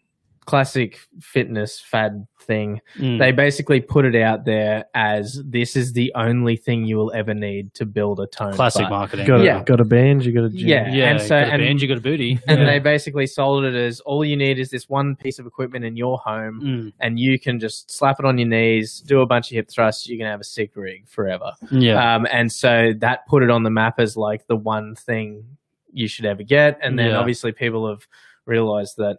classic 0.45 0.99
fitness 1.21 1.79
fad 1.81 2.27
thing. 2.41 2.81
Mm. 2.99 3.21
They 3.21 3.31
basically 3.31 3.81
put 3.81 4.05
it 4.05 4.17
out 4.21 4.45
there 4.45 4.85
as 4.95 5.41
this 5.45 5.77
is 5.77 5.93
the 5.93 6.13
only 6.17 6.57
thing 6.57 6.85
you 6.85 6.97
will 6.97 7.13
ever 7.13 7.33
need 7.33 7.73
to 7.75 7.87
build 7.87 8.19
a 8.19 8.27
tone. 8.27 8.53
classic 8.53 8.83
butt. 8.83 8.91
marketing. 8.91 9.27
Got 9.27 9.41
a, 9.43 9.45
Yeah. 9.45 9.63
got 9.63 9.79
a 9.81 9.85
band, 9.85 10.25
you 10.25 10.33
got 10.33 10.45
a 10.45 10.49
gym. 10.51 10.67
Yeah. 10.69 10.93
yeah. 10.93 11.11
and 11.13 11.21
so- 11.21 11.29
got 11.39 11.49
a 11.49 11.53
and- 11.53 11.63
band, 11.63 11.83
you 11.83 11.87
got 11.87 11.99
a 11.99 12.01
booty, 12.01 12.41
And 12.49 12.59
yeah. 12.61 12.67
they 12.67 12.79
basically 12.81 13.29
sold 13.29 13.65
it 13.65 13.75
as 13.77 14.01
all 14.01 14.25
you 14.25 14.37
need 14.37 14.59
is 14.59 14.71
this 14.71 14.89
one 14.89 15.15
piece 15.15 15.39
of 15.39 15.47
equipment 15.47 15.85
in 15.85 15.97
your 15.97 16.19
home 16.19 16.61
Mm. 16.61 16.93
and 16.99 17.21
you 17.21 17.39
can 17.39 17.61
just 17.61 17.91
slap 17.93 18.19
it 18.19 18.27
on 18.27 18.37
your 18.39 18.49
knees, 18.49 19.01
do 19.01 19.21
a 19.21 19.27
bunch 19.27 19.51
of 19.53 19.55
hip 19.55 19.71
thrusts, 19.71 20.09
you 20.09 20.19
can 20.19 20.27
have 20.27 20.41
a 20.41 20.45
sick 20.45 20.73
rig 20.75 21.07
forever. 21.09 21.53
yeah, 21.71 22.17
Um, 22.17 22.27
and 22.33 22.51
so 22.51 22.93
that 22.99 23.27
put 23.29 23.45
it 23.45 23.51
on 23.51 23.63
the 23.63 23.71
map 23.71 24.01
as 24.01 24.17
like 24.17 24.47
the 24.49 24.57
one 24.57 24.97
thing 24.97 25.45
you 25.93 26.09
should 26.09 26.25
ever 26.25 26.43
get. 26.43 26.79
And 26.83 26.99
then 26.99 27.11
Yeah. 27.11 27.19
obviously 27.19 27.53
people 27.53 27.89
have 27.89 28.09
realized 28.47 28.97
that, 28.97 29.19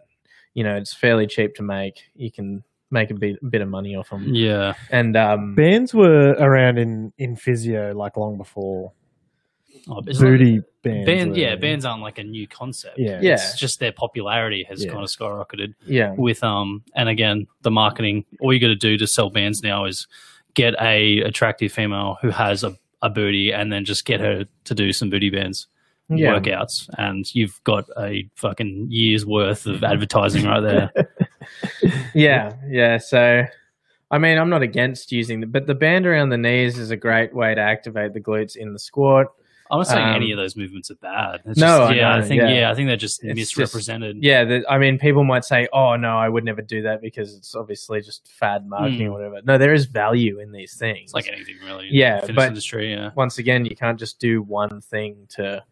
you 0.54 0.64
know, 0.64 0.76
it's 0.76 0.94
fairly 0.94 1.26
cheap 1.26 1.54
to 1.56 1.62
make. 1.62 2.00
You 2.14 2.30
can 2.32 2.62
make 2.90 3.10
a 3.10 3.14
bit, 3.14 3.36
bit 3.50 3.60
of 3.60 3.68
money 3.68 3.96
off 3.96 4.10
them. 4.10 4.32
yeah. 4.32 4.74
And 4.90 5.16
um, 5.16 5.54
Bands 5.54 5.92
were 5.92 6.30
around 6.38 6.78
in, 6.78 7.12
in 7.18 7.34
physio 7.36 7.92
like 7.94 8.16
long 8.16 8.38
before 8.38 8.92
Oh, 9.88 9.98
it's 10.06 10.18
not- 10.20 10.26
booty 10.28 10.62
bands. 10.82 11.06
band, 11.06 11.30
were- 11.32 11.36
yeah, 11.38 11.56
bands 11.56 11.84
aren't 11.84 12.02
like 12.02 12.18
a 12.18 12.22
new 12.24 12.46
concept. 12.48 12.98
Yeah. 12.98 13.18
Yeah. 13.20 13.34
it's 13.34 13.58
just 13.58 13.80
their 13.80 13.92
popularity 13.92 14.64
has 14.68 14.82
Yeah. 14.84 14.92
kind 14.92 15.02
of 15.04 15.10
skyrocketed 15.10 15.74
yeah, 15.86 16.12
with 16.16 16.42
um, 16.42 16.84
and 16.94 17.08
again, 17.08 17.46
the 17.62 17.70
marketing. 17.70 18.24
All 18.40 18.52
you 18.52 18.60
got 18.60 18.68
to 18.68 18.76
do 18.76 18.96
to 18.96 19.06
sell 19.06 19.28
bands 19.28 19.62
now 19.62 19.84
is 19.84 20.06
get 20.54 20.74
a 20.80 21.18
attractive 21.20 21.70
female 21.72 22.16
who 22.22 22.30
has 22.30 22.64
a, 22.64 22.76
a 23.02 23.10
booty, 23.10 23.52
and 23.52 23.70
then 23.72 23.84
just 23.84 24.04
get 24.06 24.20
her 24.20 24.44
to 24.64 24.74
do 24.74 24.92
some 24.92 25.10
booty 25.10 25.28
bands 25.30 25.66
yeah. 26.08 26.38
workouts, 26.38 26.88
and 26.98 27.24
you've 27.34 27.60
got 27.64 27.86
a 27.98 28.28
fucking 28.36 28.86
year's 28.90 29.24
worth 29.26 29.66
of 29.66 29.82
advertising 29.84 30.44
right 30.46 30.60
there. 30.60 30.92
yeah, 32.14 32.54
yeah. 32.68 32.98
So, 32.98 33.44
I 34.10 34.18
mean, 34.18 34.38
I'm 34.38 34.50
not 34.50 34.62
against 34.62 35.12
using 35.12 35.40
the, 35.40 35.46
but 35.46 35.66
the 35.66 35.74
band 35.74 36.06
around 36.06 36.30
the 36.30 36.38
knees 36.38 36.78
is 36.78 36.90
a 36.90 36.96
great 36.96 37.34
way 37.34 37.54
to 37.54 37.60
activate 37.60 38.12
the 38.12 38.20
glutes 38.20 38.56
in 38.56 38.72
the 38.72 38.78
squat. 38.78 39.28
I'm 39.70 39.78
not 39.78 39.86
saying 39.86 40.06
Um, 40.06 40.14
any 40.16 40.30
of 40.30 40.36
those 40.36 40.56
movements 40.56 40.90
are 40.90 40.94
bad. 40.96 41.40
It's 41.46 41.58
No, 41.58 41.86
just, 41.88 41.94
yeah, 41.96 42.10
I, 42.10 42.20
know, 42.20 42.26
think 42.26 42.42
yeah. 42.42 42.48
yeah. 42.50 42.70
I 42.70 42.74
think 42.74 42.86
they're 42.86 42.98
just 42.98 43.24
It's 43.24 43.34
just- 43.34 43.56
misrepresented. 43.56 44.18
Yeah, 44.20 44.44
the, 44.44 44.64
I 44.68 44.76
mean, 44.76 44.98
people 44.98 45.24
might 45.24 45.42
say, 45.44 45.66
"Oh 45.72 45.96
no, 45.96 46.18
I 46.18 46.28
would 46.28 46.44
never 46.44 46.60
do 46.60 46.82
that 46.82 47.00
because 47.00 47.34
it's 47.34 47.54
obviously 47.54 48.02
just 48.02 48.30
fad 48.30 48.68
marketing 48.68 49.08
Mm. 49.08 49.10
or 49.10 49.12
whatever." 49.12 49.40
No, 49.42 49.56
there 49.56 49.72
is 49.72 49.86
value 49.86 50.38
in 50.38 50.52
these 50.52 50.76
things. 50.76 51.04
It's 51.04 51.14
like 51.14 51.28
anything 51.28 51.56
really. 51.64 51.88
Yeah, 51.90 52.20
fitness 52.20 52.36
but- 52.36 52.48
industry. 52.48 52.92
Yeah, 52.92 53.10
once 53.16 53.38
again, 53.38 53.64
you 53.64 53.74
can't 53.74 53.98
just 53.98 54.20
do 54.20 54.42
one 54.42 54.82
thing 54.82 55.26
to 55.30 55.64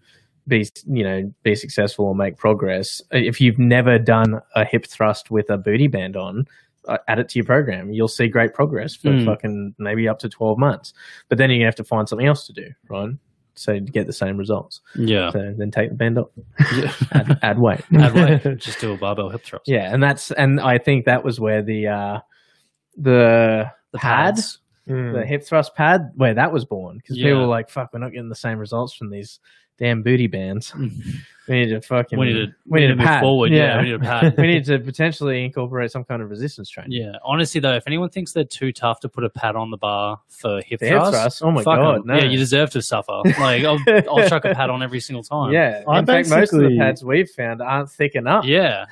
be, 0.49 0.66
you 0.86 1.05
know, 1.05 1.32
be 1.43 1.55
successful 1.55 2.07
or 2.07 2.14
make 2.14 2.36
progress. 2.36 3.01
If 3.11 3.40
you've 3.40 3.59
never 3.59 3.99
done 3.99 4.40
a 4.55 4.64
hip 4.64 4.86
thrust 4.86 5.30
with 5.30 5.51
a 5.51 5.57
booty 5.59 5.88
band 5.88 6.16
on, 6.16 6.45
uh, 6.88 6.99
add 7.09 7.18
it 7.20 7.28
to 7.28 7.38
your 7.38 7.47
program. 7.47 7.93
You'll 7.93 8.09
see 8.09 8.26
great 8.28 8.55
progress 8.55 8.97
for 8.97 9.11
Mm. 9.11 9.24
fucking 9.24 9.74
maybe 9.78 10.09
up 10.09 10.18
to 10.20 10.28
twelve 10.28 10.59
months. 10.59 10.93
But 11.28 11.38
then 11.38 11.49
you're 11.51 11.59
gonna 11.61 11.66
have 11.66 11.76
to 11.76 11.84
find 11.84 12.09
something 12.09 12.26
else 12.26 12.47
to 12.49 12.53
do, 12.53 12.66
right? 12.88 13.11
So 13.55 13.74
to 13.74 13.80
get 13.80 14.07
the 14.07 14.12
same 14.14 14.36
results. 14.36 14.80
yeah. 14.97 15.30
So 15.30 15.55
then 15.57 15.70
take 15.70 15.90
the 15.90 15.95
band 15.95 16.18
off, 16.18 16.28
yeah. 16.74 16.93
add, 17.12 17.38
add 17.43 17.59
weight. 17.61 17.82
Add 17.95 18.14
weight. 18.45 18.59
just 18.59 18.80
do 18.80 18.93
a 18.95 18.97
barbell 18.97 19.28
hip 19.28 19.43
thrust. 19.45 19.64
Yeah, 19.68 19.93
and 19.95 20.03
that's 20.03 20.30
and 20.32 20.59
I 20.61 20.78
think 20.78 21.05
that 21.05 21.22
was 21.22 21.38
where 21.38 21.62
the 21.62 21.86
uh 21.88 22.18
the, 22.97 23.70
The 23.93 23.99
pad, 23.99 24.34
pads. 24.36 24.59
Mm. 24.88 25.14
the 25.14 25.24
hip 25.26 25.45
thrust 25.45 25.74
pad, 25.76 26.11
where 26.16 26.34
that 26.34 26.53
was 26.53 26.64
born 26.64 26.97
because 26.99 27.16
Yeah. 27.18 27.26
people 27.28 27.40
were 27.43 27.47
like, 27.47 27.70
"Fuck, 27.70 27.90
we're 27.93 28.01
not 28.01 28.11
getting 28.12 28.28
the 28.28 28.34
same 28.34 28.59
results 28.59 28.95
from 28.95 29.11
these 29.11 29.38
damn 29.79 30.03
booty 30.03 30.27
bands. 30.27 30.73
Mm. 30.73 30.93
We 31.49 31.57
need 31.64 31.70
to 31.70 31.81
fucking 31.81 32.20
We 32.20 32.27
need 32.27 32.33
to 32.47 32.47
we 32.66 32.81
need 32.81 32.87
to 32.87 32.95
move 32.95 33.05
pad. 33.05 33.20
forward. 33.20 33.51
Yeah, 33.51 33.79
we 33.79 33.87
need 33.87 33.95
a 33.95 33.99
pad. 33.99 34.35
we 34.39 34.47
need 34.47 34.64
to 34.66 34.79
potentially 34.79 35.45
incorporate 35.45 35.91
some 35.91 36.05
kind 36.05 36.23
of 36.23 36.31
resistance 36.31 36.70
training. 36.70 36.93
Yeah, 36.93 37.14
honestly 37.25 37.61
though, 37.61 37.75
if 37.75 37.83
anyone 37.89 38.11
thinks 38.11 38.33
they're 38.33 38.45
too 38.45 38.73
tough 38.73 39.01
to 39.01 39.09
put 39.09 39.25
a 39.25 39.29
pad 39.29 39.57
on 39.57 39.70
the 39.73 39.77
bar 39.77 40.20
for 40.29 40.62
hip 40.62 40.79
The 40.79 40.87
hip 40.87 40.99
thrust, 40.99 41.12
thrust, 41.12 41.43
oh 41.43 41.51
my 41.51 41.64
god, 41.64 42.07
no. 42.07 42.14
yeah, 42.14 42.25
you 42.27 42.39
deserve 42.39 42.70
to 42.70 42.81
suffer. 42.83 43.23
Like 43.41 43.64
I'll, 43.64 43.79
I'll 44.09 44.29
chuck 44.29 44.45
a 44.45 44.55
pad 44.55 44.70
on 44.70 44.85
every 44.85 45.01
single 45.01 45.25
time. 45.25 45.53
Yeah, 45.53 45.83
I 45.89 45.99
in 45.99 46.07
fact, 46.07 46.29
most 46.31 46.53
of 46.53 46.61
the 46.61 46.77
pads 46.79 47.05
we've 47.05 47.29
found 47.29 47.61
aren't 47.61 47.91
thick 47.91 48.14
enough. 48.14 48.45
yeah, 48.45 48.87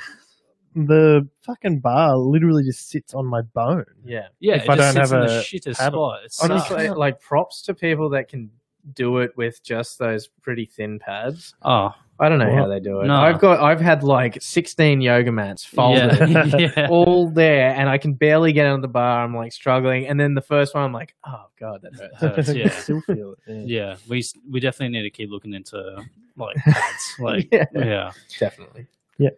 the 0.74 1.28
fucking 1.42 1.78
bar 1.80 2.16
literally 2.16 2.64
just 2.64 2.88
sits 2.90 3.14
on 3.14 3.26
my 3.26 3.42
bone. 3.42 3.84
yeah. 4.04 4.26
yeah. 4.40 4.56
If 4.56 4.64
it 4.64 4.70
I 4.70 4.76
just 4.76 4.94
don't 4.96 5.04
sits 5.04 5.10
have 5.12 5.22
in 5.22 5.26
the 5.28 5.38
a 5.38 5.42
shittest 5.42 5.78
pad- 5.78 5.92
spot. 5.92 6.24
It. 6.24 6.34
Honestly, 6.42 6.88
like 6.90 7.20
props 7.20 7.62
to 7.62 7.74
people 7.74 8.08
that 8.10 8.28
can 8.28 8.50
do 8.94 9.18
it 9.18 9.36
with 9.36 9.62
just 9.62 9.98
those 9.98 10.28
pretty 10.42 10.66
thin 10.66 10.98
pads. 10.98 11.54
oh 11.62 11.94
I 12.22 12.28
don't 12.28 12.38
know 12.38 12.54
how 12.54 12.66
they 12.68 12.80
do 12.80 13.00
it. 13.00 13.06
No. 13.06 13.14
I've 13.14 13.40
got 13.40 13.60
I've 13.60 13.80
had 13.80 14.02
like 14.02 14.36
16 14.42 15.00
yoga 15.00 15.32
mats 15.32 15.64
folded 15.64 16.18
yeah, 16.28 16.44
yeah. 16.76 16.86
all 16.90 17.30
there 17.30 17.70
and 17.70 17.88
I 17.88 17.96
can 17.96 18.12
barely 18.12 18.52
get 18.52 18.66
on 18.66 18.82
the 18.82 18.88
bar. 18.88 19.24
I'm 19.24 19.34
like 19.34 19.52
struggling. 19.54 20.06
And 20.06 20.20
then 20.20 20.34
the 20.34 20.42
first 20.42 20.74
one 20.74 20.84
I'm 20.84 20.92
like, 20.92 21.14
oh 21.26 21.46
god, 21.58 21.80
that 21.80 21.94
hurts. 21.94 22.18
Hurts, 22.48 22.48
yeah. 22.54 22.68
still 22.68 23.00
feel 23.06 23.32
it. 23.46 23.66
Yeah. 23.66 23.86
yeah, 23.92 23.96
we 24.06 24.22
we 24.50 24.60
definitely 24.60 24.98
need 24.98 25.04
to 25.04 25.10
keep 25.10 25.30
looking 25.30 25.54
into 25.54 26.04
like 26.36 26.56
pads. 26.66 27.14
Like 27.18 27.48
Yeah. 27.50 27.64
yeah. 27.74 28.12
Definitely. 28.38 28.86
Yeah. 29.16 29.30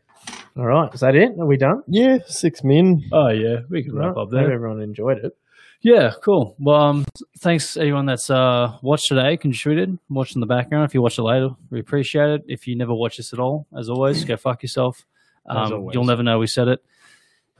All 0.56 0.66
right. 0.66 0.92
Is 0.92 1.00
that 1.00 1.14
it? 1.14 1.38
Are 1.38 1.46
we 1.46 1.56
done? 1.56 1.84
Yeah, 1.86 2.18
six 2.26 2.64
min. 2.64 3.04
Oh 3.12 3.28
yeah, 3.28 3.58
we 3.70 3.84
can 3.84 3.94
wrap 3.94 4.06
Right. 4.16 4.22
up 4.22 4.28
Hope 4.28 4.30
there. 4.32 4.52
everyone 4.52 4.80
enjoyed 4.82 5.18
it. 5.18 5.36
Yeah, 5.82 6.12
cool. 6.22 6.54
Well, 6.60 6.80
um, 6.80 7.04
thanks 7.40 7.76
everyone 7.76 8.06
that's 8.06 8.30
uh, 8.30 8.78
watched 8.82 9.08
today, 9.08 9.36
contributed, 9.36 9.98
watched 10.08 10.36
in 10.36 10.40
the 10.40 10.46
background. 10.46 10.84
If 10.84 10.94
you 10.94 11.02
watch 11.02 11.18
it 11.18 11.22
later, 11.22 11.50
we 11.70 11.80
appreciate 11.80 12.30
it. 12.30 12.44
If 12.46 12.68
you 12.68 12.76
never 12.76 12.94
watch 12.94 13.16
this 13.16 13.32
at 13.32 13.40
all, 13.40 13.66
as 13.76 13.90
always, 13.90 14.24
go 14.24 14.36
fuck 14.36 14.62
yourself. 14.62 15.04
Um, 15.44 15.90
you'll 15.92 16.04
never 16.04 16.22
know 16.22 16.38
we 16.38 16.46
said 16.46 16.68
it. 16.68 16.84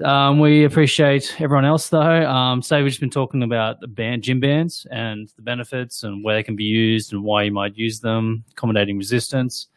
Um, 0.04 0.38
we 0.38 0.64
appreciate 0.64 1.36
everyone 1.40 1.64
else 1.64 1.88
though. 1.88 2.00
Um, 2.00 2.62
say 2.62 2.82
we've 2.82 2.90
just 2.90 3.00
been 3.00 3.10
talking 3.10 3.42
about 3.42 3.80
the 3.80 3.88
band, 3.88 4.22
gym 4.22 4.40
bands, 4.40 4.86
and 4.90 5.28
the 5.36 5.42
benefits 5.42 6.02
and 6.04 6.24
where 6.24 6.36
they 6.36 6.42
can 6.42 6.56
be 6.56 6.64
used 6.64 7.12
and 7.12 7.22
why 7.24 7.42
you 7.42 7.52
might 7.52 7.76
use 7.76 8.00
them, 8.00 8.44
accommodating 8.52 8.98
resistance. 8.98 9.68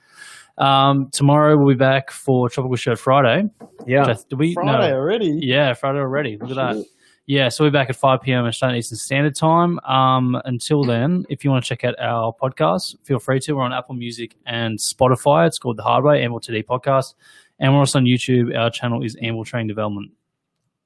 Um, 0.57 1.09
tomorrow 1.11 1.57
we'll 1.57 1.75
be 1.75 1.77
back 1.77 2.11
for 2.11 2.49
Tropical 2.49 2.75
Shirt 2.75 2.97
Friday. 2.99 3.49
Yeah. 3.85 4.05
I- 4.05 4.17
do 4.29 4.37
we? 4.37 4.53
Friday 4.53 4.91
no. 4.91 4.95
already. 4.95 5.39
Yeah, 5.41 5.73
Friday 5.73 5.99
already. 5.99 6.37
Look 6.37 6.51
at 6.51 6.55
that. 6.55 6.85
Shit. 7.27 7.35
yeah, 7.35 7.49
so 7.49 7.63
we're 7.63 7.71
back 7.71 7.89
at 7.89 7.95
5 7.95 8.21
p.m. 8.21 8.45
Australian 8.45 8.77
Eastern 8.77 8.97
Standard 8.97 9.35
Time. 9.35 9.79
Um, 9.79 10.39
until 10.45 10.83
then, 10.83 11.25
if 11.29 11.43
you 11.43 11.51
want 11.51 11.63
to 11.63 11.67
check 11.67 11.83
out 11.83 11.95
our 11.99 12.33
podcast, 12.33 12.95
feel 13.03 13.19
free 13.19 13.39
to. 13.41 13.53
We're 13.53 13.63
on 13.63 13.73
Apple 13.73 13.95
Music 13.95 14.35
and 14.45 14.77
Spotify. 14.79 15.47
It's 15.47 15.59
called 15.59 15.77
The 15.77 15.83
Hard 15.83 16.03
Way, 16.03 16.23
Anvil 16.23 16.39
TD 16.39 16.65
Podcast. 16.65 17.15
And 17.59 17.73
we're 17.73 17.79
also 17.79 17.99
on 17.99 18.05
YouTube. 18.05 18.57
Our 18.57 18.69
channel 18.69 19.03
is 19.03 19.15
Anvil 19.21 19.45
Training 19.45 19.67
Development. 19.67 20.11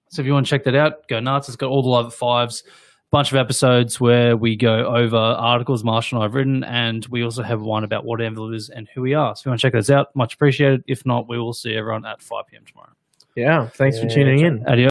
So 0.09 0.21
if 0.21 0.25
you 0.25 0.33
want 0.33 0.45
to 0.45 0.49
check 0.49 0.63
that 0.63 0.75
out, 0.75 1.07
go 1.07 1.19
nuts. 1.19 1.47
It's 1.49 1.55
got 1.55 1.69
all 1.69 1.83
the 1.83 1.89
live 1.89 2.07
at 2.07 2.13
fives, 2.13 2.63
bunch 3.11 3.31
of 3.31 3.37
episodes 3.37 3.99
where 3.99 4.35
we 4.35 4.55
go 4.55 4.85
over 4.85 5.17
articles 5.17 5.83
Marshall 5.83 6.19
and 6.19 6.25
I've 6.25 6.33
written, 6.33 6.63
and 6.63 7.05
we 7.07 7.23
also 7.23 7.43
have 7.43 7.61
one 7.61 7.83
about 7.83 8.05
what 8.05 8.21
Anvil 8.21 8.53
is 8.53 8.69
and 8.69 8.87
who 8.93 9.01
we 9.01 9.13
are. 9.13 9.35
So 9.35 9.41
if 9.41 9.45
you 9.45 9.49
want 9.51 9.61
to 9.61 9.67
check 9.67 9.73
those 9.73 9.91
out, 9.91 10.15
much 10.15 10.33
appreciated. 10.33 10.83
If 10.87 11.05
not, 11.05 11.27
we 11.29 11.37
will 11.37 11.53
see 11.53 11.75
everyone 11.75 12.05
at 12.05 12.21
5 12.21 12.47
p.m. 12.47 12.63
tomorrow. 12.65 12.91
Yeah. 13.35 13.67
Thanks 13.67 13.99
for 13.99 14.07
tuning 14.07 14.39
in. 14.39 14.65
Adios. 14.67 14.87